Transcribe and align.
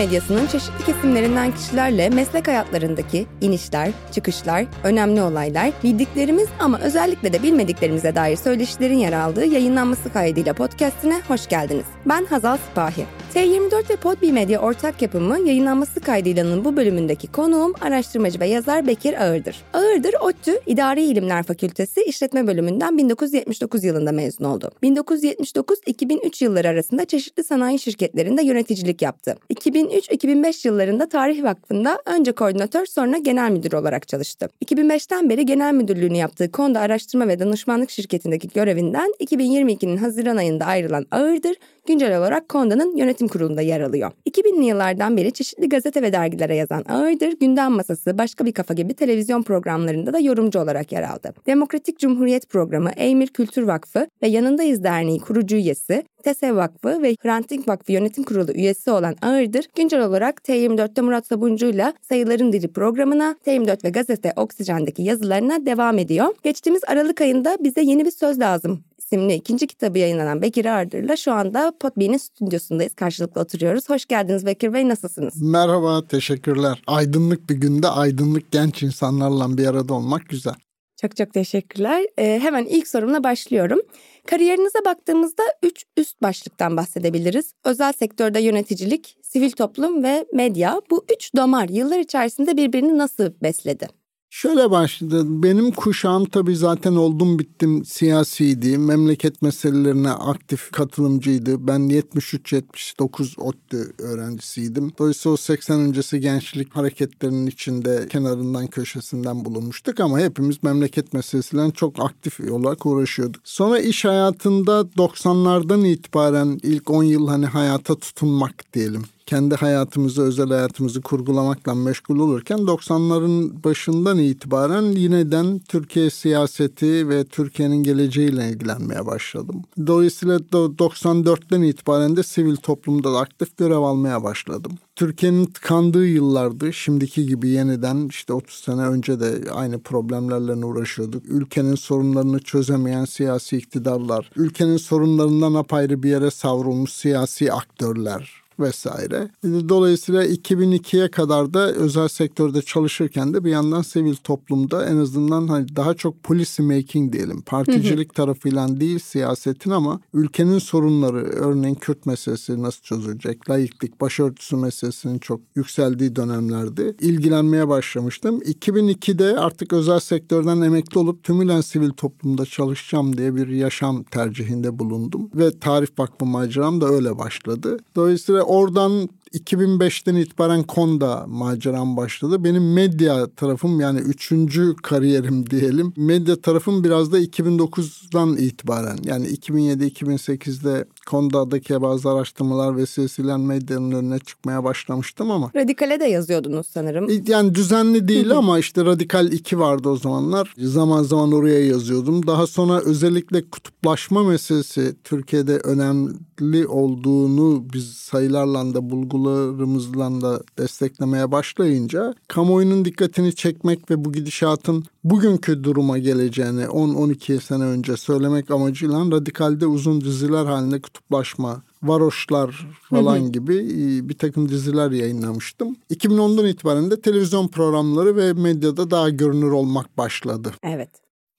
Medyasının 0.00 0.46
çeşitli 0.46 0.84
kesimlerinden 0.84 1.54
kişilerle 1.54 2.08
meslek 2.08 2.48
hayatlarındaki 2.48 3.26
inişler, 3.40 3.90
çıkışlar, 4.12 4.64
önemli 4.84 5.22
olaylar, 5.22 5.70
bildiklerimiz 5.84 6.48
ama 6.58 6.78
özellikle 6.78 7.32
de 7.32 7.42
bilmediklerimize 7.42 8.14
dair 8.14 8.36
söyleşilerin 8.36 8.98
yer 8.98 9.12
aldığı 9.12 9.44
yayınlanması 9.44 10.12
kaydıyla 10.12 10.52
podcastine 10.52 11.20
hoş 11.28 11.48
geldiniz. 11.48 11.86
Ben 12.06 12.24
Hazal 12.24 12.56
Sipahi. 12.56 13.04
T24 13.34 13.90
ve 13.90 13.96
Podbi 13.96 14.32
Medya 14.32 14.60
ortak 14.60 15.02
yapımı 15.02 15.38
yayınlanması 15.38 16.00
kaydıylanın 16.00 16.64
bu 16.64 16.76
bölümündeki 16.76 17.32
konuğum 17.32 17.74
araştırmacı 17.80 18.40
ve 18.40 18.46
yazar 18.46 18.86
Bekir 18.86 19.24
Ağırdır. 19.24 19.62
Ağırdır, 19.72 20.14
ODTÜ 20.20 20.60
İdari 20.66 21.02
İlimler 21.02 21.42
Fakültesi 21.42 22.02
İşletme 22.02 22.46
Bölümünden 22.46 22.98
1979 22.98 23.84
yılında 23.84 24.12
mezun 24.12 24.44
oldu. 24.44 24.70
1979-2003 24.82 26.44
yılları 26.44 26.68
arasında 26.68 27.04
çeşitli 27.04 27.44
sanayi 27.44 27.78
şirketlerinde 27.78 28.42
yöneticilik 28.42 29.02
yaptı. 29.02 29.36
2003-2005 29.54 30.68
yıllarında 30.68 31.08
Tarih 31.08 31.42
Vakfı'nda 31.42 32.02
önce 32.06 32.32
koordinatör 32.32 32.86
sonra 32.86 33.18
genel 33.18 33.50
müdür 33.50 33.72
olarak 33.72 34.08
çalıştı. 34.08 34.48
2005'ten 34.64 35.30
beri 35.30 35.46
genel 35.46 35.74
müdürlüğünü 35.74 36.16
yaptığı 36.16 36.52
Konda 36.52 36.80
Araştırma 36.80 37.28
ve 37.28 37.38
Danışmanlık 37.38 37.90
Şirketi'ndeki 37.90 38.48
görevinden 38.48 39.12
2022'nin 39.20 39.96
Haziran 39.96 40.36
ayında 40.36 40.64
ayrılan 40.64 41.06
Ağırdır, 41.10 41.56
güncel 41.90 42.18
olarak 42.18 42.48
Konda'nın 42.48 42.96
yönetim 42.96 43.28
kurulunda 43.28 43.60
yer 43.60 43.80
alıyor. 43.80 44.10
2000'li 44.30 44.64
yıllardan 44.64 45.16
beri 45.16 45.32
çeşitli 45.32 45.68
gazete 45.68 46.02
ve 46.02 46.12
dergilere 46.12 46.56
yazan 46.56 46.84
Ağırdır, 46.88 47.32
Gündem 47.40 47.72
Masası, 47.72 48.18
Başka 48.18 48.44
Bir 48.44 48.52
Kafa 48.52 48.74
gibi 48.74 48.94
televizyon 48.94 49.42
programlarında 49.42 50.12
da 50.12 50.18
yorumcu 50.18 50.60
olarak 50.60 50.92
yer 50.92 51.02
aldı. 51.02 51.34
Demokratik 51.46 51.98
Cumhuriyet 51.98 52.48
Programı, 52.48 52.90
Eymir 52.96 53.26
Kültür 53.26 53.62
Vakfı 53.62 54.06
ve 54.22 54.28
Yanındayız 54.28 54.84
Derneği 54.84 55.20
kurucu 55.20 55.56
üyesi, 55.56 56.04
TESE 56.22 56.56
Vakfı 56.56 57.02
ve 57.02 57.14
Hrant 57.22 57.50
Dink 57.50 57.68
Vakfı 57.68 57.92
Yönetim 57.92 58.24
Kurulu 58.24 58.52
üyesi 58.52 58.90
olan 58.90 59.16
Ağırdır, 59.22 59.64
güncel 59.76 60.06
olarak 60.06 60.40
T24'te 60.40 61.02
Murat 61.02 61.26
Sabuncu'yla 61.26 61.92
Sayıların 62.08 62.52
Dili 62.52 62.68
programına, 62.68 63.36
T24 63.46 63.84
ve 63.84 63.90
gazete 63.90 64.32
Oksijen'deki 64.36 65.02
yazılarına 65.02 65.66
devam 65.66 65.98
ediyor. 65.98 66.34
Geçtiğimiz 66.42 66.82
Aralık 66.86 67.20
ayında 67.20 67.56
bize 67.60 67.82
yeni 67.82 68.04
bir 68.04 68.10
söz 68.10 68.40
lazım 68.40 68.84
isimli 69.12 69.34
ikinci 69.34 69.66
kitabı 69.66 69.98
yayınlanan 69.98 70.42
Bekir 70.42 70.64
Ardır'la 70.64 71.16
şu 71.16 71.32
anda 71.32 71.72
Potbean'in 71.80 72.16
stüdyosundayız. 72.16 72.94
Karşılıklı 72.94 73.40
oturuyoruz. 73.40 73.88
Hoş 73.88 74.06
geldiniz 74.06 74.46
Bekir 74.46 74.72
Bey. 74.72 74.88
Nasılsınız? 74.88 75.42
Merhaba, 75.42 76.06
teşekkürler. 76.08 76.82
Aydınlık 76.86 77.50
bir 77.50 77.54
günde 77.54 77.88
aydınlık 77.88 78.50
genç 78.50 78.82
insanlarla 78.82 79.58
bir 79.58 79.66
arada 79.66 79.94
olmak 79.94 80.28
güzel. 80.28 80.54
Çok 81.00 81.16
çok 81.16 81.34
teşekkürler. 81.34 82.06
Ee, 82.18 82.38
hemen 82.42 82.64
ilk 82.64 82.88
sorumla 82.88 83.24
başlıyorum. 83.24 83.80
Kariyerinize 84.26 84.84
baktığımızda 84.84 85.42
üç 85.62 85.84
üst 85.96 86.22
başlıktan 86.22 86.76
bahsedebiliriz. 86.76 87.52
Özel 87.64 87.92
sektörde 87.92 88.40
yöneticilik, 88.40 89.16
sivil 89.22 89.50
toplum 89.50 90.02
ve 90.02 90.24
medya. 90.32 90.80
Bu 90.90 91.04
üç 91.14 91.36
damar 91.36 91.68
yıllar 91.68 91.98
içerisinde 91.98 92.56
birbirini 92.56 92.98
nasıl 92.98 93.32
besledi? 93.42 93.99
Şöyle 94.32 94.70
başladı. 94.70 95.22
Benim 95.26 95.70
kuşağım 95.70 96.24
tabii 96.24 96.56
zaten 96.56 96.96
oldum 96.96 97.38
bittim 97.38 97.84
siyasiydi. 97.84 98.78
Memleket 98.78 99.42
meselelerine 99.42 100.10
aktif 100.10 100.70
katılımcıydı. 100.72 101.66
Ben 101.66 101.80
73-79 101.80 103.40
ODTÜ 103.40 103.92
öğrencisiydim. 103.98 104.92
Dolayısıyla 104.98 105.34
o 105.34 105.36
80 105.36 105.80
öncesi 105.80 106.20
gençlik 106.20 106.76
hareketlerinin 106.76 107.46
içinde 107.46 108.08
kenarından 108.08 108.66
köşesinden 108.66 109.44
bulunmuştuk 109.44 110.00
ama 110.00 110.18
hepimiz 110.18 110.62
memleket 110.62 111.12
meselesiyle 111.12 111.70
çok 111.70 112.04
aktif 112.04 112.40
olarak 112.40 112.86
uğraşıyorduk. 112.86 113.40
Sonra 113.44 113.78
iş 113.78 114.04
hayatında 114.04 114.80
90'lardan 114.80 115.86
itibaren 115.86 116.60
ilk 116.62 116.90
10 116.90 117.02
yıl 117.02 117.28
hani 117.28 117.46
hayata 117.46 117.94
tutunmak 117.98 118.74
diyelim 118.74 119.04
kendi 119.30 119.54
hayatımızı, 119.54 120.22
özel 120.22 120.48
hayatımızı 120.48 121.02
kurgulamakla 121.02 121.74
meşgul 121.74 122.18
olurken 122.18 122.58
90'ların 122.58 123.64
başından 123.64 124.18
itibaren 124.18 124.82
yineden 124.82 125.58
Türkiye 125.58 126.10
siyaseti 126.10 127.08
ve 127.08 127.24
Türkiye'nin 127.24 127.82
geleceğiyle 127.82 128.48
ilgilenmeye 128.48 129.06
başladım. 129.06 129.62
Dolayısıyla 129.86 130.36
94'ten 130.36 131.62
itibaren 131.62 132.16
de 132.16 132.22
sivil 132.22 132.56
toplumda 132.56 133.12
da 133.12 133.18
aktif 133.18 133.56
görev 133.56 133.78
almaya 133.78 134.24
başladım. 134.24 134.72
Türkiye'nin 134.96 135.46
tıkandığı 135.46 136.06
yıllardı. 136.06 136.72
Şimdiki 136.72 137.26
gibi 137.26 137.48
yeniden 137.48 138.08
işte 138.08 138.32
30 138.32 138.56
sene 138.56 138.82
önce 138.82 139.20
de 139.20 139.52
aynı 139.52 139.80
problemlerle 139.80 140.64
uğraşıyorduk. 140.64 141.22
Ülkenin 141.28 141.74
sorunlarını 141.74 142.38
çözemeyen 142.38 143.04
siyasi 143.04 143.56
iktidarlar, 143.56 144.30
ülkenin 144.36 144.76
sorunlarından 144.76 145.54
apayrı 145.54 146.02
bir 146.02 146.10
yere 146.10 146.30
savrulmuş 146.30 146.92
siyasi 146.92 147.52
aktörler, 147.52 148.39
vesaire. 148.60 149.28
Dolayısıyla 149.44 150.26
2002'ye 150.26 151.10
kadar 151.10 151.54
da 151.54 151.72
özel 151.72 152.08
sektörde 152.08 152.62
çalışırken 152.62 153.34
de 153.34 153.44
bir 153.44 153.50
yandan 153.50 153.82
sivil 153.82 154.14
toplumda 154.14 154.86
en 154.86 154.96
azından 154.96 155.48
hani 155.48 155.76
daha 155.76 155.94
çok 155.94 156.22
policy 156.22 156.62
making 156.62 157.12
diyelim. 157.12 157.42
Particilik 157.42 158.14
tarafıyla 158.14 158.80
değil 158.80 158.98
siyasetin 158.98 159.70
ama 159.70 160.00
ülkenin 160.14 160.58
sorunları 160.58 161.22
örneğin 161.22 161.74
Kürt 161.74 162.06
meselesi 162.06 162.62
nasıl 162.62 162.82
çözülecek? 162.82 163.50
Layıklık, 163.50 164.00
başörtüsü 164.00 164.56
meselesinin 164.56 165.18
çok 165.18 165.40
yükseldiği 165.54 166.16
dönemlerde 166.16 166.94
ilgilenmeye 167.00 167.68
başlamıştım. 167.68 168.38
2002'de 168.40 169.38
artık 169.38 169.72
özel 169.72 170.00
sektörden 170.00 170.60
emekli 170.60 170.98
olup 170.98 171.24
tümülen 171.24 171.60
sivil 171.60 171.90
toplumda 171.90 172.46
çalışacağım 172.46 173.16
diye 173.16 173.34
bir 173.34 173.48
yaşam 173.48 174.02
tercihinde 174.02 174.78
bulundum. 174.78 175.30
Ve 175.34 175.58
Tarih 175.58 175.86
Vakfı 175.98 176.26
maceram 176.26 176.80
da 176.80 176.88
öyle 176.88 177.18
başladı. 177.18 177.76
Dolayısıyla 177.96 178.42
oradan 178.50 179.08
2005'ten 179.34 180.14
itibaren 180.14 180.62
Konda 180.62 181.24
maceram 181.26 181.96
başladı. 181.96 182.44
Benim 182.44 182.72
medya 182.72 183.26
tarafım 183.34 183.80
yani 183.80 184.00
üçüncü 184.00 184.76
kariyerim 184.76 185.50
diyelim. 185.50 185.92
Medya 185.96 186.40
tarafım 186.40 186.84
biraz 186.84 187.12
da 187.12 187.20
2009'dan 187.20 188.36
itibaren 188.36 188.98
yani 189.04 189.26
2007-2008'de 189.26 190.84
Konda'daki 191.10 191.82
bazı 191.82 192.10
araştırmalar 192.10 192.76
vesilesiyle 192.76 193.36
medyanın 193.36 193.92
önüne 193.92 194.18
çıkmaya 194.18 194.64
başlamıştım 194.64 195.30
ama. 195.30 195.50
Radikale 195.56 196.00
de 196.00 196.04
yazıyordunuz 196.04 196.66
sanırım. 196.66 197.08
Yani 197.26 197.54
düzenli 197.54 198.08
değil 198.08 198.30
ama 198.30 198.58
işte 198.58 198.84
Radikal 198.84 199.32
2 199.32 199.58
vardı 199.58 199.88
o 199.88 199.96
zamanlar. 199.96 200.54
Zaman 200.58 201.02
zaman 201.02 201.32
oraya 201.32 201.66
yazıyordum. 201.66 202.26
Daha 202.26 202.46
sonra 202.46 202.80
özellikle 202.80 203.50
kutuplaşma 203.50 204.24
meselesi 204.24 204.94
Türkiye'de 205.04 205.56
önemli 205.56 206.66
olduğunu 206.66 207.64
biz 207.72 207.92
sayılarla 207.92 208.74
da 208.74 208.90
bulgularımızla 208.90 210.20
da 210.20 210.42
desteklemeye 210.58 211.32
başlayınca 211.32 212.14
kamuoyunun 212.28 212.84
dikkatini 212.84 213.34
çekmek 213.34 213.90
ve 213.90 214.04
bu 214.04 214.12
gidişatın 214.12 214.84
bugünkü 215.04 215.64
duruma 215.64 215.98
geleceğini 215.98 216.62
10-12 216.62 217.40
sene 217.40 217.64
önce 217.64 217.96
söylemek 217.96 218.50
amacıyla 218.50 218.98
radikalde 218.98 219.66
uzun 219.66 220.00
diziler 220.00 220.44
halinde 220.46 220.80
kutuplaşma, 220.80 221.62
varoşlar 221.82 222.66
falan 222.82 223.18
hı 223.18 223.24
hı. 223.24 223.28
gibi 223.28 223.56
e, 223.56 224.08
bir 224.08 224.18
takım 224.18 224.48
diziler 224.48 224.90
yayınlamıştım. 224.90 225.76
2010'dan 225.90 226.46
itibaren 226.46 226.90
de 226.90 227.00
televizyon 227.00 227.48
programları 227.48 228.16
ve 228.16 228.32
medyada 228.32 228.90
daha 228.90 229.10
görünür 229.10 229.50
olmak 229.50 229.98
başladı. 229.98 230.52
Evet. 230.62 230.90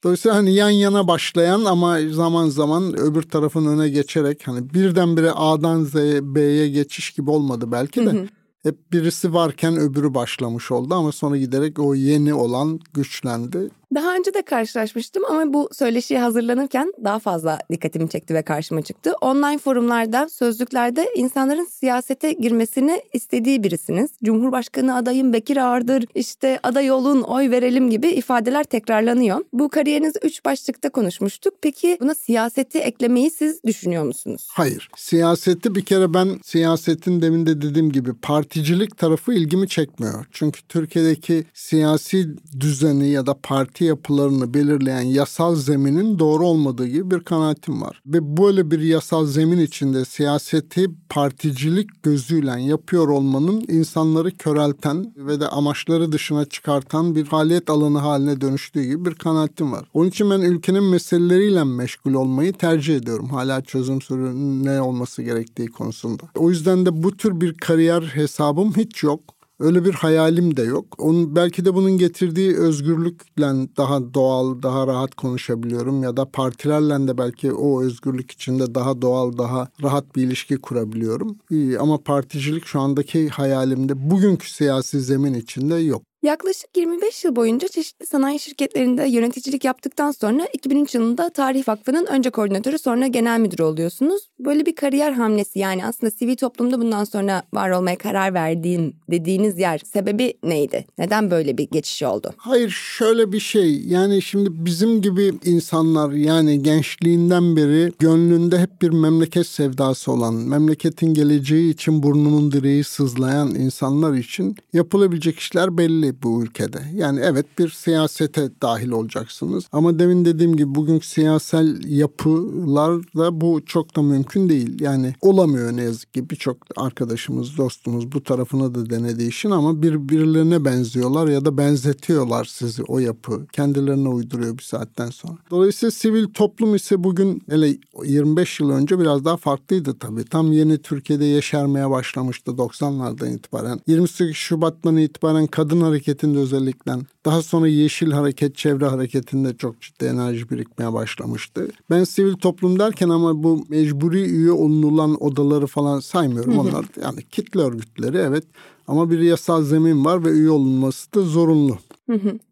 Dolayısıyla 0.04 0.38
hani 0.38 0.54
yan 0.54 0.70
yana 0.70 1.08
başlayan 1.08 1.66
ama 1.66 2.00
zaman 2.10 2.50
zaman 2.50 3.00
öbür 3.00 3.22
tarafın 3.22 3.66
öne 3.66 3.90
geçerek 3.90 4.48
hani 4.48 4.74
birdenbire 4.74 5.32
A'dan 5.32 5.84
Z'ye 5.84 6.36
B'ye 6.36 6.70
geçiş 6.70 7.12
gibi 7.12 7.30
olmadı 7.30 7.72
belki 7.72 8.06
de. 8.06 8.12
Hı 8.12 8.18
hı 8.18 8.28
hep 8.64 8.92
birisi 8.94 9.34
varken 9.34 9.78
öbürü 9.78 10.14
başlamış 10.14 10.72
oldu 10.72 10.94
ama 10.96 11.12
sonra 11.12 11.38
giderek 11.38 11.80
o 11.80 11.96
yeni 11.96 12.34
olan 12.34 12.80
güçlendi. 12.94 13.70
Daha 13.96 14.16
önce 14.16 14.34
de 14.34 14.42
karşılaşmıştım 14.42 15.24
ama 15.26 15.54
bu 15.54 15.70
söyleşiye 15.72 16.20
hazırlanırken 16.20 16.94
daha 17.04 17.20
fazla 17.20 17.60
dikkatimi 17.72 18.10
çekti 18.10 18.34
ve 18.34 18.42
karşıma 18.42 18.82
çıktı. 18.82 19.14
Online 19.22 19.58
forumlarda, 19.58 20.30
sözlüklerde 20.30 21.10
insanların 21.16 21.66
siyasete 21.66 22.32
girmesini 22.32 23.02
istediği 23.14 23.64
birisiniz. 23.64 24.12
Cumhurbaşkanı 24.24 24.96
adayım 24.96 25.34
Bekir 25.34 25.58
Ağırdır, 25.58 26.06
işte 26.16 26.60
aday 26.64 26.92
olun, 26.92 27.22
oy 27.22 27.50
verelim 27.50 27.90
gibi 27.90 28.08
ifadeler 28.08 28.64
tekrarlanıyor. 28.64 29.46
Bu 29.54 29.70
kariyeriniz 29.70 30.14
üç 30.22 30.46
başlıkta 30.46 30.90
konuşmuştuk. 30.90 31.54
Peki 31.62 31.98
buna 32.02 32.16
siyaseti 32.16 32.80
eklemeyi 32.80 33.32
siz 33.32 33.64
düşünüyor 33.64 34.04
musunuz? 34.04 34.48
Hayır. 34.52 34.90
Siyaseti 34.98 35.76
bir 35.76 35.86
kere 35.86 36.14
ben 36.14 36.40
siyasetin 36.44 37.22
demin 37.22 37.46
de 37.46 37.62
dediğim 37.62 37.92
gibi 37.92 38.14
parti 38.14 38.62
particilik 38.62 38.98
tarafı 38.98 39.34
ilgimi 39.34 39.68
çekmiyor. 39.68 40.26
Çünkü 40.32 40.62
Türkiye'deki 40.70 41.46
siyasi 41.54 42.36
düzeni 42.60 43.10
ya 43.10 43.26
da 43.26 43.38
parti 43.44 43.81
yapılarını 43.86 44.54
belirleyen 44.54 45.02
yasal 45.02 45.56
zeminin 45.56 46.20
doğru 46.20 46.46
olmadığı 46.46 46.88
gibi 46.88 47.12
bir 47.12 47.20
kanaatim 47.20 47.82
var. 47.82 48.02
Ve 48.06 48.38
böyle 48.38 48.72
bir 48.72 48.80
yasal 48.80 49.26
zemin 49.26 49.60
içinde 49.60 50.06
siyaseti 50.06 50.88
particilik 51.10 52.04
gözüyle 52.04 52.62
yapıyor 52.62 53.08
olmanın 53.08 53.66
insanları 53.68 54.32
körelten 54.32 55.14
ve 55.18 55.40
de 55.40 55.48
amaçları 55.48 56.12
dışına 56.12 56.46
çıkartan 56.46 57.16
bir 57.16 57.26
faaliyet 57.26 57.70
alanı 57.70 57.98
haline 57.98 58.42
dönüştüğü 58.42 58.84
gibi 58.84 59.06
bir 59.06 59.16
kanaatim 59.16 59.72
var. 59.72 59.88
Onun 59.94 60.10
için 60.10 60.30
ben 60.30 60.42
ülkenin 60.42 60.84
meseleleriyle 60.84 61.64
meşgul 61.64 62.14
olmayı 62.14 62.54
tercih 62.54 62.96
ediyorum. 62.96 63.30
Hala 63.30 63.62
çözüm 63.62 64.02
sürü 64.02 64.32
ne 64.66 64.82
olması 64.82 65.22
gerektiği 65.22 65.68
konusunda. 65.68 66.24
O 66.36 66.50
yüzden 66.50 66.86
de 66.86 67.04
bu 67.04 67.18
tür 67.18 67.42
bir 67.42 67.54
kariyer 67.54 68.02
hesabım 68.02 68.74
hiç 68.78 69.04
yok. 69.04 69.22
Öyle 69.62 69.86
bir 69.86 69.94
hayalim 69.94 70.58
de 70.58 70.62
yok. 70.62 70.86
Onun 70.98 71.36
belki 71.36 71.66
de 71.66 71.74
bunun 71.74 71.98
getirdiği 71.98 72.58
özgürlükle 72.58 73.46
daha 73.78 74.14
doğal, 74.14 74.64
daha 74.64 74.88
rahat 74.88 75.16
konuşabiliyorum 75.16 76.04
ya 76.04 76.18
da 76.18 76.32
partilerle 76.32 77.08
de 77.08 77.18
belki 77.18 77.54
o 77.54 77.84
özgürlük 77.84 78.32
içinde 78.32 78.76
daha 78.76 79.02
doğal, 79.02 79.38
daha 79.38 79.68
rahat 79.84 80.16
bir 80.16 80.24
ilişki 80.24 80.58
kurabiliyorum. 80.58 81.38
Ama 81.80 81.98
particilik 82.04 82.66
şu 82.66 82.80
andaki 82.80 83.30
hayalimde 83.30 84.12
bugünkü 84.12 84.52
siyasi 84.52 85.02
zemin 85.02 85.34
içinde 85.34 85.76
yok. 85.76 86.04
Yaklaşık 86.24 86.78
25 86.78 87.26
yıl 87.26 87.36
boyunca 87.36 87.68
çeşitli 87.68 88.06
sanayi 88.06 88.40
şirketlerinde 88.40 89.04
yöneticilik 89.04 89.66
yaptıktan 89.66 90.12
sonra 90.12 90.48
2003 90.54 90.96
yılında 90.96 91.30
Tarih 91.30 91.68
Vakfı'nın 91.68 92.06
önce 92.06 92.30
koordinatörü 92.30 92.80
sonra 92.80 93.08
genel 93.08 93.40
müdürü 93.40 93.64
oluyorsunuz. 93.64 94.30
Böyle 94.40 94.66
bir 94.66 94.76
kariyer 94.76 95.12
hamlesi 95.12 95.60
yani 95.60 95.86
aslında 95.86 96.12
sivil 96.12 96.36
toplumda 96.36 96.80
bundan 96.80 97.04
sonra 97.04 97.44
var 97.54 97.70
olmaya 97.70 97.98
karar 97.98 98.34
verdiğim 98.34 98.94
dediğiniz 99.12 99.60
yer 99.60 99.82
sebebi 99.94 100.34
neydi? 100.44 100.86
Neden 100.98 101.32
böyle 101.32 101.58
bir 101.58 101.68
geçiş 101.72 102.04
oldu? 102.04 102.34
Hayır 102.38 102.70
şöyle 102.70 103.32
bir 103.32 103.40
şey 103.40 103.82
yani 103.82 104.22
şimdi 104.22 104.50
bizim 104.66 105.02
gibi 105.02 105.34
insanlar 105.46 106.12
yani 106.12 106.64
gençliğinden 106.64 107.56
beri 107.56 107.92
gönlünde 108.00 108.60
hep 108.60 108.82
bir 108.82 108.90
memleket 108.90 109.48
sevdası 109.48 110.12
olan, 110.12 110.34
memleketin 110.34 111.14
geleceği 111.14 111.74
için 111.74 112.04
burnunun 112.04 112.52
direği 112.52 112.84
sızlayan 112.84 113.56
insanlar 113.56 114.14
için 114.14 114.56
yapılabilecek 114.74 115.40
işler 115.40 115.78
belli 115.78 116.11
bu 116.24 116.44
ülkede. 116.44 116.84
Yani 116.94 117.20
evet 117.24 117.46
bir 117.60 117.70
siyasete 117.70 118.50
dahil 118.62 118.90
olacaksınız. 118.90 119.64
Ama 119.72 120.00
demin 120.00 120.26
dediğim 120.26 120.56
gibi 120.58 120.76
bugünkü 120.76 121.08
siyasal 121.08 121.84
yapılarda 121.84 123.42
bu 123.42 123.62
çok 123.66 123.96
da 123.96 124.02
mümkün 124.02 124.50
değil. 124.50 124.82
Yani 124.82 125.14
olamıyor 125.22 125.78
ne 125.78 125.84
yazık 125.84 126.14
ki 126.14 126.30
birçok 126.30 126.58
arkadaşımız, 126.78 127.58
dostumuz 127.58 128.12
bu 128.12 128.24
tarafına 128.24 128.76
da 128.76 128.90
denediği 128.90 129.30
işin 129.30 129.52
ama 129.52 129.82
birbirlerine 129.82 130.66
benziyorlar 130.66 131.28
ya 131.28 131.46
da 131.46 131.58
benzetiyorlar 131.58 132.46
sizi 132.46 132.84
o 132.84 133.00
yapı. 133.00 133.48
Kendilerine 133.54 134.10
uyduruyor 134.10 134.58
bir 134.58 134.64
saatten 134.64 135.10
sonra. 135.10 135.38
Dolayısıyla 135.52 135.92
sivil 135.92 136.28
toplum 136.28 136.76
ise 136.76 137.04
bugün 137.04 137.42
hele 137.50 137.78
25 138.06 138.60
yıl 138.60 138.70
önce 138.70 139.00
biraz 139.00 139.26
daha 139.26 139.38
farklıydı 139.38 140.00
tabii. 140.00 140.26
Tam 140.26 140.52
yeni 140.52 140.78
Türkiye'de 140.78 141.26
yeşermeye 141.26 141.90
başlamıştı 141.90 142.52
90'lardan 142.52 143.36
itibaren. 143.36 143.80
28 143.88 144.36
Şubat'tan 144.36 144.98
itibaren 144.98 145.48
kadın 145.48 145.82
hareketi 145.82 146.01
hareketinde 146.02 146.40
özellikle 146.40 146.92
daha 147.26 147.42
sonra 147.42 147.68
Yeşil 147.68 148.12
Hareket, 148.12 148.56
Çevre 148.56 148.86
Hareketi'nde 148.86 149.58
çok 149.58 149.82
ciddi 149.82 150.06
enerji 150.06 150.50
birikmeye 150.50 150.94
başlamıştı. 150.94 151.68
Ben 151.90 152.04
sivil 152.04 152.34
toplum 152.34 152.80
derken 152.80 153.10
ama 153.10 153.44
bu 153.44 153.66
mecburi 153.70 154.22
üye 154.22 154.52
olunulan 154.52 155.24
odaları 155.24 155.68
falan 155.68 156.00
saymıyorum. 156.00 156.60
Onlar 156.60 156.86
yani 157.04 157.24
kitle 157.32 157.62
örgütleri 157.62 158.18
evet 158.18 158.44
ama 158.88 159.10
bir 159.10 159.20
yasal 159.20 159.64
zemin 159.64 160.06
var 160.06 160.26
ve 160.26 160.30
üye 160.30 160.50
olunması 160.50 161.14
da 161.14 161.22
zorunlu. 161.22 161.78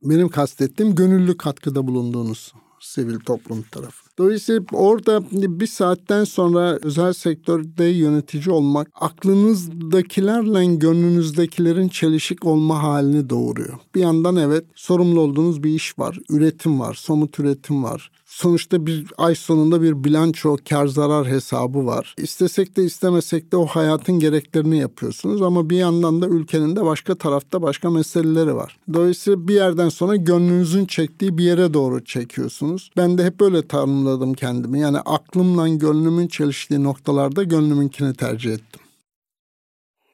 Benim 0.04 0.30
kastettiğim 0.30 0.96
gönüllü 0.96 1.38
katkıda 1.38 1.88
bulunduğunuz 1.88 2.54
sivil 2.80 3.19
toplum 3.19 3.62
tarafı. 3.62 4.09
Dolayısıyla 4.19 4.62
orada 4.71 5.24
bir 5.31 5.68
saatten 5.68 6.24
sonra 6.24 6.80
özel 6.81 7.13
sektörde 7.13 7.86
yönetici 7.86 8.56
olmak 8.56 8.88
aklınızdakilerle 8.95 10.75
gönlünüzdekilerin 10.75 11.88
çelişik 11.88 12.45
olma 12.45 12.83
halini 12.83 13.30
doğuruyor. 13.30 13.77
Bir 13.95 14.01
yandan 14.01 14.36
evet 14.36 14.66
sorumlu 14.75 15.19
olduğunuz 15.19 15.63
bir 15.63 15.69
iş 15.69 16.00
var, 16.00 16.19
üretim 16.30 16.80
var, 16.80 16.94
somut 16.94 17.39
üretim 17.39 17.83
var 17.83 18.12
sonuçta 18.30 18.86
bir 18.86 19.08
ay 19.18 19.36
sonunda 19.36 19.81
bir 19.81 20.04
bilanço 20.04 20.58
kar 20.70 20.88
zarar 20.88 21.28
hesabı 21.28 21.86
var. 21.86 22.16
İstesek 22.18 22.78
de 22.78 22.84
istemesek 22.84 23.52
de 23.52 23.58
o 23.58 23.66
hayatın 23.66 24.20
gereklerini 24.20 24.78
yapıyorsunuz 24.78 25.42
ama 25.42 25.70
bir 25.70 25.78
yandan 25.78 26.22
da 26.22 26.28
ülkenin 26.28 26.76
de 26.76 26.86
başka 26.86 27.16
tarafta 27.16 27.62
başka 27.62 27.90
meseleleri 27.90 28.56
var. 28.56 28.78
Dolayısıyla 28.94 29.48
bir 29.48 29.54
yerden 29.54 29.90
sonra 29.90 30.16
gönlünüzün 30.16 30.86
çektiği 30.86 31.38
bir 31.38 31.44
yere 31.44 31.74
doğru 31.74 32.06
çekiyorsunuz. 32.06 32.92
Ben 32.98 33.18
de 33.18 33.26
hep 33.26 33.40
böyle 33.40 33.68
tanımladım 33.68 34.34
kendimi. 34.34 34.80
Yani 34.80 35.00
aklımla 35.00 35.68
gönlümün 35.68 36.28
çeliştiği 36.28 36.84
noktalarda 36.84 37.44
gönlümünkini 37.44 38.14
tercih 38.14 38.54
ettim. 38.54 38.82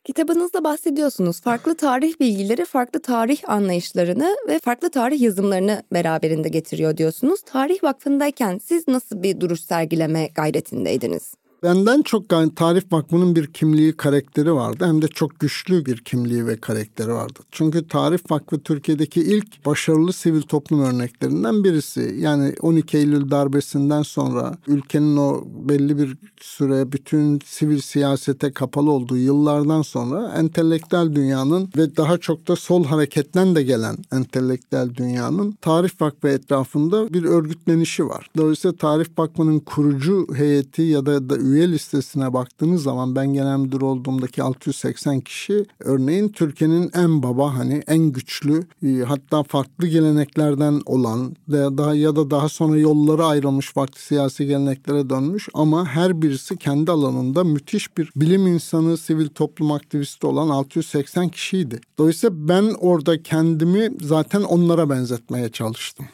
Kitabınızda 0.05 0.63
bahsediyorsunuz. 0.63 1.41
Farklı 1.41 1.75
tarih 1.75 2.19
bilgileri, 2.19 2.65
farklı 2.65 3.01
tarih 3.01 3.49
anlayışlarını 3.49 4.35
ve 4.47 4.59
farklı 4.59 4.89
tarih 4.89 5.21
yazımlarını 5.21 5.83
beraberinde 5.93 6.49
getiriyor 6.49 6.97
diyorsunuz. 6.97 7.41
Tarih 7.41 7.83
Vakfı'ndayken 7.83 8.57
siz 8.63 8.87
nasıl 8.87 9.23
bir 9.23 9.39
duruş 9.39 9.61
sergileme 9.61 10.27
gayretindeydiniz? 10.35 11.33
Benden 11.65 12.01
çok 12.01 12.29
Tarif 12.55 12.93
Vakfı'nın 12.93 13.35
bir 13.35 13.47
kimliği, 13.47 13.97
karakteri 13.97 14.53
vardı. 14.53 14.85
Hem 14.85 15.01
de 15.01 15.07
çok 15.07 15.39
güçlü 15.39 15.85
bir 15.85 15.97
kimliği 15.97 16.47
ve 16.47 16.57
karakteri 16.57 17.13
vardı. 17.13 17.39
Çünkü 17.51 17.87
Tarif 17.87 18.31
Vakfı 18.31 18.59
Türkiye'deki 18.59 19.21
ilk 19.21 19.65
başarılı 19.65 20.13
sivil 20.13 20.41
toplum 20.41 20.81
örneklerinden 20.81 21.63
birisi. 21.63 22.15
Yani 22.19 22.53
12 22.61 22.97
Eylül 22.97 23.31
darbesinden 23.31 24.01
sonra 24.01 24.57
ülkenin 24.67 25.17
o 25.17 25.43
belli 25.69 25.97
bir 25.97 26.17
süre 26.41 26.91
bütün 26.91 27.39
sivil 27.45 27.81
siyasete 27.81 28.51
kapalı 28.51 28.91
olduğu 28.91 29.17
yıllardan 29.17 29.81
sonra 29.81 30.33
entelektüel 30.37 31.15
dünyanın 31.15 31.69
ve 31.77 31.97
daha 31.97 32.17
çok 32.17 32.47
da 32.47 32.55
sol 32.55 32.85
hareketten 32.85 33.55
de 33.55 33.63
gelen 33.63 33.97
entelektüel 34.11 34.95
dünyanın 34.95 35.51
Tarif 35.51 36.01
Vakfı 36.01 36.27
etrafında 36.27 37.13
bir 37.13 37.23
örgütlenişi 37.23 38.07
var. 38.07 38.29
Dolayısıyla 38.37 38.77
Tarif 38.77 39.19
Vakfı'nın 39.19 39.59
kurucu 39.59 40.27
heyeti 40.35 40.81
ya 40.81 41.05
da, 41.05 41.29
da 41.29 41.37
üye 41.37 41.54
listesine 41.61 42.33
baktığınız 42.33 42.83
zaman 42.83 43.15
ben 43.15 43.33
genel 43.33 43.57
müdür 43.57 43.81
olduğumdaki 43.81 44.43
680 44.43 45.19
kişi 45.19 45.65
örneğin 45.79 46.29
Türkiye'nin 46.29 46.91
en 46.93 47.23
baba 47.23 47.57
hani 47.57 47.83
en 47.87 47.99
güçlü 47.99 48.63
e, 48.83 49.03
hatta 49.03 49.43
farklı 49.43 49.87
geleneklerden 49.87 50.81
olan 50.85 51.35
daha 51.49 51.95
ya 51.95 52.15
da 52.15 52.31
daha 52.31 52.49
sonra 52.49 52.77
yolları 52.77 53.25
ayrılmış 53.25 53.73
farklı 53.73 53.99
siyasi 53.99 54.45
geleneklere 54.45 55.09
dönmüş 55.09 55.49
ama 55.53 55.85
her 55.85 56.21
birisi 56.21 56.57
kendi 56.57 56.91
alanında 56.91 57.43
müthiş 57.43 57.97
bir 57.97 58.09
bilim 58.15 58.47
insanı, 58.47 58.97
sivil 58.97 59.27
toplum 59.27 59.71
aktivisti 59.71 60.27
olan 60.27 60.49
680 60.49 61.29
kişiydi. 61.29 61.81
Dolayısıyla 61.97 62.47
ben 62.47 62.73
orada 62.79 63.23
kendimi 63.23 63.91
zaten 64.01 64.41
onlara 64.41 64.89
benzetmeye 64.89 65.49
çalıştım 65.49 66.05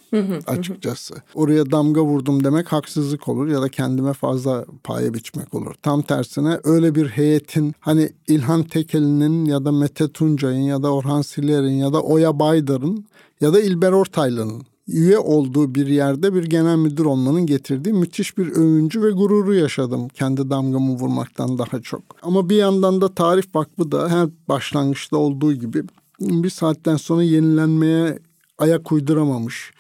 açıkçası. 0.48 1.16
Oraya 1.34 1.72
damga 1.72 2.02
vurdum 2.02 2.44
demek 2.44 2.72
haksızlık 2.72 3.28
olur 3.28 3.48
ya 3.48 3.62
da 3.62 3.70
kendime 3.70 4.14
fazla 4.14 4.66
paye 4.84 5.14
biçmek 5.22 5.54
olur. 5.54 5.74
Tam 5.82 6.02
tersine 6.02 6.60
öyle 6.64 6.96
bir 6.96 7.08
heyetin 7.08 7.74
hani 7.80 8.10
İlhan 8.28 8.64
Tekeli'nin 8.64 9.46
ya 9.46 9.66
da 9.66 9.72
Mete 9.72 10.08
Tuncay'ın 10.12 10.62
ya 10.62 10.84
da 10.84 10.94
Orhan 10.94 11.22
Siler'in 11.22 11.74
ya 11.74 11.94
da 11.94 12.02
Oya 12.02 12.40
Baydar'ın 12.40 13.06
ya 13.42 13.54
da 13.54 13.62
İlber 13.62 13.92
Ortaylı'nın 13.92 14.62
üye 14.88 15.18
olduğu 15.18 15.76
bir 15.76 15.88
yerde 15.88 16.34
bir 16.34 16.44
genel 16.44 16.76
müdür 16.76 17.06
olmanın 17.06 17.46
getirdiği 17.46 17.94
müthiş 17.94 18.38
bir 18.38 18.48
övüncü 18.48 19.02
ve 19.02 19.12
gururu 19.12 19.54
yaşadım. 19.54 20.08
Kendi 20.08 20.50
damgamı 20.50 20.94
vurmaktan 20.94 21.58
daha 21.58 21.82
çok. 21.82 22.04
Ama 22.22 22.50
bir 22.50 22.56
yandan 22.56 23.02
da 23.02 23.16
Tarif 23.16 23.56
Vakfı 23.56 23.92
da 23.92 24.10
her 24.10 24.30
başlangıçta 24.48 25.18
olduğu 25.18 25.54
gibi 25.54 25.84
bir 26.20 26.50
saatten 26.50 26.98
sonra 26.98 27.24
yenilenmeye 27.24 28.20
ayak 28.58 28.92
uyduramamış 28.92 29.72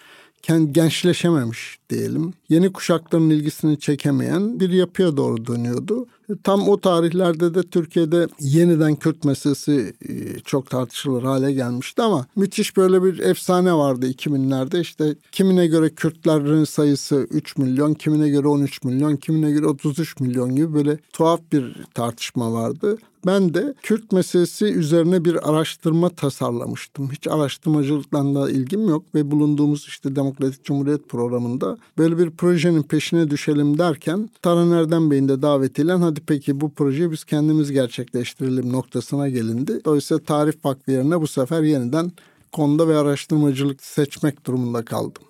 gençleşememiş 0.73 1.79
diyelim. 1.89 2.33
Yeni 2.49 2.73
kuşakların 2.73 3.29
ilgisini 3.29 3.79
çekemeyen 3.79 4.59
bir 4.59 4.69
yapıya 4.69 5.17
doğru 5.17 5.45
dönüyordu. 5.45 6.07
Tam 6.43 6.69
o 6.69 6.79
tarihlerde 6.79 7.53
de 7.53 7.63
Türkiye'de 7.63 8.27
yeniden 8.39 8.95
Kürt 8.95 9.25
meselesi 9.25 9.93
e, 10.09 10.39
çok 10.39 10.69
tartışılır 10.69 11.23
hale 11.23 11.51
gelmişti 11.51 12.01
ama 12.01 12.25
müthiş 12.35 12.77
böyle 12.77 13.03
bir 13.03 13.19
efsane 13.19 13.73
vardı 13.73 14.11
2000'lerde. 14.11 14.81
İşte 14.81 15.15
kimine 15.31 15.67
göre 15.67 15.89
Kürtlerin 15.89 16.63
sayısı 16.63 17.27
3 17.31 17.57
milyon, 17.57 17.93
kimine 17.93 18.29
göre 18.29 18.47
13 18.47 18.83
milyon, 18.83 19.15
kimine 19.15 19.51
göre 19.51 19.65
33 19.65 20.19
milyon 20.19 20.55
gibi 20.55 20.73
böyle 20.73 20.97
tuhaf 21.13 21.39
bir 21.51 21.75
tartışma 21.93 22.53
vardı. 22.53 22.97
Ben 23.25 23.53
de 23.53 23.73
Kürt 23.83 24.11
meselesi 24.11 24.65
üzerine 24.65 25.25
bir 25.25 25.49
araştırma 25.49 26.09
tasarlamıştım. 26.09 27.11
Hiç 27.11 27.27
araştırmacılıkla 27.27 28.35
da 28.35 28.51
ilgim 28.51 28.89
yok 28.89 29.03
ve 29.15 29.31
bulunduğumuz 29.31 29.85
işte 29.87 30.15
Demokratik 30.15 30.63
Cumhuriyet 30.63 31.09
programında 31.09 31.77
böyle 31.97 32.17
bir 32.17 32.29
projenin 32.29 32.83
peşine 32.83 33.29
düşelim 33.29 33.77
derken 33.77 34.29
Taran 34.41 34.71
Erdem 34.71 35.11
Bey'in 35.11 35.29
de 35.29 35.41
davetiyle 35.41 35.93
hadi 35.93 36.20
peki 36.27 36.61
bu 36.61 36.73
projeyi 36.73 37.11
biz 37.11 37.23
kendimiz 37.23 37.71
gerçekleştirelim 37.71 38.73
noktasına 38.73 39.29
gelindi. 39.29 39.79
Dolayısıyla 39.85 40.23
tarif 40.23 40.65
vakfı 40.65 40.91
yerine 40.91 41.21
bu 41.21 41.27
sefer 41.27 41.61
yeniden 41.61 42.11
konuda 42.51 42.87
ve 42.87 42.97
araştırmacılık 42.97 43.83
seçmek 43.83 44.45
durumunda 44.45 44.85
kaldım. 44.85 45.23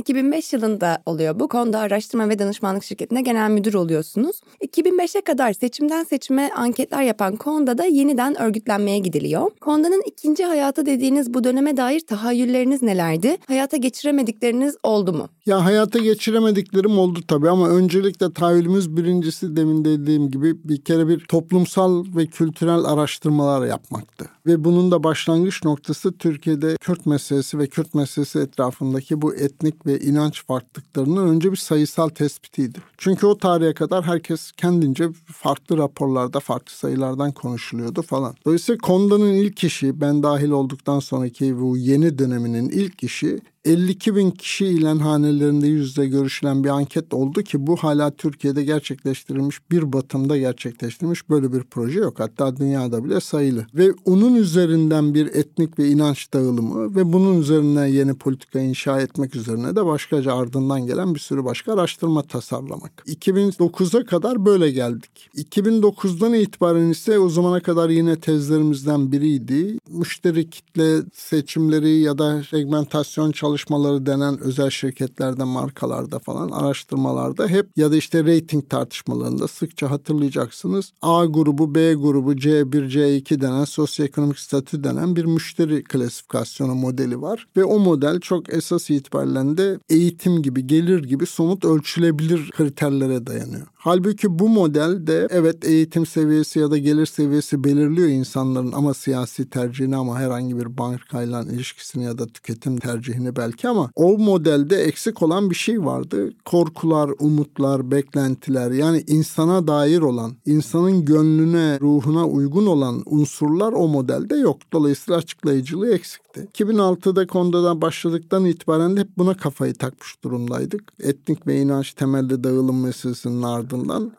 2005 0.00 0.52
yılında 0.52 1.02
oluyor 1.06 1.40
bu. 1.40 1.48
Konuda 1.48 1.78
araştırma 1.78 2.28
ve 2.28 2.38
danışmanlık 2.38 2.84
şirketinde 2.84 3.20
genel 3.20 3.50
müdür 3.50 3.74
oluyorsunuz. 3.74 4.40
2005'e 4.64 5.20
kadar 5.20 5.52
seçimden 5.52 6.04
seçime 6.04 6.50
anketler 6.54 7.02
yapan 7.02 7.36
Konda 7.36 7.78
da 7.78 7.84
yeniden 7.84 8.42
örgütlenmeye 8.42 8.98
gidiliyor. 8.98 9.50
Konda'nın 9.60 10.02
ikinci 10.06 10.44
hayatı 10.44 10.86
dediğiniz 10.86 11.34
bu 11.34 11.44
döneme 11.44 11.76
dair 11.76 12.00
tahayyülleriniz 12.00 12.82
nelerdi? 12.82 13.36
Hayata 13.46 13.76
geçiremedikleriniz 13.76 14.76
oldu 14.82 15.12
mu? 15.12 15.28
Ya 15.50 15.64
hayata 15.64 15.98
geçiremediklerim 15.98 16.98
oldu 16.98 17.20
tabii 17.28 17.50
ama 17.50 17.68
öncelikle 17.68 18.32
tahayyülümüz 18.32 18.96
birincisi 18.96 19.56
demin 19.56 19.84
dediğim 19.84 20.30
gibi 20.30 20.68
bir 20.68 20.80
kere 20.80 21.08
bir 21.08 21.20
toplumsal 21.20 22.04
ve 22.16 22.26
kültürel 22.26 22.84
araştırmalar 22.84 23.66
yapmaktı. 23.66 24.28
Ve 24.46 24.64
bunun 24.64 24.90
da 24.90 25.04
başlangıç 25.04 25.64
noktası 25.64 26.18
Türkiye'de 26.18 26.76
Kürt 26.80 27.06
meselesi 27.06 27.58
ve 27.58 27.66
Kürt 27.66 27.94
meselesi 27.94 28.38
etrafındaki 28.38 29.22
bu 29.22 29.34
etnik 29.34 29.86
ve 29.86 30.00
inanç 30.00 30.44
farklılıklarının 30.46 31.28
önce 31.28 31.52
bir 31.52 31.56
sayısal 31.56 32.08
tespitiydi. 32.08 32.78
Çünkü 32.98 33.26
o 33.26 33.38
tarihe 33.38 33.74
kadar 33.74 34.04
herkes 34.04 34.52
kendince 34.52 35.08
farklı 35.26 35.78
raporlarda, 35.78 36.40
farklı 36.40 36.72
sayılardan 36.72 37.32
konuşuluyordu 37.32 38.02
falan. 38.02 38.34
Dolayısıyla 38.44 38.78
Konda'nın 38.78 39.32
ilk 39.32 39.64
işi 39.64 40.00
ben 40.00 40.22
dahil 40.22 40.50
olduktan 40.50 40.98
sonraki 40.98 41.60
bu 41.60 41.76
yeni 41.76 42.18
döneminin 42.18 42.68
ilk 42.68 43.02
işi 43.02 43.40
52 43.64 44.16
bin 44.16 44.30
kişi 44.30 44.66
ile 44.66 44.88
hanelerinde 44.88 45.66
yüzde 45.66 46.06
görüşülen 46.06 46.64
bir 46.64 46.68
anket 46.68 47.14
oldu 47.14 47.42
ki 47.42 47.66
bu 47.66 47.76
hala 47.76 48.10
Türkiye'de 48.10 48.64
gerçekleştirilmiş 48.64 49.70
bir 49.70 49.92
batımda 49.92 50.38
gerçekleştirilmiş 50.38 51.30
böyle 51.30 51.52
bir 51.52 51.62
proje 51.62 51.98
yok. 51.98 52.20
Hatta 52.20 52.56
dünyada 52.56 53.04
bile 53.04 53.20
sayılı. 53.20 53.66
Ve 53.74 53.92
onun 54.04 54.34
üzerinden 54.34 55.14
bir 55.14 55.26
etnik 55.26 55.78
ve 55.78 55.88
inanç 55.88 56.32
dağılımı 56.32 56.96
ve 56.96 57.12
bunun 57.12 57.40
üzerine 57.40 57.90
yeni 57.90 58.14
politika 58.14 58.60
inşa 58.60 59.00
etmek 59.00 59.36
üzerine 59.36 59.76
de 59.76 59.86
başkaca 59.86 60.34
ardından 60.34 60.86
gelen 60.86 61.14
bir 61.14 61.20
sürü 61.20 61.44
başka 61.44 61.74
araştırma 61.74 62.22
tasarlamak. 62.22 62.92
2009'a 63.06 64.04
kadar 64.04 64.46
böyle 64.46 64.70
geldik. 64.70 65.30
2009'dan 65.36 66.34
itibaren 66.34 66.88
ise 66.88 67.18
o 67.18 67.28
zamana 67.28 67.60
kadar 67.60 67.90
yine 67.90 68.20
tezlerimizden 68.20 69.12
biriydi. 69.12 69.78
Müşteri 69.88 70.50
kitle 70.50 71.00
seçimleri 71.14 71.90
ya 71.90 72.18
da 72.18 72.42
segmentasyon 72.50 73.32
çalışmaları 73.32 73.49
çalışmaları 73.50 74.06
denen 74.06 74.38
özel 74.40 74.70
şirketlerde, 74.70 75.44
markalarda 75.44 76.18
falan 76.18 76.50
araştırmalarda 76.50 77.48
hep 77.48 77.66
ya 77.76 77.92
da 77.92 77.96
işte 77.96 78.24
rating 78.24 78.70
tartışmalarında 78.70 79.48
sıkça 79.48 79.90
hatırlayacaksınız. 79.90 80.92
A 81.02 81.24
grubu, 81.24 81.74
B 81.74 81.94
grubu, 81.94 82.32
C1, 82.32 82.88
C2 82.90 83.40
denen 83.40 83.64
sosyoekonomik 83.64 84.38
statü 84.38 84.84
denen 84.84 85.16
bir 85.16 85.24
müşteri 85.24 85.84
klasifikasyonu 85.84 86.74
modeli 86.74 87.20
var. 87.20 87.46
Ve 87.56 87.64
o 87.64 87.78
model 87.78 88.20
çok 88.20 88.54
esas 88.54 88.90
itibariyle 88.90 89.56
de 89.56 89.78
eğitim 89.88 90.42
gibi, 90.42 90.66
gelir 90.66 91.04
gibi 91.04 91.26
somut 91.26 91.64
ölçülebilir 91.64 92.50
kriterlere 92.50 93.26
dayanıyor. 93.26 93.66
Halbuki 93.82 94.38
bu 94.38 94.48
model 94.48 95.06
de 95.06 95.28
evet 95.30 95.64
eğitim 95.64 96.06
seviyesi 96.06 96.58
ya 96.58 96.70
da 96.70 96.78
gelir 96.78 97.06
seviyesi 97.06 97.64
belirliyor 97.64 98.08
insanların 98.08 98.72
ama 98.72 98.94
siyasi 98.94 99.50
tercihini 99.50 99.96
ama 99.96 100.18
herhangi 100.18 100.58
bir 100.58 100.78
bankayla 100.78 101.42
ilişkisini 101.42 102.04
ya 102.04 102.18
da 102.18 102.26
tüketim 102.26 102.76
tercihini 102.76 103.36
belki 103.36 103.68
ama 103.68 103.90
o 103.96 104.18
modelde 104.18 104.76
eksik 104.76 105.22
olan 105.22 105.50
bir 105.50 105.54
şey 105.54 105.84
vardı. 105.84 106.32
Korkular, 106.44 107.10
umutlar, 107.18 107.90
beklentiler 107.90 108.70
yani 108.70 109.04
insana 109.06 109.66
dair 109.66 110.00
olan, 110.00 110.32
insanın 110.46 111.04
gönlüne, 111.04 111.80
ruhuna 111.80 112.26
uygun 112.26 112.66
olan 112.66 113.02
unsurlar 113.06 113.72
o 113.72 113.88
modelde 113.88 114.36
yok. 114.36 114.58
Dolayısıyla 114.72 115.18
açıklayıcılığı 115.18 115.94
eksikti. 115.94 116.48
2006'da 116.54 117.26
Konda'dan 117.26 117.80
başladıktan 117.80 118.44
itibaren 118.44 118.96
de 118.96 119.00
hep 119.00 119.18
buna 119.18 119.34
kafayı 119.36 119.74
takmış 119.74 120.24
durumdaydık. 120.24 120.92
Etnik 121.02 121.46
ve 121.46 121.60
inanç 121.60 121.92
temelli 121.92 122.44
dağılım 122.44 122.82
meselesinin 122.82 123.42
ardından 123.42 123.69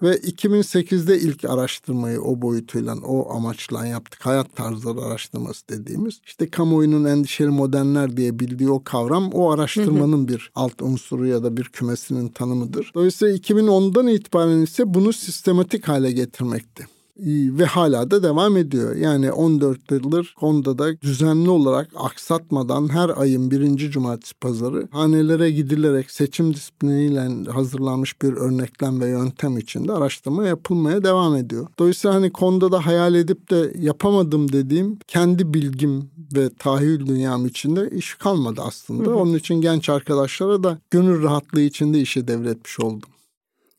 ve 0.02 0.16
2008'de 0.16 1.20
ilk 1.20 1.46
araştırmayı 1.46 2.22
o 2.22 2.42
boyutuyla, 2.42 2.96
o 2.96 3.34
amaçla 3.34 3.86
yaptık. 3.86 4.26
Hayat 4.26 4.56
tarzları 4.56 5.02
araştırması 5.02 5.70
dediğimiz. 5.70 6.20
İşte 6.26 6.50
kamuoyunun 6.50 7.06
endişeli 7.06 7.50
modernler 7.50 8.18
diye 8.18 8.40
bildiği 8.40 8.70
o 8.70 8.84
kavram 8.84 9.32
o 9.34 9.52
araştırmanın 9.52 10.28
bir 10.28 10.52
alt 10.56 10.82
unsuru 10.82 11.28
ya 11.28 11.44
da 11.44 11.58
bir 11.58 11.64
kümesinin 11.64 12.28
tanımıdır. 12.28 12.92
Dolayısıyla 12.96 13.36
2010'dan 13.36 14.08
itibaren 14.08 14.62
ise 14.62 14.94
bunu 14.94 15.14
sistematik 15.14 15.88
hale 15.88 16.12
getirmekti 16.12 16.88
ve 17.18 17.66
hala 17.66 18.12
da 18.12 18.24
devam 18.24 18.58
ediyor. 18.58 18.96
Yani 18.96 19.32
14 19.32 19.92
yıldır 19.92 20.36
Konda'da 20.40 21.02
düzenli 21.02 21.50
olarak 21.50 21.90
aksatmadan 21.96 22.90
her 22.94 23.22
ayın 23.22 23.52
birinci 23.52 23.92
cumartesi 23.92 24.34
pazarı 24.34 24.88
hanelere 24.92 25.52
gidilerek 25.52 26.12
seçim 26.12 26.54
disipliniyle 26.54 27.52
hazırlanmış 27.52 28.22
bir 28.22 28.34
örneklem 28.34 29.02
ve 29.02 29.10
yöntem 29.10 29.58
içinde 29.58 29.94
araştırma 29.94 30.48
yapılmaya 30.48 31.04
devam 31.04 31.36
ediyor. 31.36 31.68
Dolayısıyla 31.80 32.16
hani 32.16 32.32
Konda'da 32.32 32.86
hayal 32.86 33.16
edip 33.16 33.52
de 33.52 33.74
yapamadım 33.80 34.52
dediğim 34.52 35.00
kendi 35.08 35.54
bilgim 35.54 36.12
ve 36.36 36.50
tahayyül 36.60 37.08
dünyam 37.08 37.46
içinde 37.46 37.90
iş 37.90 38.14
kalmadı 38.14 38.62
aslında. 38.66 39.04
Hı 39.04 39.12
hı. 39.12 39.16
Onun 39.16 39.34
için 39.34 39.62
genç 39.62 39.90
arkadaşlara 39.90 40.64
da 40.64 40.78
gönül 40.92 41.24
rahatlığı 41.24 41.62
içinde 41.62 42.02
işe 42.02 42.28
devretmiş 42.28 42.80
oldum. 42.80 43.10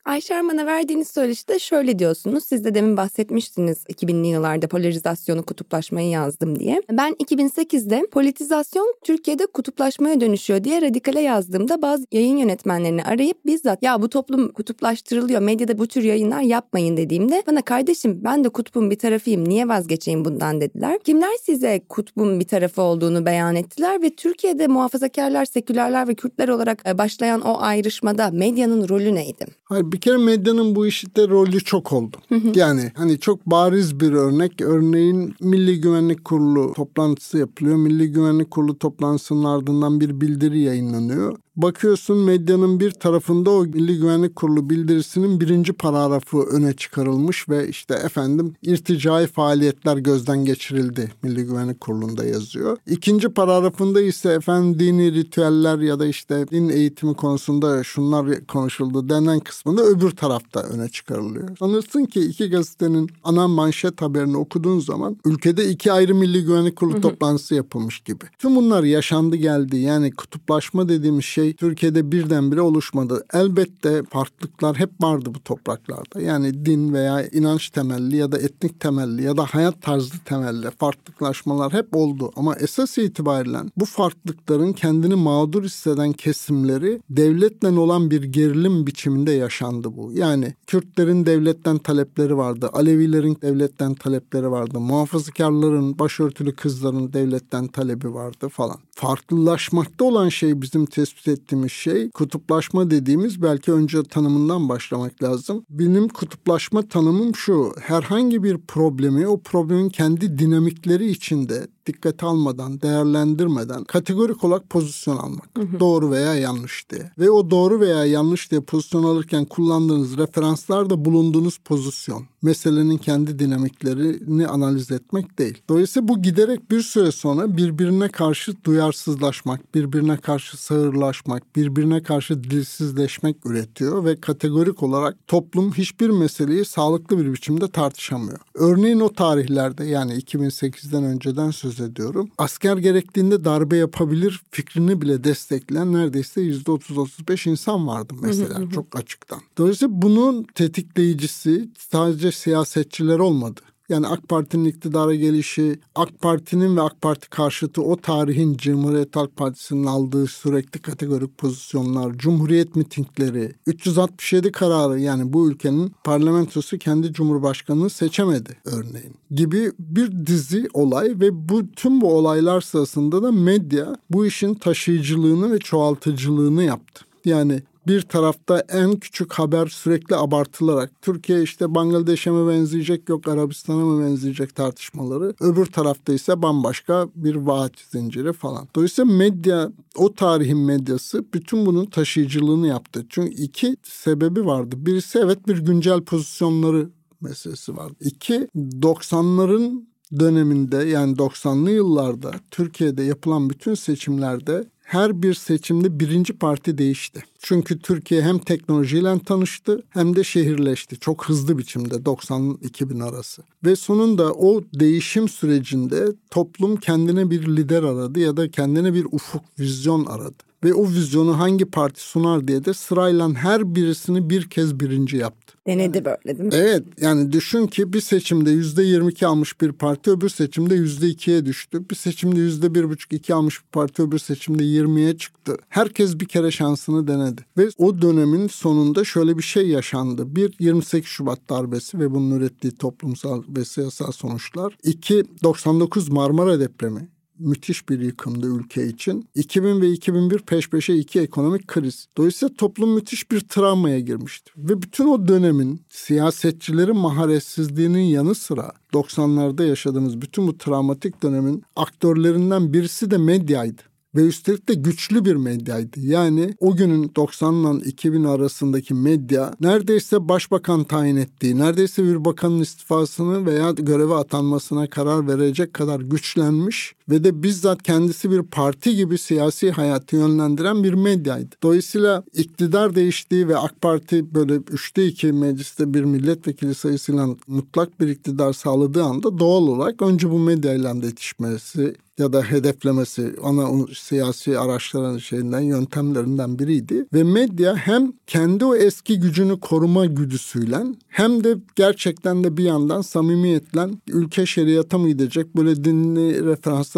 Ayşe 0.04 0.37
Arman'a 0.37 0.66
verdiğiniz 0.66 1.09
söyleşide 1.09 1.59
şöyle 1.59 1.99
diyorsunuz. 1.99 2.44
Siz 2.44 2.64
de 2.64 2.75
demin 2.75 2.97
bahsetmiştiniz 2.97 3.85
2000'li 3.85 4.26
yıllarda 4.26 4.68
polarizasyonu, 4.68 5.42
kutuplaşmayı 5.42 6.09
yazdım 6.09 6.59
diye. 6.59 6.82
Ben 6.90 7.12
2008'de 7.12 8.06
politizasyon 8.12 8.94
Türkiye'de 9.04 9.47
kutuplaşmaya 9.47 10.21
dönüşüyor 10.21 10.64
diye 10.64 10.82
radikale 10.82 11.21
yazdığımda 11.21 11.82
bazı 11.82 12.06
yayın 12.12 12.37
yönetmenlerini 12.37 13.04
arayıp 13.04 13.47
bizzat 13.47 13.82
ya 13.82 14.02
bu 14.02 14.09
toplum 14.09 14.52
kutuplaştırılıyor 14.52 15.40
medyada 15.40 15.78
bu 15.78 15.87
tür 15.87 16.02
yayınlar 16.02 16.40
yapmayın 16.40 16.97
dediğimde 16.97 17.42
bana 17.47 17.62
kardeşim 17.62 18.21
ben 18.25 18.44
de 18.44 18.49
kutbun 18.49 18.90
bir 18.90 18.99
tarafıyım 18.99 19.49
niye 19.49 19.68
vazgeçeyim 19.68 20.25
bundan 20.25 20.61
dediler. 20.61 20.99
Kimler 21.04 21.37
size 21.42 21.80
kutbun 21.88 22.40
bir 22.40 22.47
tarafı 22.47 22.82
olduğunu 22.82 23.26
beyan 23.26 23.56
ettiler 23.56 24.02
ve 24.02 24.11
Türkiye'de 24.11 24.66
muhafazakarlar, 24.66 25.44
sekülerler 25.44 26.09
ve 26.09 26.14
Kürtler 26.14 26.49
olarak 26.49 26.82
e, 26.87 26.99
başlayan 26.99 27.40
o 27.40 27.56
ayrışmada 27.61 28.30
medyanın 28.30 28.88
rolü 28.88 29.14
neydi? 29.14 29.47
Hayır 29.64 29.91
bir 29.92 30.00
kere 30.00 30.16
medyanın 30.16 30.75
bu 30.75 30.87
işte 30.87 31.28
rolü 31.28 31.61
çok 31.61 31.92
oldu. 31.92 32.16
Yani 32.54 32.92
hani 32.94 33.18
çok 33.18 33.46
bariz 33.46 34.00
bir 34.00 34.12
örnek. 34.12 34.61
Örneğin 34.61 35.34
Milli 35.40 35.80
Güvenlik 35.80 36.25
Kurulu 36.25 36.72
toplantısı 36.72 37.38
yapılıyor. 37.38 37.76
Milli 37.76 38.12
Güvenlik 38.12 38.50
Kurulu 38.50 38.78
toplantısının 38.78 39.44
ardından 39.44 40.00
bir 40.00 40.20
bildiri 40.20 40.61
yayınlanıyor. 40.61 41.37
Bakıyorsun 41.56 42.18
medyanın 42.18 42.80
bir 42.80 42.90
tarafında 42.90 43.50
o 43.50 43.64
Milli 43.64 43.99
Güvenlik 43.99 44.37
Kurulu 44.37 44.71
bildirisinin 44.71 45.40
birinci 45.40 45.73
paragrafı 45.73 46.38
öne 46.38 46.73
çıkarılmış 46.73 47.49
ve 47.49 47.68
işte 47.68 47.94
efendim 47.94 48.54
irticai 48.62 49.26
faaliyetler 49.26 49.97
gözden 49.97 50.44
geçirildi 50.44 51.12
Milli 51.23 51.44
Güvenlik 51.44 51.80
Kurulu'nda 51.80 52.25
yazıyor. 52.25 52.78
İkinci 52.87 53.28
paragrafında 53.28 54.00
ise 54.00 54.32
efendim 54.32 54.78
dini 54.78 55.12
ritüeller 55.12 55.78
ya 55.78 55.99
da 55.99 56.06
işte 56.06 56.49
din 56.49 56.68
eğitimi 56.68 57.14
konusunda 57.14 57.85
şunlar 57.85 58.47
konuşuldu 58.47 59.09
denen 59.09 59.40
kısmında 59.40 59.82
öbür 59.82 60.11
tarafta 60.11 60.61
öne 60.61 60.88
çıkarılıyor. 60.88 61.56
Sanırsın 61.59 62.04
ki 62.04 62.21
iki 62.21 62.50
gazetenin 62.50 63.11
ana 63.25 63.49
manşet 63.49 64.02
haberini 64.02 64.37
okuduğun 64.37 64.80
zaman 64.80 65.16
ülkede 65.25 65.68
iki 65.68 65.92
ayrı 65.92 66.14
Milli 66.14 66.44
Güvenlik 66.44 66.76
Kurulu 66.76 67.00
toplantısı 67.00 67.54
yapılmış 67.54 68.00
gibi. 68.00 68.25
Tüm 68.38 68.56
bunlar 68.56 68.82
yaşandı 68.82 69.37
geldi. 69.37 69.76
Yani 69.76 70.11
kutuplaşma 70.12 70.88
dediğimiz 70.88 71.25
şey 71.25 71.41
şey 71.42 71.52
Türkiye'de 71.52 72.12
birdenbire 72.12 72.61
oluşmadı. 72.61 73.25
Elbette 73.32 74.02
farklılıklar 74.02 74.76
hep 74.76 74.90
vardı 75.00 75.30
bu 75.34 75.40
topraklarda. 75.40 76.20
Yani 76.20 76.66
din 76.66 76.92
veya 76.92 77.28
inanç 77.28 77.70
temelli 77.70 78.16
ya 78.16 78.32
da 78.32 78.38
etnik 78.38 78.80
temelli 78.80 79.22
ya 79.22 79.37
da 79.37 79.44
hayat 79.44 79.82
tarzı 79.82 80.25
temelli 80.25 80.70
farklılaşmalar 80.70 81.72
hep 81.72 81.96
oldu. 81.96 82.30
Ama 82.37 82.56
esas 82.56 82.99
itibariyle 82.99 83.58
bu 83.76 83.84
farklılıkların 83.84 84.72
kendini 84.72 85.14
mağdur 85.14 85.64
hisseden 85.64 86.12
kesimleri 86.12 87.00
devletle 87.11 87.68
olan 87.68 88.11
bir 88.11 88.22
gerilim 88.22 88.87
biçiminde 88.87 89.32
yaşandı 89.32 89.96
bu. 89.96 90.12
Yani 90.12 90.54
Kürtlerin 90.66 91.26
devletten 91.26 91.78
talepleri 91.78 92.37
vardı. 92.37 92.70
Alevilerin 92.72 93.38
devletten 93.42 93.94
talepleri 93.94 94.50
vardı. 94.50 94.80
Muhafazakarların, 94.80 95.99
başörtülü 95.99 96.54
kızların 96.56 97.12
devletten 97.12 97.66
talebi 97.66 98.14
vardı 98.14 98.49
falan. 98.49 98.78
Farklılaşmakta 98.94 100.04
olan 100.04 100.28
şey 100.28 100.62
bizim 100.62 100.87
tespit 100.87 101.22
kastettiğimiz 101.32 101.72
şey 101.72 102.11
kutuplaşma 102.11 102.90
dediğimiz 102.90 103.42
belki 103.42 103.72
önce 103.72 104.02
tanımından 104.02 104.68
başlamak 104.68 105.22
lazım. 105.22 105.64
Benim 105.70 106.08
kutuplaşma 106.08 106.82
tanımım 106.82 107.34
şu. 107.34 107.75
Herhangi 107.80 108.42
bir 108.42 108.58
problemi 108.58 109.26
o 109.28 109.40
problemin 109.40 109.88
kendi 109.88 110.38
dinamikleri 110.38 111.11
içinde 111.11 111.66
dikkate 111.87 112.27
almadan, 112.27 112.81
değerlendirmeden 112.81 113.85
kategorik 113.85 114.45
olarak 114.45 114.71
pozisyon 114.71 115.17
almak. 115.17 115.49
Hı 115.57 115.62
hı. 115.62 115.81
Doğru 115.81 116.11
veya 116.11 116.35
yanlış 116.35 116.91
diye. 116.91 117.11
Ve 117.19 117.31
o 117.31 117.51
doğru 117.51 117.81
veya 117.81 118.05
yanlış 118.05 118.51
diye 118.51 118.61
pozisyon 118.61 119.05
alırken 119.05 119.45
kullandığınız 119.45 120.17
referanslar 120.17 120.91
da 120.91 121.05
bulunduğunuz 121.05 121.59
pozisyon. 121.59 122.27
Meselenin 122.43 122.97
kendi 122.97 123.39
dinamiklerini 123.39 124.47
analiz 124.47 124.91
etmek 124.91 125.39
değil. 125.39 125.62
Dolayısıyla 125.69 126.09
bu 126.09 126.23
giderek 126.23 126.71
bir 126.71 126.81
süre 126.81 127.12
sonra 127.12 127.57
birbirine 127.57 128.09
karşı 128.09 128.65
duyarsızlaşmak, 128.65 129.75
birbirine 129.75 130.17
karşı 130.17 130.62
sağırlaşmak, 130.62 131.57
birbirine 131.57 132.03
karşı 132.03 132.45
dilsizleşmek 132.45 133.37
üretiyor 133.47 134.05
ve 134.05 134.21
kategorik 134.21 134.83
olarak 134.83 135.17
toplum 135.27 135.73
hiçbir 135.73 136.11
meseleyi 136.11 136.65
sağlıklı 136.65 137.19
bir 137.19 137.33
biçimde 137.33 137.69
tartışamıyor. 137.69 138.39
Örneğin 138.55 139.01
o 139.01 139.12
tarihlerde 139.12 139.85
yani 139.85 140.12
2008'den 140.12 141.05
önceden 141.05 141.51
söz 141.51 141.72
söz 141.73 141.91
ediyorum. 141.91 142.31
Asker 142.38 142.76
gerektiğinde 142.76 143.45
darbe 143.45 143.76
yapabilir 143.76 144.41
fikrini 144.50 145.00
bile 145.00 145.25
destekleyen 145.25 145.93
neredeyse 145.93 146.41
yüzde 146.41 146.71
30-35 146.71 147.50
insan 147.50 147.87
vardı 147.87 148.14
mesela 148.23 148.71
çok 148.71 148.97
açıktan. 148.97 149.41
Dolayısıyla 149.59 150.02
bunun 150.02 150.43
tetikleyicisi 150.43 151.69
sadece 151.79 152.33
siyasetçiler 152.33 153.19
olmadı. 153.19 153.61
Yani 153.92 154.06
AK 154.06 154.28
Parti'nin 154.28 154.64
iktidara 154.64 155.14
gelişi, 155.14 155.80
AK 155.94 156.20
Parti'nin 156.20 156.76
ve 156.76 156.80
AK 156.80 157.00
Parti 157.00 157.30
karşıtı 157.30 157.82
o 157.82 157.96
tarihin 157.96 158.56
Cumhuriyet 158.56 159.16
Halk 159.16 159.37
Partisi'nin 159.37 159.87
aldığı 159.87 160.26
sürekli 160.26 160.80
kategorik 160.80 161.38
pozisyonlar, 161.38 162.12
Cumhuriyet 162.18 162.76
mitingleri, 162.76 163.52
367 163.66 164.52
kararı 164.52 165.00
yani 165.00 165.32
bu 165.32 165.50
ülkenin 165.50 165.92
parlamentosu 166.04 166.78
kendi 166.78 167.12
cumhurbaşkanını 167.12 167.90
seçemedi 167.90 168.56
örneğin 168.64 169.14
gibi 169.30 169.72
bir 169.78 170.26
dizi 170.26 170.68
olay 170.75 171.08
ve 171.20 171.49
bu 171.49 171.72
tüm 171.72 172.00
bu 172.00 172.14
olaylar 172.14 172.61
sırasında 172.61 173.22
da 173.22 173.32
medya 173.32 173.96
bu 174.11 174.26
işin 174.26 174.54
taşıyıcılığını 174.54 175.52
ve 175.52 175.58
çoğaltıcılığını 175.58 176.62
yaptı. 176.62 177.04
Yani 177.25 177.62
bir 177.87 178.03
tarafta 178.03 178.65
en 178.69 178.97
küçük 178.97 179.33
haber 179.33 179.67
sürekli 179.67 180.17
abartılarak 180.17 180.91
Türkiye 181.03 181.43
işte 181.43 181.75
Bangladeş'e 181.75 182.31
mi 182.31 182.49
benzeyecek 182.49 183.09
yok 183.09 183.29
Arabistan'a 183.29 183.85
mı 183.85 184.05
benzeyecek 184.05 184.55
tartışmaları. 184.55 185.35
Öbür 185.41 185.67
tarafta 185.67 186.12
ise 186.12 186.43
bambaşka 186.43 187.09
bir 187.15 187.35
vaat 187.35 187.73
zinciri 187.91 188.33
falan. 188.33 188.69
Dolayısıyla 188.77 189.15
medya 189.15 189.73
o 189.97 190.15
tarihin 190.15 190.59
medyası 190.59 191.25
bütün 191.35 191.67
bunun 191.67 191.87
taşıyıcılığını 191.87 192.67
yaptı. 192.67 193.07
Çünkü 193.09 193.31
iki 193.31 193.77
sebebi 193.83 194.47
vardı. 194.47 194.77
Birisi 194.79 195.19
evet 195.19 195.49
bir 195.49 195.59
güncel 195.59 196.01
pozisyonları 196.01 196.91
meselesi 197.21 197.77
vardı. 197.77 197.95
İki 198.01 198.49
90'ların 198.57 199.91
döneminde 200.21 200.76
yani 200.76 201.16
90'lı 201.16 201.71
yıllarda 201.71 202.33
Türkiye'de 202.50 203.02
yapılan 203.02 203.50
bütün 203.50 203.75
seçimlerde 203.75 204.64
her 204.83 205.23
bir 205.23 205.35
seçimde 205.35 206.00
birinci 206.00 206.33
parti 206.33 206.78
değişti. 206.78 207.23
Çünkü 207.38 207.78
Türkiye 207.78 208.23
hem 208.23 208.38
teknolojiyle 208.38 209.19
tanıştı 209.19 209.83
hem 209.90 210.16
de 210.16 210.25
şehirleşti. 210.25 210.99
Çok 210.99 211.28
hızlı 211.28 211.59
biçimde 211.59 211.95
90-2000 211.95 213.04
arası. 213.04 213.42
Ve 213.64 213.76
sonunda 213.76 214.33
o 214.33 214.62
değişim 214.75 215.28
sürecinde 215.28 216.07
toplum 216.31 216.76
kendine 216.76 217.31
bir 217.31 217.57
lider 217.57 217.83
aradı 217.83 218.21
ya 218.21 218.37
da 218.37 218.50
kendine 218.50 218.95
bir 218.95 219.07
ufuk, 219.12 219.42
vizyon 219.59 220.07
aradı. 220.07 220.51
Ve 220.64 220.75
o 220.75 220.88
vizyonu 220.88 221.38
hangi 221.38 221.64
parti 221.64 222.00
sunar 222.00 222.49
diye 222.49 222.64
de 222.64 222.75
sırayla 222.75 223.35
her 223.35 223.75
birisini 223.75 224.31
bir 224.31 224.50
kez 224.50 224.81
birinci 224.81 225.16
yaptı. 225.16 225.54
Denedi 225.66 226.04
böyle 226.04 226.38
değil 226.38 226.49
mi? 226.49 226.54
Evet 226.54 226.83
yani 227.00 227.33
düşün 227.33 227.66
ki 227.66 227.92
bir 227.92 228.00
seçimde 228.00 228.50
yüzde 228.50 228.83
yirmi 228.83 229.12
iki 229.12 229.26
almış 229.26 229.61
bir 229.61 229.73
parti 229.73 230.11
öbür 230.11 230.28
seçimde 230.28 230.75
yüzde 230.75 231.09
ikiye 231.09 231.47
düştü. 231.47 231.90
Bir 231.90 231.95
seçimde 231.95 232.40
yüzde 232.40 232.75
bir 232.75 232.90
buçuk 232.90 233.12
iki 233.12 233.35
almış 233.35 233.61
bir 233.62 233.69
parti 233.73 234.02
öbür 234.02 234.19
seçimde 234.19 234.64
yirmiye 234.64 235.16
çıktı. 235.16 235.57
Herkes 235.69 236.21
bir 236.21 236.26
kere 236.26 236.50
şansını 236.50 237.09
denedi. 237.09 237.45
Ve 237.59 237.69
o 237.78 238.02
dönemin 238.02 238.49
sonunda 238.49 239.04
şöyle 239.04 239.38
bir 239.38 239.42
şey 239.42 239.69
yaşandı. 239.69 240.37
Bir 240.37 240.54
28 240.59 241.11
Şubat 241.11 241.38
darbesi 241.49 241.99
ve 241.99 242.11
bunun 242.11 242.31
ürettiği 242.31 242.73
toplumsal 242.73 243.42
ve 243.49 243.64
siyasal 243.64 244.12
sonuçlar. 244.12 244.76
İki 244.83 245.25
99 245.42 246.09
Marmara 246.09 246.61
depremi 246.61 247.09
müthiş 247.42 247.88
bir 247.88 248.00
yıkımdı 248.00 248.46
ülke 248.46 248.87
için. 248.87 249.28
2000 249.34 249.80
ve 249.80 249.90
2001 249.90 250.38
peş 250.38 250.70
peşe 250.70 250.94
iki 250.94 251.20
ekonomik 251.20 251.68
kriz. 251.68 252.06
Dolayısıyla 252.16 252.54
toplum 252.54 252.94
müthiş 252.94 253.30
bir 253.30 253.40
travmaya 253.40 254.00
girmişti. 254.00 254.52
Ve 254.56 254.82
bütün 254.82 255.08
o 255.08 255.28
dönemin 255.28 255.80
siyasetçilerin 255.90 256.96
maharetsizliğinin 256.96 257.99
yanı 258.02 258.34
sıra 258.34 258.72
90'larda 258.92 259.66
yaşadığımız 259.66 260.20
bütün 260.20 260.46
bu 260.46 260.58
travmatik 260.58 261.22
dönemin 261.22 261.62
aktörlerinden 261.76 262.72
birisi 262.72 263.11
de 263.11 263.18
medyaydı 263.18 263.83
ve 264.14 264.26
üstelik 264.26 264.68
de 264.68 264.74
güçlü 264.74 265.24
bir 265.24 265.37
medyaydı. 265.37 266.00
Yani 266.00 266.55
o 266.61 266.76
günün 266.76 267.12
90 267.16 267.55
ile 267.55 267.85
2000 267.85 268.24
arasındaki 268.24 268.94
medya 268.94 269.55
neredeyse 269.61 270.28
başbakan 270.28 270.85
tayin 270.85 271.16
ettiği, 271.16 271.59
neredeyse 271.59 272.05
bir 272.05 272.24
bakanın 272.24 272.61
istifasını 272.61 273.46
veya 273.46 273.70
göreve 273.70 274.14
atanmasına 274.14 274.87
karar 274.87 275.28
verecek 275.28 275.74
kadar 275.74 276.00
güçlenmiş 276.00 276.94
ve 277.12 277.25
de 277.25 277.42
bizzat 277.42 277.83
kendisi 277.83 278.31
bir 278.31 278.42
parti 278.42 278.96
gibi 278.96 279.18
siyasi 279.18 279.70
hayatı 279.70 280.16
yönlendiren 280.16 280.85
bir 280.85 280.92
medyaydı. 280.92 281.57
Dolayısıyla 281.62 282.25
iktidar 282.33 282.94
değiştiği 282.94 283.48
ve 283.48 283.57
AK 283.57 283.81
Parti 283.81 284.35
böyle 284.35 284.55
üçte 284.55 285.07
iki 285.07 285.33
mecliste 285.33 285.94
bir 285.94 286.05
milletvekili 286.05 286.75
sayısıyla 286.75 287.29
mutlak 287.46 288.01
bir 288.01 288.09
iktidar 288.09 288.53
sağladığı 288.53 289.05
anda 289.05 289.38
doğal 289.38 289.62
olarak 289.62 290.03
önce 290.03 290.31
bu 290.31 290.38
medyayla 290.38 291.03
da 291.03 291.07
yetişmesi 291.07 291.94
ya 292.18 292.33
da 292.33 292.42
hedeflemesi 292.42 293.35
ana 293.42 293.87
siyasi 293.94 294.59
araçların 294.59 295.18
şeyinden 295.18 295.61
yöntemlerinden 295.61 296.59
biriydi 296.59 297.07
ve 297.14 297.25
medya 297.25 297.77
hem 297.77 298.12
kendi 298.27 298.64
o 298.64 298.77
eski 298.77 299.20
gücünü 299.20 299.61
koruma 299.61 300.07
güdüsüyle 300.07 300.77
hem 301.09 301.44
de 301.44 301.57
gerçekten 301.77 302.44
de 302.44 302.57
bir 302.57 302.64
yandan 302.64 303.01
samimiyetle 303.01 303.88
ülke 304.09 304.46
şeriata 304.46 304.98
mı 304.98 305.09
gidecek 305.09 305.57
böyle 305.57 305.85
dinli 305.85 306.46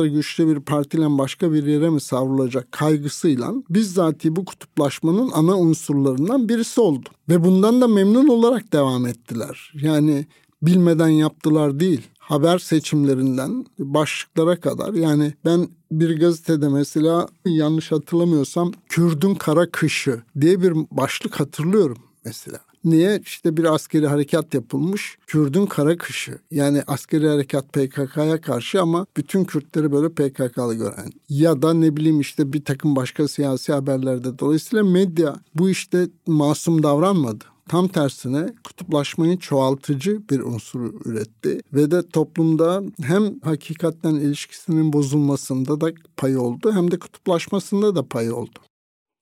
referansları 0.04 0.08
güçlü 0.08 0.48
bir 0.48 0.60
partiyle 0.60 1.18
başka 1.18 1.52
bir 1.52 1.66
yere 1.66 1.90
mi 1.90 2.00
savrulacak 2.00 2.72
kaygısıyla 2.72 3.54
bizzati 3.70 4.30
bu 4.30 4.44
kutuplaşmanın 4.44 5.30
ana 5.34 5.56
unsurlarından 5.58 6.48
birisi 6.48 6.80
oldu. 6.80 7.08
Ve 7.28 7.44
bundan 7.44 7.80
da 7.80 7.88
memnun 7.88 8.28
olarak 8.28 8.72
devam 8.72 9.06
ettiler. 9.06 9.72
Yani 9.74 10.26
bilmeden 10.62 11.08
yaptılar 11.08 11.80
değil 11.80 12.00
haber 12.18 12.58
seçimlerinden 12.58 13.66
başlıklara 13.78 14.60
kadar 14.60 14.94
yani 14.94 15.34
ben 15.44 15.68
bir 15.90 16.20
gazetede 16.20 16.68
mesela 16.68 17.28
yanlış 17.46 17.92
hatırlamıyorsam 17.92 18.72
Kürdün 18.88 19.34
Kara 19.34 19.70
Kışı 19.70 20.22
diye 20.40 20.62
bir 20.62 20.72
başlık 20.90 21.40
hatırlıyorum 21.40 21.98
mesela. 22.24 22.60
Niye? 22.84 23.20
İşte 23.24 23.56
bir 23.56 23.74
askeri 23.74 24.06
harekat 24.06 24.54
yapılmış. 24.54 25.18
Kürdün 25.26 25.66
kara 25.66 25.96
kışı. 25.96 26.38
Yani 26.50 26.82
askeri 26.86 27.28
harekat 27.28 27.72
PKK'ya 27.72 28.40
karşı 28.40 28.82
ama 28.82 29.06
bütün 29.16 29.44
Kürtleri 29.44 29.92
böyle 29.92 30.08
PKK'lı 30.08 30.74
gören. 30.74 31.10
Ya 31.28 31.62
da 31.62 31.74
ne 31.74 31.96
bileyim 31.96 32.20
işte 32.20 32.52
bir 32.52 32.64
takım 32.64 32.96
başka 32.96 33.28
siyasi 33.28 33.72
haberlerde. 33.72 34.38
Dolayısıyla 34.38 34.84
medya 34.84 35.36
bu 35.54 35.70
işte 35.70 36.08
masum 36.26 36.82
davranmadı. 36.82 37.44
Tam 37.68 37.88
tersine 37.88 38.54
kutuplaşmayı 38.64 39.38
çoğaltıcı 39.38 40.28
bir 40.30 40.40
unsur 40.40 40.80
üretti 41.04 41.60
ve 41.72 41.90
de 41.90 42.08
toplumda 42.08 42.82
hem 43.02 43.40
hakikatten 43.40 44.14
ilişkisinin 44.14 44.92
bozulmasında 44.92 45.80
da 45.80 45.92
payı 46.16 46.40
oldu 46.40 46.72
hem 46.72 46.90
de 46.90 46.98
kutuplaşmasında 46.98 47.96
da 47.96 48.08
payı 48.08 48.34
oldu. 48.34 48.58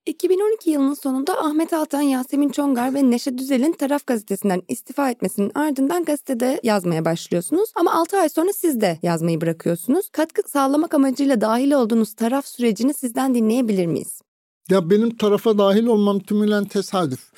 2012 0.07 0.71
yılının 0.71 0.95
sonunda 0.95 1.39
Ahmet 1.39 1.73
Altan, 1.73 2.01
Yasemin 2.01 2.49
Çongar 2.49 2.95
ve 2.95 3.11
Neşe 3.11 3.39
Düzel'in 3.39 3.73
Taraf 3.73 4.07
gazetesinden 4.07 4.63
istifa 4.69 5.11
etmesinin 5.11 5.53
ardından 5.55 6.05
gazetede 6.05 6.61
yazmaya 6.63 7.05
başlıyorsunuz. 7.05 7.71
Ama 7.77 7.95
6 7.95 8.17
ay 8.17 8.29
sonra 8.29 8.53
siz 8.53 8.81
de 8.81 8.99
yazmayı 9.03 9.41
bırakıyorsunuz. 9.41 10.09
Katkı 10.09 10.43
sağlamak 10.51 10.95
amacıyla 10.95 11.41
dahil 11.41 11.73
olduğunuz 11.73 12.15
taraf 12.15 12.47
sürecini 12.47 12.95
sizden 12.95 13.35
dinleyebilir 13.35 13.87
miyiz? 13.87 14.21
Ya 14.71 14.91
benim 14.91 15.17
tarafa 15.17 15.59
dahil 15.59 15.87
olmam 15.87 16.21
tümüyle 16.21 16.69
tesadüf. 16.69 17.33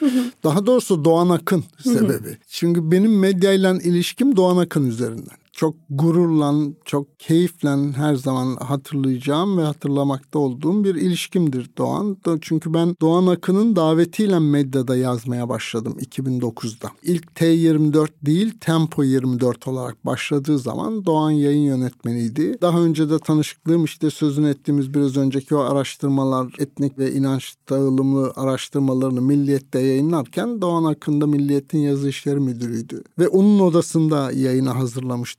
Daha 0.44 0.66
doğrusu 0.66 1.04
Doğan 1.04 1.28
Akın 1.28 1.64
sebebi. 1.82 2.38
Çünkü 2.48 2.90
benim 2.90 3.18
medyayla 3.18 3.74
ilişkim 3.74 4.36
Doğan 4.36 4.56
Akın 4.56 4.86
üzerinden. 4.86 5.43
Çok 5.54 5.76
gururla, 5.90 6.54
çok 6.84 7.20
keyifle 7.20 7.92
her 7.96 8.14
zaman 8.14 8.56
hatırlayacağım 8.56 9.58
ve 9.58 9.62
hatırlamakta 9.62 10.38
olduğum 10.38 10.84
bir 10.84 10.94
ilişkimdir 10.94 11.70
Doğan. 11.78 12.16
Çünkü 12.40 12.74
ben 12.74 12.96
Doğan 13.00 13.26
Akın'ın 13.26 13.76
davetiyle 13.76 14.38
medyada 14.38 14.96
yazmaya 14.96 15.48
başladım 15.48 15.96
2009'da. 16.00 16.90
İlk 17.02 17.24
T24 17.24 18.08
değil 18.22 18.54
Tempo 18.60 19.04
24 19.04 19.68
olarak 19.68 20.06
başladığı 20.06 20.58
zaman 20.58 21.04
Doğan 21.06 21.30
yayın 21.30 21.62
yönetmeniydi. 21.62 22.58
Daha 22.60 22.80
önce 22.80 23.10
de 23.10 23.18
tanışıklığım 23.18 23.84
işte 23.84 24.10
sözünü 24.10 24.48
ettiğimiz 24.48 24.94
biraz 24.94 25.16
önceki 25.16 25.54
o 25.54 25.60
araştırmalar, 25.60 26.52
etnik 26.58 26.98
ve 26.98 27.12
inanç 27.12 27.54
dağılımı 27.70 28.32
araştırmalarını 28.36 29.20
Milliyet'te 29.22 29.80
yayınlarken 29.80 30.60
Doğan 30.60 30.84
Akın 30.84 31.20
da 31.20 31.26
Milliyet'in 31.26 31.78
yazı 31.78 32.08
işleri 32.08 32.40
müdürüydü. 32.40 33.02
Ve 33.18 33.28
onun 33.28 33.60
odasında 33.60 34.32
yayına 34.32 34.74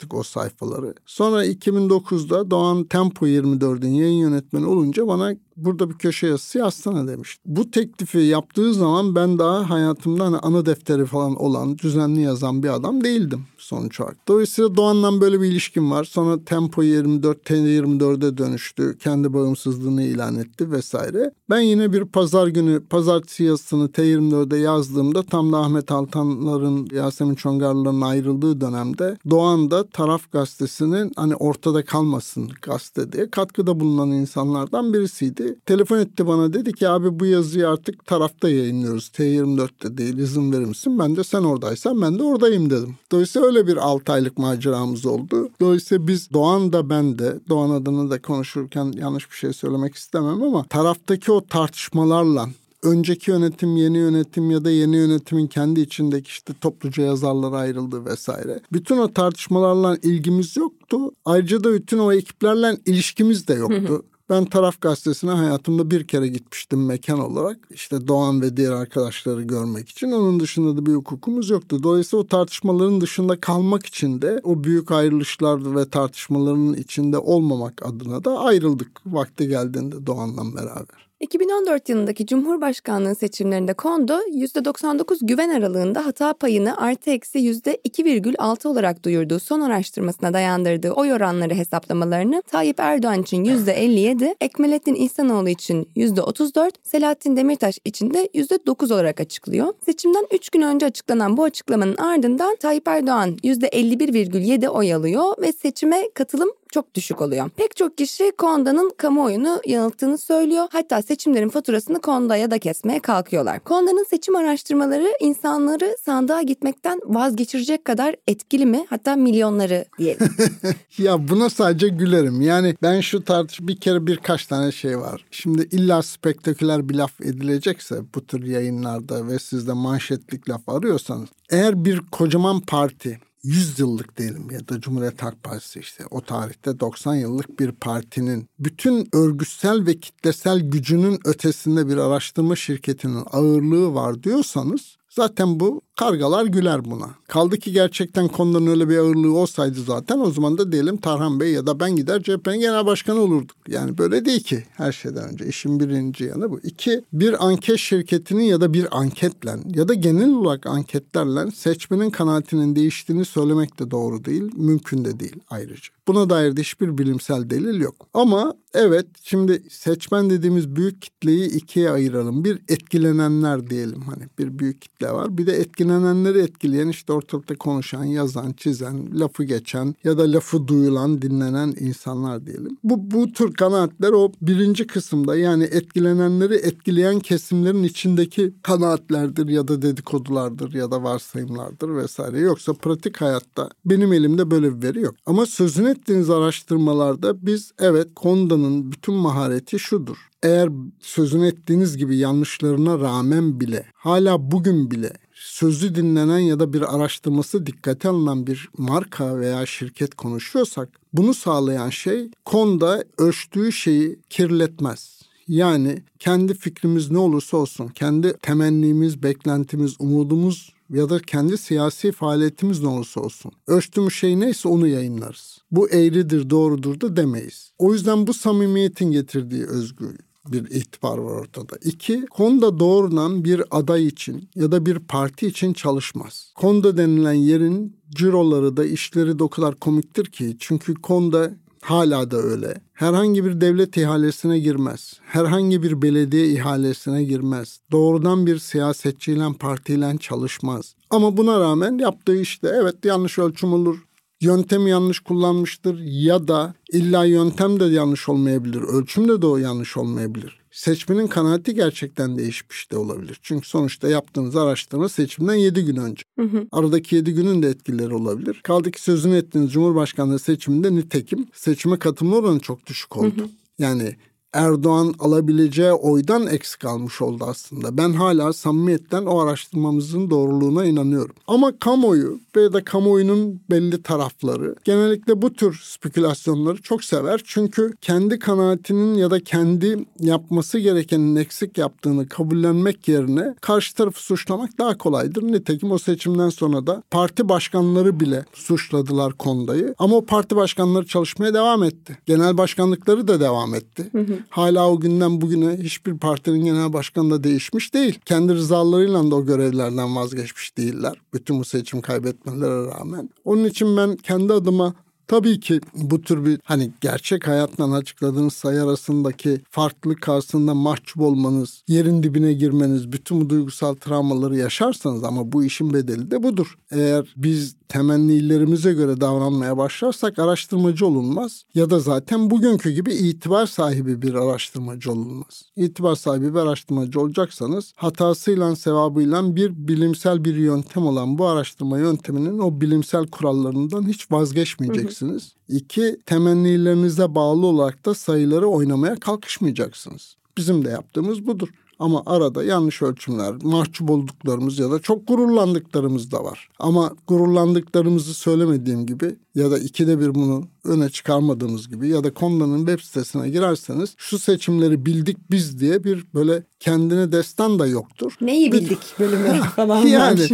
hazırlamıştık 0.06 0.14
o 0.14 0.24
sayfaları. 0.24 0.94
Sonra 1.06 1.46
2009'da 1.46 2.52
Doğan 2.52 2.84
Tempo 2.84 3.28
24'ün 3.28 3.94
yayın 3.94 4.20
yönetmeni 4.20 4.66
olunca 4.66 5.08
bana 5.08 5.36
burada 5.58 5.90
bir 5.90 5.96
köşe 5.96 6.28
yazısı 6.28 6.58
yazsana 6.58 7.08
demiş. 7.08 7.38
Bu 7.46 7.72
teklifi 7.72 8.18
yaptığı 8.18 8.74
zaman 8.74 9.16
ben 9.16 9.40
daha 9.40 9.70
hayatımda 9.70 10.26
hani 10.26 10.38
ana 10.38 10.66
defteri 10.66 11.06
falan 11.06 11.36
olan, 11.36 11.78
düzenli 11.78 12.22
yazan 12.22 12.64
bir 12.64 12.70
adam 12.70 13.04
değildim 13.04 13.46
sonuç 13.66 14.00
olarak. 14.00 14.18
Dolayısıyla 14.28 14.76
Doğan'la 14.76 15.22
böyle 15.22 15.42
bir 15.42 15.48
ilişkim 15.48 15.92
var. 15.92 16.04
Sonra 16.04 16.44
Tempo 16.46 16.84
24, 16.84 17.50
T24'e 17.50 18.38
dönüştü. 18.38 18.98
Kendi 18.98 19.34
bağımsızlığını 19.34 20.04
ilan 20.04 20.36
etti 20.36 20.72
vesaire. 20.72 21.32
Ben 21.50 21.60
yine 21.60 21.94
bir 21.94 22.06
pazar 22.06 22.48
günü, 22.48 22.84
pazartesi 22.90 23.44
yazısını 23.44 23.86
T24'de 23.86 24.58
yazdığımda 24.58 25.24
tam 25.24 25.54
da 25.54 25.58
Ahmet 25.58 25.92
Altanların, 25.92 26.88
Yasemin 26.92 27.36
Çongarlıların 27.36 28.02
ayrıldığı 28.02 28.62
dönemde 28.62 29.18
Doğan 29.30 29.72
da 29.72 29.88
Taraf 29.88 30.32
Gazetesi'nin 30.32 31.12
hani 31.16 31.36
ortada 31.36 31.86
kalmasın 31.86 32.50
gazete 32.62 33.12
diye 33.12 33.30
katkıda 33.30 33.80
bulunan 33.80 34.12
insanlardan 34.12 34.94
birisiydi. 34.94 35.45
Telefon 35.66 35.98
etti 35.98 36.28
bana 36.28 36.54
dedi 36.54 36.74
ki 36.74 36.90
abi 36.90 37.20
bu 37.20 37.26
yazıyı 37.26 37.70
artık 37.70 38.06
tarafta 38.06 38.50
yayınlıyoruz. 38.50 39.08
T24'te 39.08 39.98
değil 39.98 40.18
izin 40.18 40.52
verir 40.52 40.66
misin? 40.66 41.00
Ben 41.00 41.16
de 41.16 41.24
sen 41.24 41.44
oradaysan 41.44 42.02
ben 42.02 42.20
de 42.20 42.24
oradayım 42.24 42.70
dedim. 42.70 42.96
Dolayısıyla 43.12 43.48
öyle 43.48 43.68
bir 43.68 43.78
6 43.78 44.14
aylık 44.14 44.38
maceramız 44.38 45.06
oldu. 45.06 45.50
Dolayısıyla 45.62 46.08
biz 46.08 46.34
Doğan 46.34 46.74
da 46.74 46.90
ben 46.90 47.20
de 47.20 47.40
Doğan 47.50 47.70
adına 47.70 48.10
da 48.10 48.22
konuşurken 48.22 48.94
yanlış 48.98 49.32
bir 49.32 49.36
şey 49.36 49.54
söylemek 49.54 49.96
istemem 49.96 50.44
ama 50.44 50.64
taraftaki 50.64 51.32
o 51.32 51.46
tartışmalarla 51.46 52.50
önceki 52.86 53.32
yönetim, 53.32 53.78
yeni 53.78 53.98
yönetim 53.98 54.52
ya 54.52 54.66
da 54.66 54.72
yeni 54.72 54.98
yönetimin 54.98 55.48
kendi 55.48 55.82
içindeki 55.82 56.28
işte 56.28 56.54
topluca 56.62 57.04
yazarlar 57.04 57.54
ayrıldı 57.54 58.06
vesaire. 58.06 58.60
Bütün 58.74 58.98
o 58.98 59.14
tartışmalarla 59.14 59.98
ilgimiz 60.04 60.58
yoktu. 60.58 60.98
Ayrıca 61.26 61.64
da 61.64 61.74
bütün 61.74 61.98
o 61.98 62.14
ekiplerle 62.14 62.78
ilişkimiz 62.86 63.48
de 63.48 63.54
yoktu. 63.54 64.04
Ben 64.30 64.46
Taraf 64.46 64.82
Gazetesi'ne 64.82 65.32
hayatımda 65.32 65.92
bir 65.92 66.08
kere 66.08 66.28
gitmiştim 66.28 66.86
mekan 66.86 67.20
olarak. 67.20 67.58
İşte 67.70 68.08
Doğan 68.08 68.42
ve 68.42 68.58
diğer 68.58 68.72
arkadaşları 68.72 69.42
görmek 69.42 69.90
için. 69.90 70.12
Onun 70.12 70.40
dışında 70.40 70.78
da 70.78 70.86
bir 70.86 70.94
hukukumuz 70.94 71.50
yoktu. 71.50 71.84
Dolayısıyla 71.84 72.24
o 72.24 72.28
tartışmaların 72.28 73.02
dışında 73.02 73.40
kalmak 73.40 73.86
için 73.86 74.22
de 74.22 74.42
o 74.44 74.64
büyük 74.64 74.92
ayrılışlar 74.92 75.76
ve 75.76 75.90
tartışmaların 75.90 76.74
içinde 76.74 77.18
olmamak 77.18 77.86
adına 77.86 78.24
da 78.24 78.40
ayrıldık. 78.40 78.92
Vakti 79.06 79.48
geldiğinde 79.48 80.06
Doğan'la 80.06 80.56
beraber. 80.56 81.05
2014 81.20 81.90
yılındaki 81.90 82.26
Cumhurbaşkanlığı 82.26 83.16
seçimlerinde 83.16 83.74
Kondo 83.74 84.14
%99 84.14 85.26
güven 85.26 85.50
aralığında 85.50 86.06
hata 86.06 86.34
payını 86.34 86.78
artı 86.78 87.12
eksi 87.12 87.40
%2,6 87.40 88.68
olarak 88.68 89.06
duyurduğu 89.06 89.40
son 89.40 89.62
araştırmasına 89.62 90.34
dayandırdığı 90.34 90.92
oy 90.92 91.14
oranları 91.14 91.54
hesaplamalarını 91.54 92.42
Tayyip 92.42 92.80
Erdoğan 92.80 93.22
için 93.22 93.46
%57, 93.46 94.36
Ekmelettin 94.42 94.96
İhsanoğlu 94.96 95.50
için 95.50 95.90
%34, 95.96 96.72
Selahattin 96.84 97.38
Demirtaş 97.38 97.80
için 97.86 98.14
de 98.14 98.30
%9 98.34 98.94
olarak 98.94 99.20
açıklıyor. 99.20 99.74
Seçimden 99.86 100.28
3 100.32 100.50
gün 100.50 100.62
önce 100.62 100.86
açıklanan 100.86 101.38
bu 101.38 101.44
açıklamanın 101.44 101.98
ardından 101.98 102.56
Tayyip 102.56 102.88
Erdoğan 102.88 103.36
%51,7 103.44 104.68
oy 104.68 104.94
alıyor 104.94 105.34
ve 105.42 105.52
seçime 105.52 106.10
katılım 106.14 106.52
çok 106.72 106.96
düşük 106.96 107.22
oluyor. 107.22 107.50
Pek 107.50 107.76
çok 107.76 107.98
kişi 107.98 108.32
Konda'nın 108.38 108.92
kamuoyunu 108.98 109.62
yanılttığını 109.66 110.18
söylüyor. 110.18 110.68
Hatta 110.72 111.02
seçimlerin 111.02 111.50
faturasını 111.50 112.02
Konda'ya 112.02 112.52
da 112.52 112.60
kesmeye 112.60 113.00
kalkıyorlar. 113.00 113.60
Konda'nın 113.60 114.06
seçim 114.10 114.36
araştırmaları 114.36 115.14
insanları 115.20 115.98
sandığa 116.06 116.42
gitmekten 116.42 117.00
vazgeçirecek 117.06 117.86
kadar 117.86 118.16
etkili 118.28 118.66
mi? 118.66 118.86
Hatta 118.90 119.16
milyonları 119.16 119.86
diyelim. 119.98 120.30
ya 120.98 121.28
buna 121.28 121.50
sadece 121.50 121.88
gülerim. 121.88 122.42
Yani 122.42 122.76
ben 122.82 123.02
şu 123.02 123.24
tartış 123.24 123.62
bir 123.62 123.80
kere 123.80 124.08
birkaç 124.08 124.46
tane 124.46 124.72
şey 124.72 125.00
var. 125.00 125.26
Şimdi 125.32 125.68
illa 125.72 126.02
spektaküler 126.02 126.90
bir 126.90 126.96
laf 126.96 127.22
edilecekse 127.22 128.02
bu 128.16 128.26
tür 128.26 128.44
yayınlarda 128.44 129.28
ve 129.28 129.40
siz 129.40 129.68
de 129.68 129.74
manşetlik 129.74 130.50
laf 130.50 130.70
arıyorsanız 130.70 131.30
eğer 131.50 131.86
bir 131.86 132.02
kocaman 132.12 132.60
parti 132.60 133.20
100 133.46 133.80
yıllık 133.80 134.18
diyelim 134.18 134.52
ya 134.52 134.68
da 134.68 134.82
Cumhuriyet 134.82 135.24
Halk 135.24 135.44
Partisi 135.44 135.80
işte 135.80 136.04
o 136.12 136.22
tarihte 136.22 136.80
90 136.80 137.16
yıllık 137.16 137.60
bir 137.60 137.72
partinin 137.72 138.50
bütün 138.60 139.10
örgütsel 139.14 139.86
ve 139.86 140.00
kitlesel 140.00 140.60
gücünün 140.60 141.20
ötesinde 141.26 141.88
bir 141.88 141.98
araştırma 141.98 142.56
şirketinin 142.56 143.24
ağırlığı 143.32 143.94
var 143.94 144.24
diyorsanız 144.24 144.98
zaten 145.10 145.60
bu 145.60 145.82
Kargalar 145.96 146.46
güler 146.46 146.86
buna. 146.86 147.10
Kaldı 147.28 147.58
ki 147.58 147.72
gerçekten 147.72 148.28
konuların 148.28 148.68
öyle 148.68 148.90
bir 148.90 148.98
ağırlığı 148.98 149.38
olsaydı 149.38 149.80
zaten 149.82 150.20
o 150.20 150.32
zaman 150.32 150.58
da 150.58 150.72
diyelim 150.72 150.98
Tarhan 150.98 151.40
Bey 151.40 151.52
ya 151.52 151.68
da 151.68 151.80
ben 151.80 151.96
gider 151.96 152.24
CHP'nin 152.24 152.60
genel 152.60 152.86
başkanı 152.86 153.20
olurduk. 153.20 153.58
Yani 153.68 153.98
böyle 153.98 154.26
değil 154.26 154.44
ki 154.44 154.64
her 154.72 154.92
şeyden 154.92 155.30
önce. 155.34 155.46
işin 155.46 155.80
birinci 155.80 156.24
yanı 156.24 156.52
bu. 156.52 156.60
İki, 156.60 157.02
bir 157.14 157.46
anket 157.48 157.78
şirketinin 157.78 158.44
ya 158.44 158.62
da 158.62 158.74
bir 158.74 158.98
anketle 159.00 159.56
ya 159.76 159.88
da 159.88 159.94
genel 159.94 160.34
olarak 160.34 160.66
anketlerle 160.66 161.52
seçmenin 161.52 162.10
kanaatinin 162.10 162.76
değiştiğini 162.76 163.26
söylemek 163.26 163.80
de 163.80 163.92
doğru 163.92 164.26
değil. 164.26 164.52
Mümkün 164.56 165.06
de 165.06 165.20
değil 165.20 165.40
ayrıca. 165.50 165.90
Buna 166.08 166.30
dair 166.30 166.58
de 166.58 166.62
hiçbir 166.62 166.98
bilimsel 166.98 167.50
delil 167.50 167.80
yok. 167.80 168.08
Ama 168.14 168.54
evet 168.74 169.06
şimdi 169.24 169.64
seçmen 169.70 170.30
dediğimiz 170.30 170.76
büyük 170.76 171.02
kitleyi 171.02 171.50
ikiye 171.50 171.90
ayıralım. 171.90 172.44
Bir 172.46 172.60
etkilenenler 172.68 173.70
diyelim 173.70 174.02
hani 174.02 174.24
bir 174.40 174.60
büyük 174.60 174.82
kitle 174.82 175.12
var. 175.12 175.38
Bir 175.38 175.48
de 175.48 175.54
etkilenenler 175.54 175.85
etkilenenleri 175.86 176.40
etkileyen 176.40 176.88
işte 176.88 177.14
ortalıkta 177.14 177.56
konuşan, 177.56 178.04
yazan, 178.04 178.54
çizen, 178.58 179.20
lafı 179.20 179.44
geçen 179.44 179.96
ya 180.04 180.18
da 180.18 180.32
lafı 180.32 180.68
duyulan, 180.68 181.22
dinlenen 181.22 181.74
insanlar 181.80 182.46
diyelim. 182.46 182.78
Bu, 182.84 183.12
bu 183.12 183.32
tür 183.32 183.54
kanaatler 183.54 184.12
o 184.12 184.32
birinci 184.42 184.88
kısımda 184.88 185.36
yani 185.36 185.64
etkilenenleri 185.64 186.56
etkileyen 186.56 187.20
kesimlerin 187.20 187.84
içindeki 187.84 188.54
kanaatlerdir 188.64 189.48
ya 189.48 189.68
da 189.68 189.82
dedikodulardır 189.82 190.74
ya 190.74 190.92
da 190.92 191.04
varsayımlardır 191.04 191.96
vesaire. 191.96 192.40
Yoksa 192.40 192.74
pratik 192.74 193.22
hayatta 193.22 193.70
benim 193.86 194.14
elimde 194.14 194.52
böyle 194.52 194.78
bir 194.78 194.88
veri 194.88 195.02
yok. 195.02 195.16
Ama 195.26 195.46
sözün 195.46 195.86
ettiğiniz 195.86 196.30
araştırmalarda 196.30 197.46
biz 197.46 197.72
evet 197.80 198.08
Konda'nın 198.16 198.92
bütün 198.92 199.16
mahareti 199.16 199.80
şudur 199.80 200.18
eğer 200.46 200.70
sözünü 201.00 201.48
ettiğiniz 201.48 201.98
gibi 201.98 202.18
yanlışlarına 202.18 203.00
rağmen 203.00 203.60
bile 203.60 203.86
hala 203.96 204.52
bugün 204.52 204.92
bile 204.92 205.14
sözü 205.36 205.96
dinlenen 205.96 206.40
ya 206.40 206.60
da 206.60 206.74
bir 206.74 206.96
araştırması 206.96 207.66
dikkate 207.66 208.10
alınan 208.10 208.48
bir 208.48 208.70
marka 208.78 209.40
veya 209.40 209.66
şirket 209.66 210.16
konuşuyorsak 210.16 210.90
bunu 211.14 211.34
sağlayan 211.34 211.90
şey 211.90 212.30
konuda 212.46 213.04
ölçtüğü 213.18 213.72
şeyi 213.72 214.20
kirletmez. 214.30 215.22
Yani 215.48 216.04
kendi 216.20 216.54
fikrimiz 216.54 217.12
ne 217.12 217.18
olursa 217.18 217.58
olsun, 217.58 217.88
kendi 217.88 218.34
temennimiz, 218.34 219.24
beklentimiz, 219.24 219.96
umudumuz 220.00 220.74
ya 220.90 221.10
da 221.10 221.20
kendi 221.20 221.58
siyasi 221.58 222.12
faaliyetimiz 222.12 222.82
ne 222.82 222.88
olursa 222.88 223.22
olsun. 223.22 223.52
Ölçtüğümüz 223.68 224.14
şey 224.14 224.40
neyse 224.40 224.68
onu 224.68 224.88
yayınlarız. 224.88 225.58
Bu 225.72 225.90
eğridir, 225.90 226.50
doğrudur 226.50 227.02
da 227.02 227.16
demeyiz. 227.16 227.72
O 227.78 227.94
yüzden 227.94 228.28
bu 228.28 228.34
samimiyetin 228.34 229.12
getirdiği 229.12 229.66
özgürlük 229.66 230.35
bir 230.52 230.72
itibar 230.72 231.18
var 231.18 231.32
ortada. 231.32 231.78
İki, 231.84 232.26
konuda 232.26 232.80
doğrudan 232.80 233.44
bir 233.44 233.64
aday 233.72 234.08
için 234.08 234.50
ya 234.56 234.72
da 234.72 234.86
bir 234.86 235.00
parti 235.00 235.48
için 235.48 235.74
çalışmaz. 235.74 236.52
Konda 236.56 236.98
denilen 236.98 237.34
yerin 237.34 237.98
ciroları 238.10 238.78
da 238.78 238.86
işleri 238.86 239.40
de 239.40 239.44
o 239.44 239.50
kadar 239.50 239.76
komiktir 239.76 240.26
ki 240.26 240.56
çünkü 240.60 240.94
Konda 240.94 241.52
hala 241.82 242.32
da 242.32 242.38
öyle. 242.38 242.82
Herhangi 242.94 243.46
bir 243.46 243.62
devlet 243.62 243.98
ihalesine 243.98 244.60
girmez. 244.60 245.20
Herhangi 245.26 245.84
bir 245.84 246.02
belediye 246.02 246.48
ihalesine 246.48 247.24
girmez. 247.24 247.80
Doğrudan 247.92 248.46
bir 248.46 248.60
siyasetçiyle 248.60 249.54
partiyle 249.60 250.18
çalışmaz. 250.18 250.96
Ama 251.10 251.38
buna 251.38 251.60
rağmen 251.60 251.98
yaptığı 251.98 252.42
işte 252.42 252.72
evet 252.82 253.06
yanlış 253.06 253.40
ölçüm 253.40 253.74
olur, 253.74 253.98
yöntemi 254.46 254.90
yanlış 254.90 255.20
kullanmıştır 255.20 256.00
ya 256.00 256.48
da 256.48 256.74
illa 256.92 257.26
yöntem 257.26 257.80
de 257.80 257.86
yanlış 257.86 258.30
olmayabilir, 258.30 258.82
ölçüm 258.82 259.28
de 259.28 259.42
de 259.42 259.46
o 259.46 259.58
yanlış 259.58 259.98
olmayabilir. 259.98 260.60
seçmenin 260.72 261.28
kanaati 261.28 261.76
gerçekten 261.76 262.38
değişmiş 262.38 262.92
de 262.92 262.98
olabilir. 262.98 263.40
Çünkü 263.42 263.68
sonuçta 263.68 264.10
yaptığınız 264.10 264.56
araştırma 264.56 265.10
seçimden 265.10 265.56
7 265.56 265.86
gün 265.86 265.96
önce. 265.96 266.24
Hı 266.40 266.46
hı. 266.46 266.68
Aradaki 266.72 267.16
7 267.16 267.34
günün 267.34 267.64
de 267.64 267.68
etkileri 267.70 268.14
olabilir. 268.14 268.60
Kaldı 268.64 268.92
ki 268.92 269.02
sözünü 269.02 269.36
ettiğiniz 269.36 269.72
Cumhurbaşkanlığı 269.74 270.40
seçiminde 270.40 270.96
nitekim 270.96 271.48
seçime 271.54 272.00
katılma 272.00 272.36
oranı 272.36 272.60
çok 272.60 272.88
düşük 272.88 273.18
oldu. 273.18 273.38
Hı 273.38 273.44
hı. 273.44 273.50
Yani 273.80 274.16
Erdoğan 274.56 275.14
alabileceği 275.20 275.92
oydan 275.92 276.48
eksik 276.48 276.82
kalmış 276.82 277.22
oldu 277.22 277.46
aslında. 277.48 277.98
Ben 277.98 278.14
hala 278.14 278.54
samimiyetten 278.54 279.26
o 279.26 279.40
araştırmamızın 279.40 280.30
doğruluğuna 280.30 280.86
inanıyorum. 280.86 281.36
Ama 281.48 281.80
kamuoyu 281.80 282.40
ve 282.56 282.74
da 282.74 282.84
kamuoyunun 282.84 283.62
belli 283.70 284.04
tarafları 284.04 284.76
genellikle 284.84 285.42
bu 285.42 285.54
tür 285.54 285.82
spekülasyonları 285.84 286.82
çok 286.82 287.04
sever. 287.04 287.42
Çünkü 287.46 287.94
kendi 288.02 288.40
kanaatinin 288.40 289.16
ya 289.16 289.32
da 289.32 289.40
kendi 289.40 290.06
yapması 290.20 290.80
gerekenin 290.80 291.36
eksik 291.36 291.78
yaptığını 291.78 292.30
kabullenmek 292.30 293.08
yerine 293.08 293.56
karşı 293.62 293.96
tarafı 293.96 294.24
suçlamak 294.24 294.78
daha 294.78 294.98
kolaydır. 294.98 295.44
Nitekim 295.44 295.92
o 295.92 295.98
seçimden 295.98 296.50
sonra 296.50 296.88
da 296.88 297.04
parti 297.12 297.50
başkanları 297.50 298.20
bile 298.20 298.46
suçladılar 298.54 299.34
Konda'yı. 299.34 299.96
Ama 300.00 300.16
o 300.16 300.26
parti 300.26 300.56
başkanları 300.56 301.06
çalışmaya 301.06 301.54
devam 301.54 301.84
etti. 301.84 302.18
Genel 302.26 302.58
başkanlıkları 302.58 303.28
da 303.28 303.40
devam 303.40 303.76
etti. 303.76 304.12
Hala 304.50 304.90
o 304.90 305.00
günden 305.00 305.42
bugüne 305.42 305.78
hiçbir 305.78 306.18
partinin 306.18 306.66
genel 306.66 306.94
başkanı 306.94 307.32
da 307.32 307.44
değişmiş 307.44 307.94
değil. 307.94 308.20
Kendi 308.26 308.54
rızalarıyla 308.54 309.32
da 309.32 309.36
o 309.36 309.46
görevlerden 309.46 310.16
vazgeçmiş 310.16 310.78
değiller. 310.78 311.22
Bütün 311.34 311.60
bu 311.60 311.66
seçim 311.66 312.02
kaybetmelere 312.02 312.86
rağmen. 312.86 313.30
Onun 313.46 313.66
için 313.66 313.98
ben 313.98 314.16
kendi 314.16 314.54
adıma 314.54 314.94
Tabii 315.28 315.60
ki 315.60 315.82
bu 315.94 316.22
tür 316.22 316.46
bir 316.46 316.60
hani 316.64 316.92
gerçek 317.02 317.48
hayattan 317.48 317.92
açıkladığınız 317.92 318.54
sayı 318.54 318.84
arasındaki 318.84 319.62
farklılık 319.70 320.22
karşısında 320.22 320.74
mahcup 320.74 321.22
olmanız, 321.22 321.84
yerin 321.88 322.24
dibine 322.24 322.54
girmeniz, 322.54 323.12
bütün 323.12 323.42
bu 323.42 323.50
duygusal 323.50 323.96
travmaları 323.96 324.58
yaşarsanız 324.58 325.24
ama 325.24 325.52
bu 325.52 325.64
işin 325.64 325.94
bedeli 325.94 326.32
de 326.32 326.44
budur. 326.44 326.78
Eğer 326.92 327.34
biz 327.38 327.76
temennilerimize 327.90 328.94
göre 328.94 329.22
davranmaya 329.22 329.78
başlarsak 329.78 330.40
araştırmacı 330.40 331.06
olunmaz 331.06 331.64
ya 331.76 331.90
da 331.90 332.00
zaten 332.00 332.50
bugünkü 332.50 332.92
gibi 332.92 333.14
itibar 333.14 333.66
sahibi 333.66 334.22
bir 334.22 334.34
araştırmacı 334.34 335.12
olunmaz. 335.12 335.64
İtibar 335.76 336.16
sahibi 336.16 336.54
bir 336.54 336.60
araştırmacı 336.60 337.20
olacaksanız 337.20 337.94
hatasıyla 337.96 338.76
sevabıyla 338.76 339.56
bir 339.56 339.88
bilimsel 339.88 340.46
bir 340.46 340.56
yöntem 340.56 341.08
olan 341.08 341.38
bu 341.38 341.48
araştırma 341.48 342.00
yönteminin 342.00 342.60
o 342.60 342.82
bilimsel 342.82 343.28
kurallarından 343.28 344.08
hiç 344.08 344.32
vazgeçmeyeceksiniz. 344.32 345.54
İki, 345.68 346.20
temennilerinize 346.26 347.36
bağlı 347.36 347.66
olarak 347.66 348.06
da 348.06 348.14
sayıları 348.14 348.68
oynamaya 348.68 349.16
kalkışmayacaksınız. 349.16 350.36
Bizim 350.58 350.86
de 350.86 350.90
yaptığımız 350.90 351.48
budur. 351.48 351.70
Ama 352.00 352.24
arada 352.26 352.64
yanlış 352.64 353.02
ölçümler, 353.02 353.56
mahcup 353.64 354.10
olduklarımız 354.10 354.80
ya 354.80 354.92
da 354.92 355.00
çok 355.00 355.28
gururlandıklarımız 355.28 356.32
da 356.32 356.44
var. 356.44 356.70
Ama 356.80 357.16
gururlandıklarımızı 357.28 358.34
söylemediğim 358.34 359.06
gibi 359.06 359.36
ya 359.56 359.72
da 359.72 359.78
ikide 359.78 360.20
bir 360.20 360.36
bunu 360.36 360.68
öne 360.84 361.10
çıkarmadığımız 361.10 361.90
gibi 361.90 362.10
ya 362.10 362.24
da 362.24 362.34
Konda'nın 362.34 362.86
web 362.86 363.00
sitesine 363.00 363.50
girerseniz 363.50 364.14
şu 364.18 364.40
seçimleri 364.40 365.06
bildik 365.06 365.38
biz 365.52 365.80
diye 365.80 366.04
bir 366.04 366.26
böyle 366.34 366.64
kendine 366.80 367.32
destan 367.32 367.80
da 367.80 367.88
yoktur. 367.88 368.38
Neyi 368.42 368.72
bildik 368.72 369.00
bölümü 369.20 369.62
falan 369.76 370.02
Yani 370.02 370.48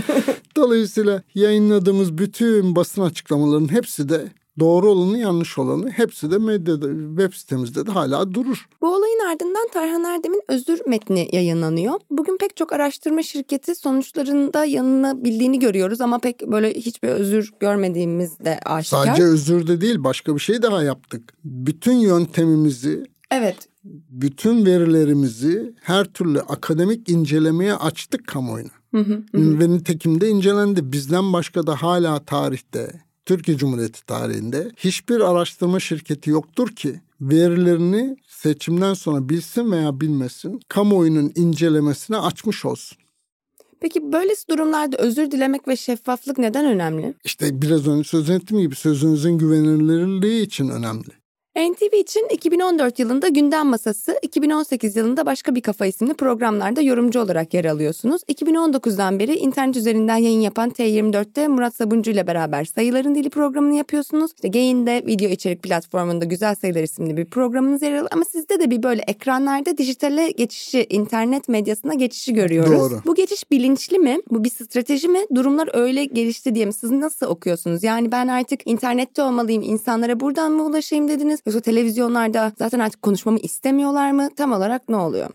dolayısıyla 0.55 1.23
yayınladığımız 1.35 2.17
bütün 2.17 2.75
basın 2.75 3.01
açıklamalarının 3.01 3.71
hepsi 3.71 4.09
de 4.09 4.31
doğru 4.59 4.91
olanı 4.91 5.17
yanlış 5.17 5.57
olanı 5.57 5.89
hepsi 5.89 6.31
de 6.31 6.37
medyada 6.37 6.87
web 7.17 7.33
sitemizde 7.33 7.87
de 7.87 7.91
hala 7.91 8.33
durur. 8.33 8.69
Bu 8.81 8.95
olayın 8.95 9.19
ardından 9.31 9.67
Tarhan 9.73 10.03
Erdem'in 10.03 10.41
özür 10.47 10.81
metni 10.87 11.29
yayınlanıyor. 11.31 11.99
Bugün 12.09 12.37
pek 12.37 12.57
çok 12.57 12.73
araştırma 12.73 13.23
şirketi 13.23 13.75
sonuçlarında 13.75 14.65
yanına 14.65 15.23
bildiğini 15.23 15.59
görüyoruz 15.59 16.01
ama 16.01 16.19
pek 16.19 16.47
böyle 16.47 16.73
hiçbir 16.73 17.09
özür 17.09 17.51
görmediğimiz 17.59 18.39
de 18.39 18.59
aşikar. 18.65 19.05
Sadece 19.05 19.23
özür 19.23 19.67
de 19.67 19.81
değil 19.81 20.03
başka 20.03 20.35
bir 20.35 20.39
şey 20.41 20.61
daha 20.61 20.83
yaptık. 20.83 21.33
Bütün 21.43 21.95
yöntemimizi 21.95 23.11
Evet. 23.31 23.67
Bütün 24.09 24.65
verilerimizi 24.65 25.73
her 25.81 26.05
türlü 26.05 26.39
akademik 26.39 27.09
incelemeye 27.09 27.73
açtık 27.73 28.27
kamuoyuna. 28.27 28.69
Hı 28.91 28.97
hı, 28.97 29.13
hı. 29.13 29.59
Ve 29.59 29.69
nitekim 29.69 30.21
de 30.21 30.29
incelendi. 30.29 30.91
Bizden 30.91 31.33
başka 31.33 31.67
da 31.67 31.81
hala 31.81 32.25
tarihte 32.25 33.01
Türkiye 33.25 33.57
Cumhuriyeti 33.57 34.05
tarihinde 34.05 34.71
hiçbir 34.77 35.19
araştırma 35.19 35.79
şirketi 35.79 36.29
yoktur 36.29 36.69
ki 36.69 37.01
verilerini 37.21 38.17
seçimden 38.27 38.93
sonra 38.93 39.29
bilsin 39.29 39.71
veya 39.71 40.01
bilmesin 40.01 40.59
kamuoyunun 40.67 41.31
incelemesine 41.35 42.17
açmış 42.17 42.65
olsun. 42.65 42.97
Peki 43.79 44.11
böylesi 44.13 44.47
durumlarda 44.49 44.97
özür 44.97 45.31
dilemek 45.31 45.67
ve 45.67 45.75
şeffaflık 45.75 46.37
neden 46.37 46.65
önemli? 46.65 47.13
İşte 47.23 47.61
biraz 47.61 47.87
önce 47.87 48.09
söz 48.09 48.29
ettiğim 48.29 48.61
gibi 48.61 48.75
sözünüzün 48.75 49.37
güvenilirliği 49.37 50.45
için 50.45 50.69
önemli. 50.69 51.20
NTV 51.55 51.95
için 51.95 52.27
2014 52.29 52.99
yılında 52.99 53.27
Gündem 53.27 53.67
Masası, 53.67 54.19
2018 54.21 54.95
yılında 54.95 55.25
Başka 55.25 55.55
Bir 55.55 55.61
Kafa 55.61 55.85
isimli 55.85 56.13
programlarda 56.13 56.81
yorumcu 56.81 57.19
olarak 57.19 57.53
yer 57.53 57.65
alıyorsunuz. 57.65 58.21
2019'dan 58.23 59.19
beri 59.19 59.35
internet 59.35 59.77
üzerinden 59.77 60.15
yayın 60.15 60.39
yapan 60.39 60.69
T24'te 60.69 61.47
Murat 61.47 61.75
Sabuncu 61.75 62.11
ile 62.11 62.27
beraber 62.27 62.65
Sayıların 62.65 63.15
Dili 63.15 63.29
programını 63.29 63.75
yapıyorsunuz. 63.75 64.31
İşte 64.35 64.47
Gayin'de 64.47 65.03
video 65.05 65.29
içerik 65.29 65.63
platformunda 65.63 66.25
Güzel 66.25 66.55
Sayılar 66.55 66.83
isimli 66.83 67.17
bir 67.17 67.25
programınız 67.25 67.81
yer 67.81 67.91
alıyor. 67.91 68.07
Ama 68.11 68.25
sizde 68.25 68.59
de 68.59 68.71
bir 68.71 68.83
böyle 68.83 69.01
ekranlarda 69.07 69.77
dijitale 69.77 70.31
geçişi, 70.31 70.85
internet 70.89 71.49
medyasına 71.49 71.93
geçişi 71.93 72.33
görüyoruz. 72.33 72.79
Doğru. 72.79 73.01
Bu 73.05 73.15
geçiş 73.15 73.51
bilinçli 73.51 73.99
mi? 73.99 74.19
Bu 74.29 74.43
bir 74.43 74.49
strateji 74.49 75.07
mi? 75.07 75.19
Durumlar 75.35 75.69
öyle 75.73 76.05
gelişti 76.05 76.55
diye 76.55 76.65
mi? 76.65 76.73
Siz 76.73 76.91
nasıl 76.91 77.25
okuyorsunuz? 77.25 77.83
Yani 77.83 78.11
ben 78.11 78.27
artık 78.27 78.67
internette 78.67 79.21
olmalıyım, 79.21 79.63
insanlara 79.63 80.19
buradan 80.19 80.51
mı 80.51 80.65
ulaşayım 80.65 81.07
dediniz? 81.07 81.40
Yoksa 81.45 81.61
televizyonlarda 81.61 82.51
zaten 82.59 82.79
artık 82.79 83.01
konuşmamı 83.01 83.39
istemiyorlar 83.39 84.11
mı? 84.11 84.29
Tam 84.35 84.51
olarak 84.51 84.89
ne 84.89 84.95
oluyor? 84.95 85.29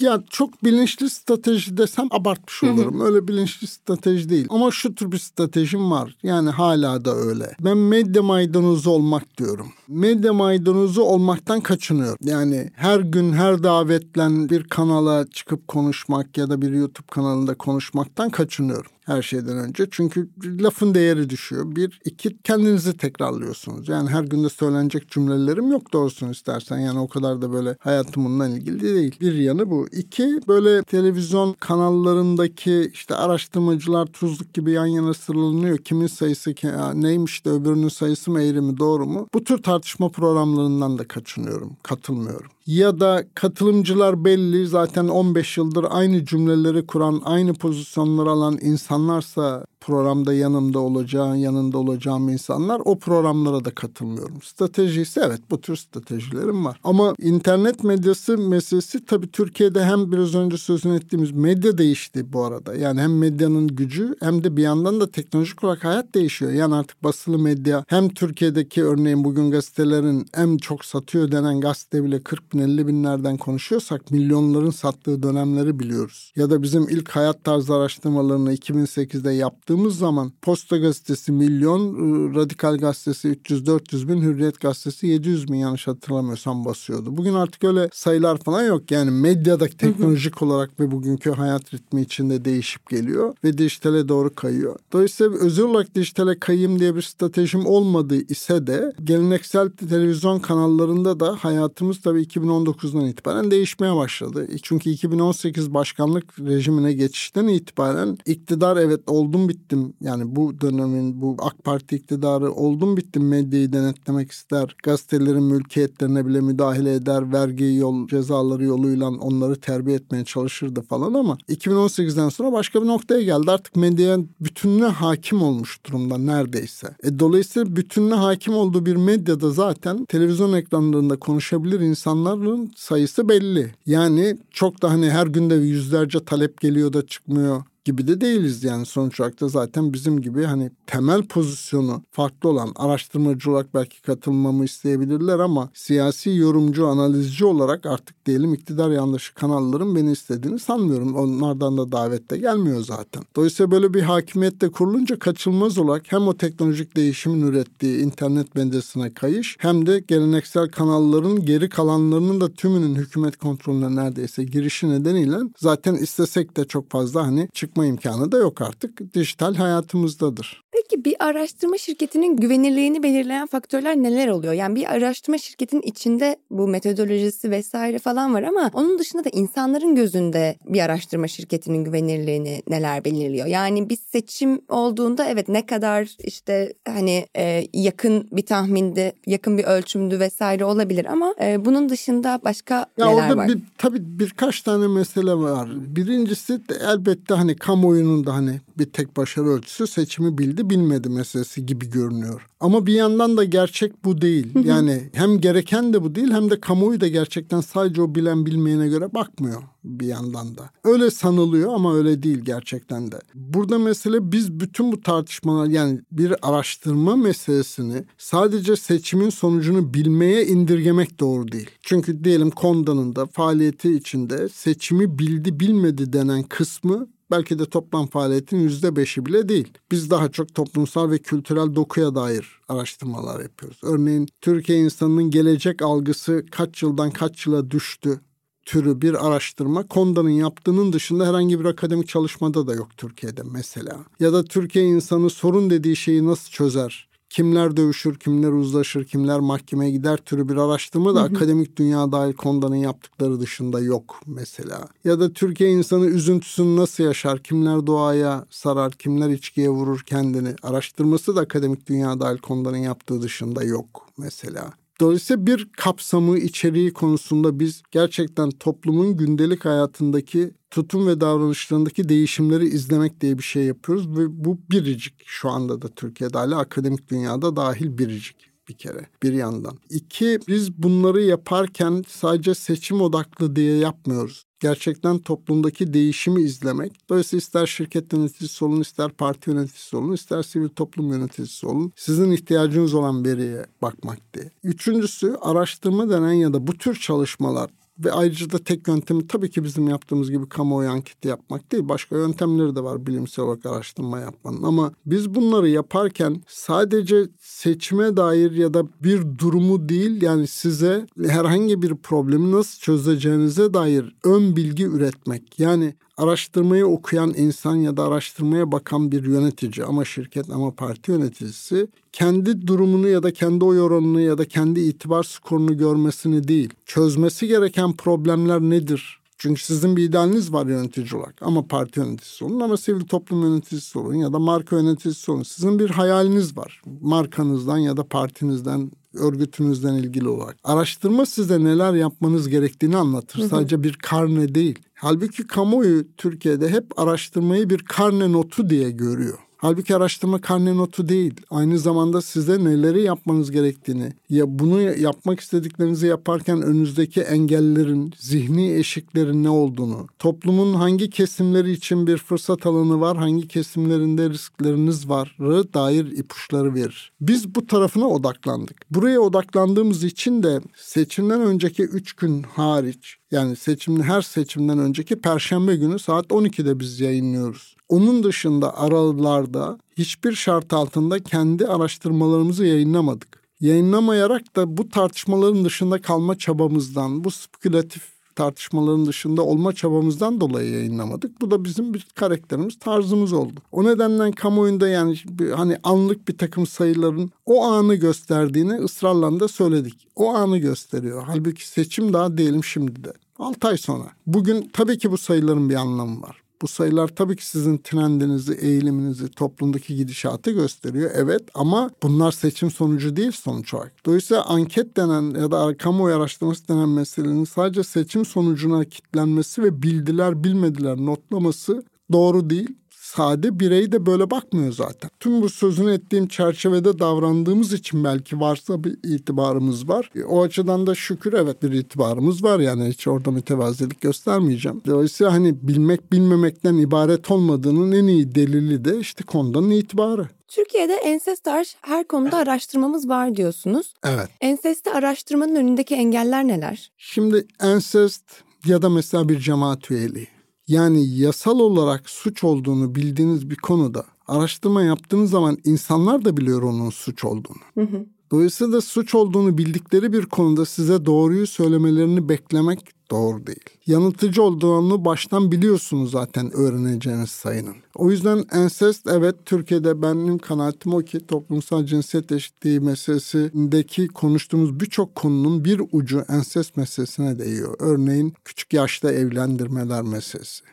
Ya 0.00 0.22
çok 0.30 0.64
bilinçli 0.64 1.10
strateji 1.10 1.76
desem 1.76 2.08
abartmış 2.10 2.62
olurum. 2.62 3.00
Öyle 3.00 3.28
bilinçli 3.28 3.66
strateji 3.66 4.28
değil. 4.28 4.46
Ama 4.50 4.70
şu 4.70 4.94
tür 4.94 5.12
bir 5.12 5.18
stratejim 5.18 5.90
var. 5.90 6.16
Yani 6.22 6.50
hala 6.50 7.04
da 7.04 7.14
öyle. 7.16 7.56
Ben 7.60 7.76
medya 7.76 8.22
maydanozu 8.22 8.90
olmak 8.90 9.38
diyorum. 9.38 9.72
Medya 9.90 10.32
maydanozu 10.32 11.02
olmaktan 11.02 11.60
kaçınıyorum. 11.60 12.18
Yani 12.20 12.70
her 12.74 13.00
gün 13.00 13.32
her 13.32 13.62
davetlen 13.62 14.48
bir 14.48 14.64
kanala 14.64 15.26
çıkıp 15.30 15.68
konuşmak 15.68 16.38
ya 16.38 16.50
da 16.50 16.62
bir 16.62 16.72
YouTube 16.72 17.06
kanalında 17.06 17.54
konuşmaktan 17.54 18.30
kaçınıyorum 18.30 18.90
her 19.10 19.22
şeyden 19.22 19.58
önce. 19.58 19.86
Çünkü 19.90 20.28
lafın 20.44 20.94
değeri 20.94 21.30
düşüyor. 21.30 21.76
Bir, 21.76 22.00
iki 22.04 22.38
kendinizi 22.44 22.96
tekrarlıyorsunuz. 22.96 23.88
Yani 23.88 24.10
her 24.10 24.24
günde 24.24 24.48
söylenecek 24.48 25.08
cümlelerim 25.08 25.72
yok 25.72 25.92
doğrusunu 25.92 26.30
istersen. 26.30 26.78
Yani 26.78 26.98
o 26.98 27.08
kadar 27.08 27.42
da 27.42 27.52
böyle 27.52 27.76
hayatımınla 27.80 28.48
ilgili 28.48 28.80
değil. 28.80 29.16
Bir 29.20 29.34
yanı 29.34 29.70
bu. 29.70 29.86
İki, 29.92 30.40
böyle 30.48 30.82
televizyon 30.82 31.52
kanallarındaki 31.52 32.90
işte 32.92 33.14
araştırmacılar 33.14 34.06
tuzluk 34.06 34.54
gibi 34.54 34.70
yan 34.70 34.86
yana 34.86 35.14
sıralanıyor. 35.14 35.78
Kimin 35.78 36.06
sayısı 36.06 36.54
ki, 36.54 36.68
neymiş 36.94 37.44
de 37.44 37.50
öbürünün 37.50 37.88
sayısı 37.88 38.30
mı 38.30 38.42
eğri 38.42 38.60
mi 38.60 38.78
doğru 38.78 39.06
mu? 39.06 39.28
Bu 39.34 39.44
tür 39.44 39.62
tartışma 39.80 40.08
programlarından 40.08 40.98
da 40.98 41.08
kaçınıyorum. 41.08 41.76
Katılmıyorum 41.82 42.50
ya 42.70 43.00
da 43.00 43.24
katılımcılar 43.34 44.24
belli 44.24 44.66
zaten 44.66 45.08
15 45.08 45.56
yıldır 45.56 45.86
aynı 45.90 46.24
cümleleri 46.24 46.86
kuran, 46.86 47.22
aynı 47.24 47.54
pozisyonları 47.54 48.30
alan 48.30 48.58
insanlarsa 48.62 49.64
programda 49.80 50.34
yanımda 50.34 50.78
olacağım, 50.78 51.34
yanında 51.34 51.78
olacağım 51.78 52.28
insanlar 52.28 52.82
o 52.84 52.98
programlara 52.98 53.64
da 53.64 53.70
katılmıyorum. 53.70 54.42
Strateji 54.42 55.02
ise 55.02 55.22
evet 55.26 55.40
bu 55.50 55.60
tür 55.60 55.76
stratejilerim 55.76 56.64
var. 56.64 56.80
Ama 56.84 57.14
internet 57.18 57.84
medyası 57.84 58.38
meselesi 58.38 59.04
tabii 59.04 59.30
Türkiye'de 59.30 59.84
hem 59.84 60.12
biraz 60.12 60.34
önce 60.34 60.58
sözünü 60.58 60.96
ettiğimiz 60.96 61.30
medya 61.30 61.78
değişti 61.78 62.32
bu 62.32 62.44
arada. 62.44 62.74
Yani 62.74 63.00
hem 63.00 63.18
medyanın 63.18 63.68
gücü 63.68 64.14
hem 64.20 64.44
de 64.44 64.56
bir 64.56 64.62
yandan 64.62 65.00
da 65.00 65.10
teknolojik 65.10 65.64
olarak 65.64 65.84
hayat 65.84 66.14
değişiyor. 66.14 66.52
Yani 66.52 66.74
artık 66.74 67.04
basılı 67.04 67.38
medya 67.38 67.84
hem 67.88 68.08
Türkiye'deki 68.08 68.84
örneğin 68.84 69.24
bugün 69.24 69.50
gazetelerin 69.50 70.26
en 70.36 70.56
çok 70.56 70.84
satıyor 70.84 71.32
denen 71.32 71.60
gazete 71.60 72.04
bile 72.04 72.20
40 72.20 72.54
bin 72.54 72.58
50 72.58 72.86
binlerden 72.86 73.36
konuşuyorsak 73.36 74.10
milyonların 74.10 74.70
sattığı 74.70 75.22
dönemleri 75.22 75.78
biliyoruz. 75.78 76.32
Ya 76.36 76.50
da 76.50 76.62
bizim 76.62 76.88
ilk 76.88 77.10
hayat 77.10 77.44
tarzı 77.44 77.74
araştırmalarını 77.74 78.54
2008'de 78.54 79.32
yaptık 79.32 79.69
baktığımız 79.70 79.98
zaman 79.98 80.32
Posta 80.42 80.76
Gazetesi 80.76 81.32
milyon, 81.32 81.80
e, 81.80 82.34
Radikal 82.34 82.76
Gazetesi 82.76 83.28
300-400 83.28 84.08
bin, 84.08 84.22
Hürriyet 84.22 84.60
Gazetesi 84.60 85.06
700 85.06 85.48
bin 85.48 85.54
yanlış 85.54 85.86
hatırlamıyorsam 85.86 86.64
basıyordu. 86.64 87.16
Bugün 87.16 87.34
artık 87.34 87.64
öyle 87.64 87.88
sayılar 87.92 88.38
falan 88.38 88.62
yok. 88.62 88.90
Yani 88.90 89.10
medyadaki 89.10 89.76
teknolojik 89.76 90.42
olarak 90.42 90.80
ve 90.80 90.90
bugünkü 90.90 91.30
hayat 91.30 91.74
ritmi 91.74 92.02
içinde 92.02 92.44
değişip 92.44 92.90
geliyor 92.90 93.34
ve 93.44 93.58
dijitale 93.58 94.08
doğru 94.08 94.34
kayıyor. 94.34 94.76
Dolayısıyla 94.92 95.32
özel 95.32 95.64
olarak 95.64 95.94
dijitale 95.94 96.38
kayayım 96.38 96.78
diye 96.78 96.96
bir 96.96 97.02
stratejim 97.02 97.66
olmadığı 97.66 98.20
ise 98.32 98.66
de 98.66 98.92
geleneksel 99.04 99.70
televizyon 99.70 100.38
kanallarında 100.38 101.20
da 101.20 101.36
hayatımız 101.40 102.00
tabii 102.00 102.22
2019'dan 102.22 103.06
itibaren 103.06 103.50
değişmeye 103.50 103.96
başladı. 103.96 104.46
Çünkü 104.62 104.90
2018 104.90 105.74
başkanlık 105.74 106.38
rejimine 106.38 106.92
geçişten 106.92 107.46
itibaren 107.46 108.18
iktidar 108.26 108.76
evet 108.76 109.00
oldum 109.06 109.48
bittim 109.60 109.92
yani 110.00 110.36
bu 110.36 110.60
dönemin 110.60 111.20
bu 111.22 111.36
AK 111.38 111.64
Parti 111.64 111.96
iktidarı 111.96 112.52
oldum 112.52 112.96
bittim 112.96 113.28
medyayı 113.28 113.72
denetlemek 113.72 114.30
ister. 114.30 114.76
Gazetelerin 114.82 115.42
mülkiyetlerine 115.42 116.26
bile 116.26 116.40
müdahale 116.40 116.94
eder. 116.94 117.32
Vergi 117.32 117.64
yol 117.64 118.08
cezaları 118.08 118.64
yoluyla 118.64 119.08
onları 119.08 119.60
terbiye 119.60 119.96
etmeye 119.96 120.24
çalışırdı 120.24 120.82
falan 120.82 121.14
ama 121.14 121.38
2018'den 121.48 122.28
sonra 122.28 122.52
başka 122.52 122.82
bir 122.82 122.86
noktaya 122.86 123.22
geldi. 123.22 123.50
Artık 123.50 123.76
medyaya 123.76 124.18
bütününe 124.40 124.86
hakim 124.86 125.42
olmuş 125.42 125.80
durumda 125.86 126.18
neredeyse. 126.18 126.88
E, 127.02 127.18
dolayısıyla 127.18 127.76
bütününe 127.76 128.14
hakim 128.14 128.54
olduğu 128.54 128.86
bir 128.86 128.96
medyada 128.96 129.50
zaten 129.50 130.04
televizyon 130.04 130.52
ekranlarında 130.52 131.16
konuşabilir 131.18 131.80
insanların 131.80 132.72
sayısı 132.76 133.28
belli. 133.28 133.74
Yani 133.86 134.38
çok 134.50 134.82
da 134.82 134.90
hani 134.90 135.10
her 135.10 135.26
günde 135.26 135.54
yüzlerce 135.54 136.24
talep 136.24 136.60
geliyor 136.60 136.92
da 136.92 137.06
çıkmıyor 137.06 137.62
gibi 137.84 138.06
de 138.06 138.20
değiliz 138.20 138.64
yani 138.64 138.86
sonuç 138.86 139.20
olarak 139.20 139.40
da 139.40 139.48
zaten 139.48 139.92
bizim 139.92 140.20
gibi 140.20 140.44
hani 140.44 140.70
temel 140.86 141.22
pozisyonu 141.22 142.02
farklı 142.10 142.48
olan 142.48 142.72
araştırmacı 142.76 143.50
olarak 143.50 143.74
belki 143.74 144.02
katılmamı 144.02 144.64
isteyebilirler 144.64 145.38
ama 145.38 145.70
siyasi 145.74 146.30
yorumcu, 146.30 146.86
analizci 146.86 147.44
olarak 147.44 147.86
artık 147.86 148.26
diyelim 148.26 148.54
iktidar 148.54 148.90
yanlışı 148.90 149.34
kanalların 149.34 149.96
beni 149.96 150.12
istediğini 150.12 150.58
sanmıyorum. 150.58 151.14
Onlardan 151.14 151.78
da 151.78 151.92
davette 151.92 152.38
gelmiyor 152.38 152.84
zaten. 152.84 153.22
Dolayısıyla 153.36 153.70
böyle 153.70 153.94
bir 153.94 154.02
hakimiyette 154.02 154.68
kurulunca 154.68 155.18
kaçılmaz 155.18 155.78
olarak 155.78 156.12
hem 156.12 156.28
o 156.28 156.36
teknolojik 156.36 156.96
değişimin 156.96 157.46
ürettiği 157.46 157.98
internet 158.04 158.54
medyasına 158.54 159.14
kayış 159.14 159.56
hem 159.58 159.86
de 159.86 160.04
geleneksel 160.08 160.68
kanalların 160.68 161.44
geri 161.44 161.68
kalanlarının 161.68 162.40
da 162.40 162.52
tümünün 162.52 162.94
hükümet 162.94 163.36
kontrolüne 163.36 163.96
neredeyse 163.96 164.44
girişi 164.44 164.88
nedeniyle 164.88 165.36
zaten 165.56 165.94
istesek 165.94 166.56
de 166.56 166.64
çok 166.64 166.90
fazla 166.90 167.26
hani 167.26 167.48
çıkma 167.70 167.86
imkanı 167.86 168.32
da 168.32 168.38
yok 168.38 168.62
artık. 168.62 169.14
Dijital 169.14 169.54
hayatımızdadır. 169.54 170.62
Peki 170.72 171.04
bir 171.04 171.16
araştırma 171.20 171.78
şirketinin 171.78 172.36
güvenirliğini 172.36 173.02
belirleyen 173.02 173.46
faktörler 173.46 173.96
neler 173.96 174.28
oluyor? 174.28 174.52
Yani 174.52 174.76
bir 174.76 174.92
araştırma 174.92 175.38
şirketinin 175.38 175.82
içinde 175.82 176.36
bu 176.50 176.68
metodolojisi 176.68 177.50
vesaire 177.50 177.98
falan 177.98 178.34
var 178.34 178.42
ama 178.42 178.70
onun 178.74 178.98
dışında 178.98 179.24
da 179.24 179.28
insanların 179.32 179.94
gözünde 179.94 180.56
bir 180.64 180.80
araştırma 180.80 181.28
şirketinin 181.28 181.84
güvenirliğini 181.84 182.62
neler 182.68 183.04
belirliyor? 183.04 183.46
Yani 183.46 183.90
bir 183.90 183.96
seçim 183.96 184.60
olduğunda 184.68 185.24
evet 185.24 185.48
ne 185.48 185.66
kadar 185.66 186.16
işte 186.24 186.72
hani 186.88 187.26
e, 187.36 187.64
yakın 187.72 188.28
bir 188.32 188.46
tahminde, 188.46 189.12
yakın 189.26 189.58
bir 189.58 189.64
ölçümdü 189.64 190.20
vesaire 190.20 190.64
olabilir 190.64 191.04
ama 191.04 191.34
e, 191.40 191.64
bunun 191.64 191.88
dışında 191.88 192.40
başka 192.44 192.74
ya 192.74 193.10
neler 193.10 193.22
orada 193.22 193.36
var? 193.36 193.48
Bir, 193.48 193.58
tabii 193.78 193.98
birkaç 194.02 194.60
tane 194.60 194.88
mesele 194.88 195.34
var. 195.34 195.68
Birincisi 195.96 196.60
elbette 196.88 197.34
hani 197.34 197.56
kamuoyunun 197.60 198.26
da 198.26 198.34
hani 198.34 198.60
bir 198.78 198.84
tek 198.84 199.16
başarı 199.16 199.46
ölçüsü 199.46 199.86
seçimi 199.86 200.38
bildi 200.38 200.70
bilmedi 200.70 201.08
meselesi 201.08 201.66
gibi 201.66 201.90
görünüyor. 201.90 202.46
Ama 202.60 202.86
bir 202.86 202.94
yandan 202.94 203.36
da 203.36 203.44
gerçek 203.44 204.04
bu 204.04 204.20
değil. 204.20 204.46
Yani 204.64 205.10
hem 205.14 205.40
gereken 205.40 205.92
de 205.92 206.02
bu 206.02 206.14
değil 206.14 206.30
hem 206.30 206.50
de 206.50 206.60
kamuoyu 206.60 207.00
da 207.00 207.08
gerçekten 207.08 207.60
sadece 207.60 208.02
o 208.02 208.14
bilen 208.14 208.46
bilmeyene 208.46 208.88
göre 208.88 209.14
bakmıyor 209.14 209.62
bir 209.84 210.06
yandan 210.06 210.58
da. 210.58 210.70
Öyle 210.84 211.10
sanılıyor 211.10 211.74
ama 211.74 211.94
öyle 211.94 212.22
değil 212.22 212.38
gerçekten 212.38 213.12
de. 213.12 213.20
Burada 213.34 213.78
mesele 213.78 214.32
biz 214.32 214.60
bütün 214.60 214.92
bu 214.92 215.00
tartışmalar 215.00 215.66
yani 215.66 216.00
bir 216.12 216.34
araştırma 216.42 217.16
meselesini 217.16 218.04
sadece 218.18 218.76
seçimin 218.76 219.30
sonucunu 219.30 219.94
bilmeye 219.94 220.46
indirgemek 220.46 221.20
doğru 221.20 221.52
değil. 221.52 221.70
Çünkü 221.82 222.24
diyelim 222.24 222.50
Konda'nın 222.50 223.16
da 223.16 223.26
faaliyeti 223.26 223.92
içinde 223.92 224.48
seçimi 224.48 225.18
bildi 225.18 225.60
bilmedi 225.60 226.12
denen 226.12 226.42
kısmı 226.42 227.08
belki 227.30 227.58
de 227.58 227.66
toplam 227.66 228.06
faaliyetin 228.06 228.58
yüzde 228.58 228.96
beşi 228.96 229.26
bile 229.26 229.48
değil. 229.48 229.72
Biz 229.90 230.10
daha 230.10 230.30
çok 230.30 230.54
toplumsal 230.54 231.10
ve 231.10 231.18
kültürel 231.18 231.74
dokuya 231.74 232.14
dair 232.14 232.60
araştırmalar 232.68 233.40
yapıyoruz. 233.40 233.80
Örneğin 233.82 234.28
Türkiye 234.40 234.78
insanının 234.78 235.30
gelecek 235.30 235.82
algısı 235.82 236.46
kaç 236.50 236.82
yıldan 236.82 237.10
kaç 237.10 237.46
yıla 237.46 237.70
düştü 237.70 238.20
türü 238.66 239.00
bir 239.00 239.26
araştırma 239.26 239.86
Konda'nın 239.86 240.30
yaptığının 240.30 240.92
dışında 240.92 241.28
herhangi 241.28 241.60
bir 241.60 241.64
akademik 241.64 242.08
çalışmada 242.08 242.66
da 242.66 242.74
yok 242.74 242.96
Türkiye'de 242.96 243.42
mesela. 243.44 243.96
Ya 244.20 244.32
da 244.32 244.44
Türkiye 244.44 244.84
insanı 244.84 245.30
sorun 245.30 245.70
dediği 245.70 245.96
şeyi 245.96 246.26
nasıl 246.26 246.50
çözer? 246.50 247.09
Kimler 247.30 247.76
dövüşür, 247.76 248.18
kimler 248.18 248.52
uzlaşır, 248.52 249.04
kimler 249.04 249.40
mahkemeye 249.40 249.90
gider 249.90 250.16
türü 250.16 250.48
bir 250.48 250.56
araştırma 250.56 251.14
da 251.14 251.22
akademik 251.22 251.76
dünya 251.76 252.12
dahil 252.12 252.32
Konda'nın 252.32 252.76
yaptıkları 252.76 253.40
dışında 253.40 253.80
yok 253.80 254.20
mesela. 254.26 254.88
Ya 255.04 255.20
da 255.20 255.32
Türkiye 255.32 255.70
insanı 255.70 256.06
üzüntüsünü 256.06 256.76
nasıl 256.76 257.04
yaşar, 257.04 257.42
kimler 257.42 257.86
doğaya 257.86 258.46
sarar, 258.50 258.92
kimler 258.92 259.30
içkiye 259.30 259.68
vurur 259.68 260.02
kendini 260.06 260.54
araştırması 260.62 261.36
da 261.36 261.40
akademik 261.40 261.86
dünya 261.86 262.20
dahil 262.20 262.38
Konda'nın 262.38 262.76
yaptığı 262.76 263.22
dışında 263.22 263.64
yok 263.64 264.06
mesela. 264.18 264.79
Dolayısıyla 265.00 265.46
bir 265.46 265.68
kapsamı, 265.76 266.38
içeriği 266.38 266.92
konusunda 266.92 267.60
biz 267.60 267.82
gerçekten 267.90 268.50
toplumun 268.50 269.16
gündelik 269.16 269.64
hayatındaki 269.64 270.54
tutum 270.70 271.06
ve 271.06 271.20
davranışlarındaki 271.20 272.08
değişimleri 272.08 272.66
izlemek 272.66 273.20
diye 273.20 273.38
bir 273.38 273.42
şey 273.42 273.64
yapıyoruz 273.64 274.08
ve 274.18 274.44
bu 274.44 274.58
biricik 274.70 275.14
şu 275.26 275.50
anda 275.50 275.82
da 275.82 275.88
Türkiye'de 275.88 276.38
hala 276.38 276.58
akademik 276.58 277.10
dünyada 277.10 277.56
dahil 277.56 277.98
biricik 277.98 278.49
bir 278.70 278.74
kere 278.74 279.06
bir 279.22 279.32
yandan. 279.32 279.78
İki 279.90 280.38
biz 280.48 280.82
bunları 280.82 281.22
yaparken 281.22 282.04
sadece 282.08 282.54
seçim 282.54 283.00
odaklı 283.00 283.56
diye 283.56 283.76
yapmıyoruz 283.76 284.44
gerçekten 284.60 285.18
toplumdaki 285.18 285.94
değişimi 285.94 286.42
izlemek. 286.42 286.92
Dolayısıyla 287.08 287.38
ister 287.38 287.66
şirket 287.66 288.12
yöneticisi 288.12 288.64
olun, 288.64 288.80
ister 288.80 289.10
parti 289.10 289.50
yöneticisi 289.50 289.96
olun, 289.96 290.12
ister 290.12 290.42
sivil 290.42 290.68
toplum 290.68 291.12
yöneticisi 291.12 291.66
olun. 291.66 291.92
Sizin 291.96 292.30
ihtiyacınız 292.30 292.94
olan 292.94 293.24
veriye 293.24 293.66
bakmak 293.82 294.34
diye. 294.34 294.50
Üçüncüsü 294.62 295.36
araştırma 295.40 296.10
denen 296.10 296.32
ya 296.32 296.52
da 296.52 296.66
bu 296.66 296.78
tür 296.78 296.94
çalışmalar 296.94 297.70
ve 298.04 298.12
ayrıca 298.12 298.50
da 298.50 298.58
tek 298.58 298.88
yöntemi 298.88 299.26
tabii 299.26 299.50
ki 299.50 299.64
bizim 299.64 299.88
yaptığımız 299.88 300.30
gibi 300.30 300.48
kamuoyu 300.48 300.90
anketi 300.90 301.28
yapmak 301.28 301.72
değil. 301.72 301.88
Başka 301.88 302.16
yöntemleri 302.16 302.76
de 302.76 302.84
var 302.84 303.06
bilimsel 303.06 303.44
olarak 303.44 303.66
araştırma 303.66 304.20
yapmanın. 304.20 304.62
Ama 304.62 304.92
biz 305.06 305.34
bunları 305.34 305.68
yaparken 305.68 306.42
sadece 306.48 307.28
seçime 307.38 308.16
dair 308.16 308.52
ya 308.52 308.74
da 308.74 308.82
bir 309.02 309.38
durumu 309.38 309.88
değil 309.88 310.22
yani 310.22 310.46
size 310.46 311.06
herhangi 311.26 311.82
bir 311.82 311.94
problemi 311.94 312.52
nasıl 312.52 312.80
çözeceğinize 312.80 313.74
dair 313.74 314.14
ön 314.24 314.56
bilgi 314.56 314.84
üretmek. 314.84 315.58
Yani 315.58 315.94
araştırmayı 316.20 316.86
okuyan 316.86 317.34
insan 317.36 317.76
ya 317.76 317.96
da 317.96 318.04
araştırmaya 318.04 318.72
bakan 318.72 319.12
bir 319.12 319.24
yönetici 319.24 319.86
ama 319.86 320.04
şirket 320.04 320.50
ama 320.50 320.70
parti 320.70 321.10
yöneticisi 321.10 321.88
kendi 322.12 322.66
durumunu 322.66 323.08
ya 323.08 323.22
da 323.22 323.32
kendi 323.32 323.64
oy 323.64 323.80
oranını 323.80 324.20
ya 324.20 324.38
da 324.38 324.44
kendi 324.44 324.80
itibar 324.80 325.22
skorunu 325.22 325.78
görmesini 325.78 326.48
değil, 326.48 326.74
çözmesi 326.86 327.46
gereken 327.46 327.92
problemler 327.92 328.60
nedir? 328.60 329.20
Çünkü 329.38 329.64
sizin 329.64 329.96
bir 329.96 330.02
idealiniz 330.02 330.52
var 330.52 330.66
yönetici 330.66 331.20
olarak 331.20 331.42
ama 331.42 331.66
parti 331.66 332.00
yöneticisi 332.00 332.44
olun 332.44 332.60
ama 332.60 332.76
sivil 332.76 333.04
toplum 333.04 333.42
yöneticisi 333.42 333.98
olun 333.98 334.14
ya 334.14 334.32
da 334.32 334.38
marka 334.38 334.76
yöneticisi 334.76 335.30
olun. 335.30 335.42
Sizin 335.42 335.78
bir 335.78 335.90
hayaliniz 335.90 336.56
var 336.56 336.82
markanızdan 337.00 337.78
ya 337.78 337.96
da 337.96 338.04
partinizden 338.04 338.90
örgütünüzden 339.14 339.94
ilgili 339.94 340.28
olarak. 340.28 340.56
Araştırma 340.64 341.26
size 341.26 341.64
neler 341.64 341.94
yapmanız 341.94 342.48
gerektiğini 342.48 342.96
anlatır. 342.96 343.38
Hı 343.38 343.44
hı. 343.44 343.48
Sadece 343.48 343.82
bir 343.82 343.92
karne 343.92 344.54
değil. 344.54 344.78
Halbuki 345.02 345.46
kamuoyu 345.46 346.04
Türkiye'de 346.16 346.68
hep 346.68 346.98
araştırmayı 346.98 347.70
bir 347.70 347.78
karne 347.78 348.32
notu 348.32 348.70
diye 348.70 348.90
görüyor. 348.90 349.38
Halbuki 349.56 349.96
araştırma 349.96 350.40
karne 350.40 350.76
notu 350.76 351.08
değil. 351.08 351.34
Aynı 351.50 351.78
zamanda 351.78 352.22
size 352.22 352.64
neleri 352.64 353.02
yapmanız 353.02 353.50
gerektiğini, 353.50 354.12
ya 354.30 354.58
bunu 354.58 354.82
yapmak 354.82 355.40
istediklerinizi 355.40 356.06
yaparken 356.06 356.62
önünüzdeki 356.62 357.20
engellerin, 357.20 358.12
zihni 358.18 358.72
eşiklerin 358.74 359.44
ne 359.44 359.48
olduğunu, 359.48 360.06
toplumun 360.18 360.74
hangi 360.74 361.10
kesimleri 361.10 361.72
için 361.72 362.06
bir 362.06 362.16
fırsat 362.16 362.66
alanı 362.66 363.00
var, 363.00 363.16
hangi 363.16 363.48
kesimlerinde 363.48 364.30
riskleriniz 364.30 365.08
var 365.08 365.36
dair 365.74 366.06
ipuçları 366.06 366.74
verir. 366.74 367.12
Biz 367.20 367.54
bu 367.54 367.66
tarafına 367.66 368.08
odaklandık. 368.08 368.76
Buraya 368.90 369.20
odaklandığımız 369.20 370.04
için 370.04 370.42
de 370.42 370.60
seçimden 370.76 371.40
önceki 371.40 371.82
üç 371.82 372.12
gün 372.12 372.42
hariç 372.42 373.19
Yani 373.30 373.56
seçimli 373.56 374.02
her 374.02 374.22
seçimden 374.22 374.78
önceki 374.78 375.20
perşembe 375.20 375.76
günü 375.76 375.98
saat 375.98 376.26
12'de 376.26 376.80
biz 376.80 377.00
yayınlıyoruz. 377.00 377.76
Onun 377.88 378.22
dışında 378.22 378.78
aralarda 378.78 379.78
hiçbir 379.98 380.32
şart 380.32 380.72
altında 380.72 381.22
kendi 381.22 381.66
araştırmalarımızı 381.66 382.66
yayınlamadık. 382.66 383.40
Yayınlamayarak 383.60 384.56
da 384.56 384.76
bu 384.76 384.88
tartışmaların 384.88 385.64
dışında 385.64 386.02
kalma 386.02 386.38
çabamızdan, 386.38 387.24
bu 387.24 387.30
spekülatif 387.30 388.19
tartışmaların 388.40 389.06
dışında 389.06 389.42
olma 389.42 389.72
çabamızdan 389.72 390.40
dolayı 390.40 390.70
yayınlamadık. 390.70 391.40
Bu 391.40 391.50
da 391.50 391.64
bizim 391.64 391.94
bir 391.94 392.06
karakterimiz, 392.14 392.78
tarzımız 392.78 393.32
oldu. 393.32 393.60
O 393.72 393.84
nedenle 393.84 394.30
kamuoyunda 394.32 394.88
yani 394.88 395.16
hani 395.56 395.76
anlık 395.82 396.28
bir 396.28 396.38
takım 396.38 396.66
sayıların 396.66 397.30
o 397.46 397.64
anı 397.64 397.94
gösterdiğini 397.94 398.72
ısrarla 398.72 399.40
da 399.40 399.48
söyledik. 399.48 400.08
O 400.16 400.34
anı 400.34 400.58
gösteriyor. 400.58 401.24
Halbuki 401.26 401.68
seçim 401.68 402.12
daha 402.12 402.38
diyelim 402.38 402.64
şimdi 402.64 403.04
de. 403.04 403.12
6 403.38 403.68
ay 403.68 403.76
sonra. 403.76 404.04
Bugün 404.26 404.70
tabii 404.72 404.98
ki 404.98 405.10
bu 405.10 405.18
sayıların 405.18 405.70
bir 405.70 405.74
anlamı 405.74 406.22
var. 406.22 406.39
Bu 406.62 406.68
sayılar 406.68 407.08
tabii 407.08 407.36
ki 407.36 407.46
sizin 407.46 407.78
trendinizi, 407.78 408.52
eğiliminizi, 408.52 409.28
toplumdaki 409.28 409.96
gidişatı 409.96 410.50
gösteriyor. 410.50 411.10
Evet 411.14 411.42
ama 411.54 411.90
bunlar 412.02 412.32
seçim 412.32 412.70
sonucu 412.70 413.16
değil 413.16 413.32
sonuç 413.32 413.74
olarak. 413.74 414.06
Dolayısıyla 414.06 414.44
anket 414.44 414.96
denen 414.96 415.40
ya 415.40 415.50
da 415.50 415.76
kamuoyu 415.76 416.16
araştırması 416.16 416.68
denen 416.68 416.88
meselenin 416.88 417.44
sadece 417.44 417.82
seçim 417.82 418.24
sonucuna 418.24 418.84
kitlenmesi 418.84 419.62
ve 419.62 419.82
bildiler 419.82 420.44
bilmediler 420.44 420.96
notlaması 420.96 421.82
doğru 422.12 422.50
değil 422.50 422.76
sade 423.16 423.60
birey 423.60 423.92
de 423.92 424.06
böyle 424.06 424.30
bakmıyor 424.30 424.72
zaten. 424.72 425.10
Tüm 425.20 425.42
bu 425.42 425.48
sözünü 425.48 425.92
ettiğim 425.92 426.28
çerçevede 426.28 426.98
davrandığımız 426.98 427.72
için 427.72 428.04
belki 428.04 428.40
varsa 428.40 428.84
bir 428.84 428.96
itibarımız 429.04 429.88
var. 429.88 430.10
E, 430.14 430.24
o 430.24 430.42
açıdan 430.42 430.86
da 430.86 430.94
şükür 430.94 431.32
evet 431.32 431.62
bir 431.62 431.72
itibarımız 431.72 432.44
var 432.44 432.60
yani 432.60 432.88
hiç 432.88 433.08
orada 433.08 433.30
mütevazilik 433.30 434.00
göstermeyeceğim. 434.00 434.82
Dolayısıyla 434.86 435.32
hani 435.32 435.68
bilmek 435.68 436.12
bilmemekten 436.12 436.74
ibaret 436.74 437.30
olmadığının 437.30 437.92
en 437.92 438.06
iyi 438.06 438.34
delili 438.34 438.84
de 438.84 438.98
işte 438.98 439.24
konudanın 439.24 439.70
itibarı. 439.70 440.28
Türkiye'de 440.48 440.94
ensest 440.94 441.46
hariç 441.46 441.76
her 441.80 442.08
konuda 442.08 442.36
araştırmamız 442.36 443.08
var 443.08 443.36
diyorsunuz. 443.36 443.94
Evet. 444.04 444.28
Ensesti 444.40 444.90
araştırmanın 444.90 445.54
önündeki 445.54 445.94
engeller 445.94 446.48
neler? 446.48 446.92
Şimdi 446.98 447.46
ensest 447.60 448.24
ya 448.64 448.82
da 448.82 448.88
mesela 448.88 449.28
bir 449.28 449.38
cemaat 449.38 449.90
üyeliği 449.90 450.39
yani 450.70 451.18
yasal 451.18 451.58
olarak 451.58 452.10
suç 452.10 452.44
olduğunu 452.44 452.94
bildiğiniz 452.94 453.50
bir 453.50 453.56
konuda 453.56 454.04
araştırma 454.28 454.82
yaptığınız 454.82 455.30
zaman 455.30 455.58
insanlar 455.64 456.24
da 456.24 456.36
biliyor 456.36 456.62
onun 456.62 456.90
suç 456.90 457.24
olduğunu. 457.24 457.62
Hı 457.74 457.80
hı. 457.80 458.06
Dolayısıyla 458.30 458.72
da 458.72 458.80
suç 458.80 459.14
olduğunu 459.14 459.58
bildikleri 459.58 460.12
bir 460.12 460.26
konuda 460.26 460.64
size 460.64 461.06
doğruyu 461.06 461.46
söylemelerini 461.46 462.28
beklemek 462.28 462.99
doğru 463.10 463.46
değil. 463.46 463.64
Yanıltıcı 463.86 464.42
olduğunu 464.42 465.04
baştan 465.04 465.52
biliyorsunuz 465.52 466.10
zaten 466.10 466.50
öğreneceğiniz 466.52 467.30
sayının. 467.30 467.76
O 467.94 468.10
yüzden 468.10 468.44
ensest 468.52 469.06
evet 469.06 469.34
Türkiye'de 469.44 470.02
benim 470.02 470.38
kanaatim 470.38 470.94
o 470.94 470.98
ki 470.98 471.26
toplumsal 471.26 471.86
cinsiyet 471.86 472.32
eşitliği 472.32 472.80
meselesindeki 472.80 474.08
konuştuğumuz 474.08 474.80
birçok 474.80 475.14
konunun 475.14 475.64
bir 475.64 475.82
ucu 475.92 476.24
ensest 476.28 476.76
meselesine 476.76 477.38
değiyor. 477.38 477.76
Örneğin 477.78 478.34
küçük 478.44 478.72
yaşta 478.72 479.12
evlendirmeler 479.12 480.02
meselesi 480.02 480.64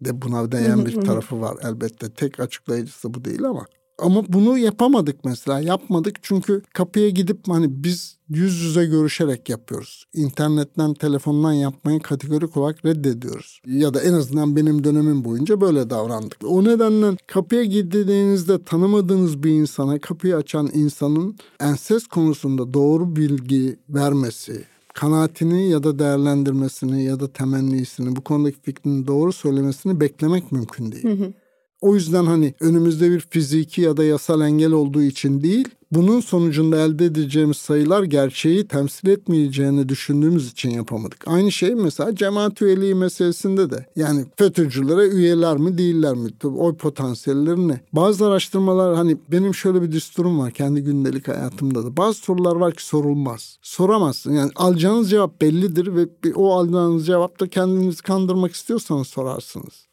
de 0.00 0.22
buna 0.22 0.52
değen 0.52 0.86
bir 0.86 1.00
tarafı 1.00 1.40
var 1.40 1.56
elbette. 1.62 2.10
Tek 2.10 2.40
açıklayıcısı 2.40 3.14
bu 3.14 3.24
değil 3.24 3.44
ama 3.44 3.66
ama 4.02 4.24
bunu 4.28 4.58
yapamadık 4.58 5.24
mesela. 5.24 5.60
Yapmadık 5.60 6.16
çünkü 6.22 6.62
kapıya 6.72 7.08
gidip 7.08 7.48
hani 7.48 7.84
biz 7.84 8.16
yüz 8.28 8.60
yüze 8.60 8.86
görüşerek 8.86 9.48
yapıyoruz. 9.48 10.04
İnternetten, 10.14 10.94
telefondan 10.94 11.52
yapmayı 11.52 12.00
kategorik 12.00 12.56
olarak 12.56 12.84
reddediyoruz. 12.84 13.60
Ya 13.66 13.94
da 13.94 14.00
en 14.02 14.12
azından 14.12 14.56
benim 14.56 14.84
dönemim 14.84 15.24
boyunca 15.24 15.60
böyle 15.60 15.90
davrandık. 15.90 16.38
O 16.44 16.64
nedenle 16.64 17.16
kapıya 17.26 17.64
gittiğinizde 17.64 18.64
tanımadığınız 18.64 19.42
bir 19.42 19.50
insana 19.50 19.98
kapıyı 19.98 20.36
açan 20.36 20.70
insanın 20.74 21.36
enses 21.60 22.06
konusunda 22.06 22.74
doğru 22.74 23.16
bilgi 23.16 23.76
vermesi, 23.88 24.64
kanaatini 24.94 25.68
ya 25.68 25.82
da 25.82 25.98
değerlendirmesini 25.98 27.04
ya 27.04 27.20
da 27.20 27.32
temennisini 27.32 28.16
bu 28.16 28.20
konudaki 28.20 28.60
fikrini 28.62 29.06
doğru 29.06 29.32
söylemesini 29.32 30.00
beklemek 30.00 30.52
mümkün 30.52 30.92
değil. 30.92 31.04
Hı 31.04 31.24
hı. 31.24 31.32
O 31.82 31.94
yüzden 31.94 32.26
hani 32.26 32.54
önümüzde 32.60 33.10
bir 33.10 33.20
fiziki 33.20 33.80
ya 33.80 33.96
da 33.96 34.04
yasal 34.04 34.40
engel 34.40 34.72
olduğu 34.72 35.02
için 35.02 35.42
değil, 35.42 35.68
bunun 35.92 36.20
sonucunda 36.20 36.80
elde 36.80 37.04
edeceğimiz 37.04 37.56
sayılar 37.56 38.02
gerçeği 38.02 38.68
temsil 38.68 39.08
etmeyeceğini 39.08 39.88
düşündüğümüz 39.88 40.50
için 40.50 40.70
yapamadık. 40.70 41.28
Aynı 41.28 41.52
şey 41.52 41.74
mesela 41.74 42.14
cemaat 42.14 42.62
üyeliği 42.62 42.94
meselesinde 42.94 43.70
de. 43.70 43.86
Yani 43.96 44.24
FETÖ'cülere 44.36 45.08
üyeler 45.08 45.56
mi 45.56 45.78
değiller 45.78 46.14
mi? 46.14 46.30
Oy 46.44 46.76
potansiyelleri 46.76 47.68
ne? 47.68 47.80
Bazı 47.92 48.26
araştırmalar 48.26 48.96
hani 48.96 49.16
benim 49.28 49.54
şöyle 49.54 49.82
bir 49.82 49.92
düsturum 49.92 50.38
var 50.38 50.50
kendi 50.50 50.80
gündelik 50.80 51.28
hayatımda 51.28 51.84
da. 51.84 51.96
Bazı 51.96 52.18
sorular 52.18 52.56
var 52.56 52.74
ki 52.74 52.86
sorulmaz. 52.86 53.58
Soramazsın. 53.62 54.32
Yani 54.32 54.50
alacağınız 54.56 55.10
cevap 55.10 55.40
bellidir 55.40 55.96
ve 55.96 56.06
o 56.34 56.54
alacağınız 56.54 57.06
cevapta 57.06 57.46
kendinizi 57.46 58.02
kandırmak 58.02 58.52
istiyorsanız 58.52 59.06
sorarsınız. 59.06 59.86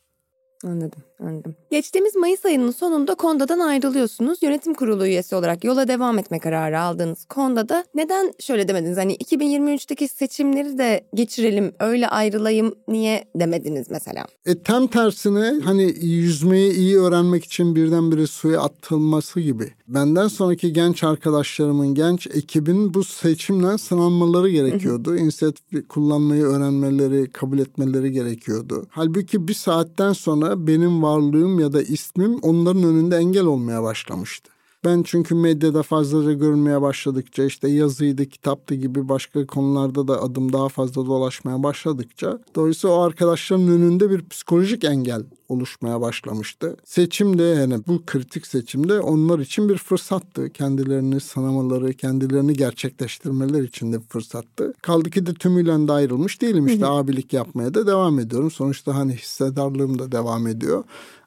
Anladım, 0.63 1.01
anladım. 1.19 1.55
Geçtiğimiz 1.71 2.15
Mayıs 2.15 2.45
ayının 2.45 2.71
sonunda 2.71 3.15
Konda'dan 3.15 3.59
ayrılıyorsunuz. 3.59 4.43
Yönetim 4.43 4.73
kurulu 4.73 5.05
üyesi 5.05 5.35
olarak 5.35 5.63
yola 5.63 5.87
devam 5.87 6.19
etme 6.19 6.39
kararı 6.39 6.79
aldığınız 6.79 7.25
Konda'da 7.25 7.85
neden 7.95 8.33
şöyle 8.39 8.67
demediniz? 8.67 8.97
Hani 8.97 9.15
2023'teki 9.15 10.07
seçimleri 10.07 10.77
de 10.77 11.05
geçirelim, 11.13 11.73
öyle 11.79 12.07
ayrılayım 12.07 12.75
niye 12.87 13.25
demediniz 13.35 13.87
mesela? 13.89 14.25
E 14.45 14.63
tam 14.63 14.87
tersine 14.87 15.53
hani 15.63 15.95
yüzmeyi 16.01 16.73
iyi 16.73 16.99
öğrenmek 16.99 17.45
için 17.45 17.75
birdenbire 17.75 18.27
suya 18.27 18.61
atılması 18.61 19.39
gibi. 19.39 19.73
Benden 19.87 20.27
sonraki 20.27 20.73
genç 20.73 21.03
arkadaşlarımın, 21.03 21.95
genç 21.95 22.27
ekibin 22.27 22.93
bu 22.93 23.03
seçimle 23.03 23.77
sınanmaları 23.77 24.49
gerekiyordu. 24.49 25.17
İnisiyatif 25.17 25.89
kullanmayı 25.89 26.43
öğrenmeleri, 26.43 27.29
kabul 27.31 27.59
etmeleri 27.59 28.11
gerekiyordu. 28.11 28.87
Halbuki 28.89 29.47
bir 29.47 29.53
saatten 29.53 30.13
sonra 30.13 30.67
benim 30.67 31.01
varlığım 31.09 31.59
ya 31.59 31.73
da 31.73 31.81
ismim 31.81 32.39
onların 32.41 32.83
önünde 32.83 33.17
engel 33.17 33.45
olmaya 33.45 33.83
başlamıştı. 33.83 34.51
Ben 34.85 35.03
çünkü 35.03 35.35
medyada 35.35 35.83
fazlaca 35.83 36.33
görünmeye 36.33 36.81
başladıkça 36.81 37.43
işte 37.43 37.69
yazıydı, 37.69 38.25
kitaptı 38.25 38.75
gibi 38.75 39.09
başka 39.09 39.45
konularda 39.45 40.07
da 40.07 40.21
adım 40.21 40.53
daha 40.53 40.69
fazla 40.69 41.05
dolaşmaya 41.05 41.63
başladıkça 41.63 42.39
dolayısıyla 42.55 42.95
o 42.95 43.01
arkadaşların 43.01 43.67
önünde 43.67 44.09
bir 44.09 44.29
psikolojik 44.29 44.83
engel 44.83 45.23
oluşmaya 45.49 46.01
başlamıştı. 46.01 46.77
Seçimde 46.85 47.43
yani 47.43 47.75
bu 47.87 48.05
kritik 48.05 48.47
seçimde 48.47 48.99
onlar 48.99 49.39
için 49.39 49.69
bir 49.69 49.77
fırsattı. 49.77 50.49
Kendilerini 50.49 51.19
sınamaları, 51.19 51.93
kendilerini 51.93 52.53
gerçekleştirmeler 52.53 53.63
için 53.63 53.93
de 53.93 53.97
bir 53.99 54.07
fırsattı. 54.07 54.73
Kaldı 54.81 55.09
ki 55.09 55.25
de 55.25 55.33
tümüyle 55.33 55.87
de 55.87 55.91
ayrılmış 55.91 56.41
değilim 56.41 56.67
işte 56.67 56.85
hı 56.85 56.89
hı. 56.89 56.91
abilik 56.91 57.33
yapmaya 57.33 57.73
da 57.73 57.87
devam 57.87 58.19
ediyorum. 58.19 58.51
Sonuçta 58.51 58.95
hani 58.95 59.13
hissedarlığım 59.13 59.99
da 59.99 60.11
devam 60.11 60.47
ediyor 60.47 60.83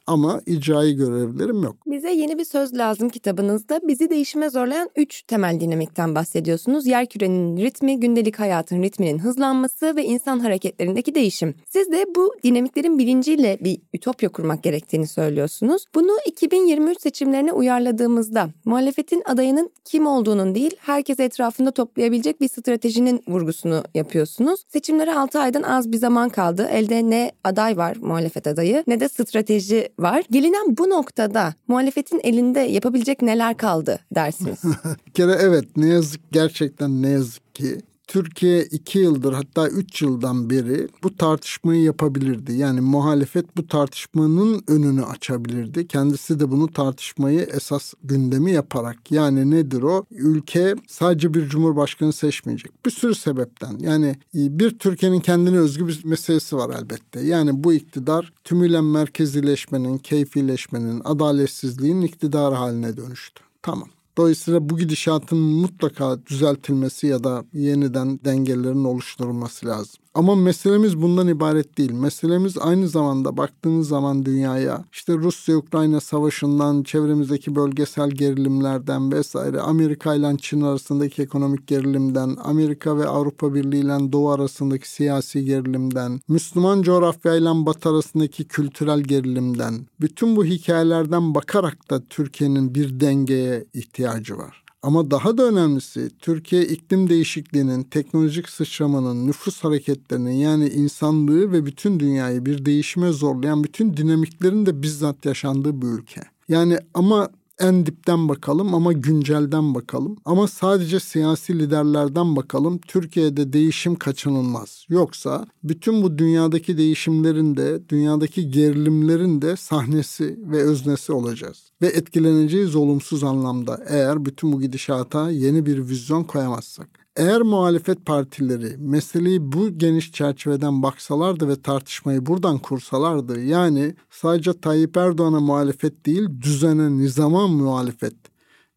ama 0.07 0.41
icraî 0.45 0.95
görevlerim 0.95 1.63
yok. 1.63 1.75
Bize 1.85 2.11
yeni 2.11 2.37
bir 2.37 2.45
söz 2.45 2.77
lazım 2.77 3.09
kitabınızda. 3.09 3.79
Bizi 3.87 4.09
değişime 4.09 4.49
zorlayan 4.49 4.89
üç 4.95 5.21
temel 5.21 5.59
dinamikten 5.59 6.15
bahsediyorsunuz. 6.15 6.87
Yer 6.87 7.05
kürenin 7.05 7.57
ritmi, 7.57 7.99
gündelik 7.99 8.39
hayatın 8.39 8.83
ritminin 8.83 9.19
hızlanması 9.19 9.95
ve 9.95 10.03
insan 10.03 10.39
hareketlerindeki 10.39 11.15
değişim. 11.15 11.55
Siz 11.69 11.91
de 11.91 12.05
bu 12.15 12.35
dinamiklerin 12.43 12.99
bilinciyle 12.99 13.57
bir 13.61 13.77
ütopya 13.93 14.12
kurmak 14.17 14.63
gerektiğini 14.63 15.07
söylüyorsunuz. 15.07 15.85
Bunu 15.95 16.11
2023 16.25 17.01
seçimlerine 17.01 17.51
uyarladığımızda 17.51 18.49
muhalefetin 18.65 19.23
adayının 19.25 19.69
kim 19.85 20.07
olduğunun 20.07 20.55
değil, 20.55 20.75
herkes 20.79 21.19
etrafında 21.19 21.71
toplayabilecek 21.71 22.41
bir 22.41 22.47
stratejinin 22.47 23.23
vurgusunu 23.27 23.83
yapıyorsunuz. 23.93 24.63
Seçimlere 24.67 25.13
6 25.13 25.39
aydan 25.39 25.63
az 25.63 25.91
bir 25.91 25.97
zaman 25.97 26.29
kaldı. 26.29 26.67
Elde 26.71 27.09
ne 27.09 27.31
aday 27.43 27.77
var 27.77 27.97
muhalefet 28.01 28.47
adayı 28.47 28.83
ne 28.87 28.99
de 28.99 29.09
strateji 29.09 29.89
var. 29.99 30.23
Gelinen 30.31 30.77
bu 30.77 30.89
noktada 30.89 31.53
muhalefetin 31.67 32.21
elinde 32.23 32.59
yapabilecek 32.59 33.21
neler 33.21 33.57
kaldı 33.57 33.99
dersiniz? 34.15 34.59
Bir 35.07 35.11
kere 35.11 35.37
evet 35.41 35.77
ne 35.77 35.87
yazık 35.87 36.31
gerçekten 36.31 37.01
ne 37.01 37.09
yazık 37.09 37.55
ki 37.55 37.77
Türkiye 38.07 38.63
iki 38.63 38.99
yıldır 38.99 39.33
hatta 39.33 39.69
üç 39.69 40.01
yıldan 40.01 40.49
beri 40.49 40.87
bu 41.03 41.17
tartışmayı 41.17 41.83
yapabilirdi. 41.83 42.53
Yani 42.53 42.81
muhalefet 42.81 43.57
bu 43.57 43.67
tartışmanın 43.67 44.63
önünü 44.67 45.05
açabilirdi. 45.05 45.87
Kendisi 45.87 46.39
de 46.39 46.51
bunu 46.51 46.73
tartışmayı 46.73 47.39
esas 47.39 47.93
gündemi 48.03 48.51
yaparak. 48.51 49.11
Yani 49.11 49.51
nedir 49.51 49.81
o? 49.81 50.05
Ülke 50.11 50.75
sadece 50.87 51.33
bir 51.33 51.49
cumhurbaşkanı 51.49 52.13
seçmeyecek. 52.13 52.85
Bir 52.85 52.91
sürü 52.91 53.15
sebepten. 53.15 53.77
Yani 53.79 54.07
e, 54.07 54.59
bir 54.59 54.79
Türkiye'nin 54.79 55.19
kendine 55.19 55.57
özgü 55.57 55.87
bir 55.87 56.05
meselesi 56.05 56.55
var 56.55 56.75
elbette. 56.79 57.19
Yani 57.19 57.63
bu 57.63 57.73
iktidar 57.73 58.33
tümüyle 58.43 58.81
merkezileşmenin, 58.81 59.97
keyfileşmenin, 59.97 61.01
adaletsizliğin 61.03 62.01
iktidar 62.01 62.53
haline 62.53 62.97
dönüştü. 62.97 63.43
Tamam. 63.61 63.92
Dolayısıyla 64.17 64.69
bu 64.69 64.77
gidişatın 64.77 65.37
mutlaka 65.37 66.25
düzeltilmesi 66.25 67.07
ya 67.07 67.23
da 67.23 67.45
yeniden 67.53 68.19
dengelerin 68.25 68.83
oluşturulması 68.83 69.67
lazım. 69.67 70.02
Ama 70.15 70.35
meselemiz 70.35 71.01
bundan 71.01 71.27
ibaret 71.27 71.77
değil. 71.77 71.91
Meselemiz 71.91 72.57
aynı 72.57 72.87
zamanda 72.87 73.37
baktığınız 73.37 73.87
zaman 73.87 74.25
dünyaya 74.25 74.85
işte 74.91 75.13
Rusya-Ukrayna 75.13 76.01
savaşından, 76.01 76.83
çevremizdeki 76.83 77.55
bölgesel 77.55 78.09
gerilimlerden 78.09 79.11
vesaire, 79.11 79.59
Amerika 79.59 80.15
ile 80.15 80.37
Çin 80.37 80.61
arasındaki 80.61 81.21
ekonomik 81.21 81.67
gerilimden, 81.67 82.37
Amerika 82.43 82.97
ve 82.97 83.07
Avrupa 83.07 83.53
Birliği 83.53 83.79
ile 83.79 84.11
Doğu 84.11 84.29
arasındaki 84.29 84.89
siyasi 84.89 85.45
gerilimden, 85.45 86.19
Müslüman 86.27 86.81
coğrafya 86.81 87.35
ile 87.35 87.65
Batı 87.65 87.89
arasındaki 87.89 88.47
kültürel 88.47 88.99
gerilimden, 88.99 89.87
bütün 90.01 90.35
bu 90.35 90.45
hikayelerden 90.45 91.35
bakarak 91.35 91.89
da 91.89 92.03
Türkiye'nin 92.09 92.75
bir 92.75 92.99
dengeye 92.99 93.65
ihtiyacı 93.73 94.37
var. 94.37 94.62
Ama 94.83 95.11
daha 95.11 95.37
da 95.37 95.43
önemlisi 95.43 96.09
Türkiye 96.19 96.65
iklim 96.65 97.09
değişikliğinin, 97.09 97.83
teknolojik 97.83 98.49
sıçramanın, 98.49 99.27
nüfus 99.27 99.63
hareketlerinin 99.63 100.31
yani 100.31 100.69
insanlığı 100.69 101.51
ve 101.51 101.65
bütün 101.65 101.99
dünyayı 101.99 102.45
bir 102.45 102.65
değişime 102.65 103.11
zorlayan 103.11 103.63
bütün 103.63 103.97
dinamiklerin 103.97 104.65
de 104.65 104.81
bizzat 104.81 105.25
yaşandığı 105.25 105.81
bir 105.81 105.87
ülke. 105.87 106.21
Yani 106.49 106.77
ama 106.93 107.29
en 107.59 107.85
dipten 107.85 108.29
bakalım 108.29 108.75
ama 108.75 108.93
güncelden 108.93 109.75
bakalım. 109.75 110.17
Ama 110.25 110.47
sadece 110.47 110.99
siyasi 110.99 111.59
liderlerden 111.59 112.35
bakalım. 112.35 112.77
Türkiye'de 112.77 113.53
değişim 113.53 113.95
kaçınılmaz. 113.95 114.85
Yoksa 114.89 115.45
bütün 115.63 116.03
bu 116.03 116.17
dünyadaki 116.17 116.77
değişimlerin 116.77 117.57
de, 117.57 117.89
dünyadaki 117.89 118.51
gerilimlerin 118.51 119.41
de 119.41 119.55
sahnesi 119.55 120.39
ve 120.41 120.63
öznesi 120.63 121.13
olacağız. 121.13 121.71
Ve 121.81 121.87
etkileneceğiz 121.87 122.75
olumsuz 122.75 123.23
anlamda 123.23 123.83
eğer 123.87 124.25
bütün 124.25 124.53
bu 124.53 124.61
gidişata 124.61 125.31
yeni 125.31 125.65
bir 125.65 125.89
vizyon 125.89 126.23
koyamazsak. 126.23 127.02
Eğer 127.15 127.41
muhalefet 127.41 128.05
partileri 128.05 128.77
meseleyi 128.77 129.51
bu 129.51 129.77
geniş 129.77 130.11
çerçeveden 130.11 130.83
baksalardı 130.83 131.47
ve 131.47 131.61
tartışmayı 131.61 132.25
buradan 132.25 132.57
kursalardı 132.57 133.41
yani 133.43 133.95
sadece 134.09 134.59
Tayyip 134.59 134.97
Erdoğan'a 134.97 135.39
muhalefet 135.39 136.05
değil 136.05 136.29
düzene, 136.41 136.97
nizama 136.97 137.47
muhalefet 137.47 138.15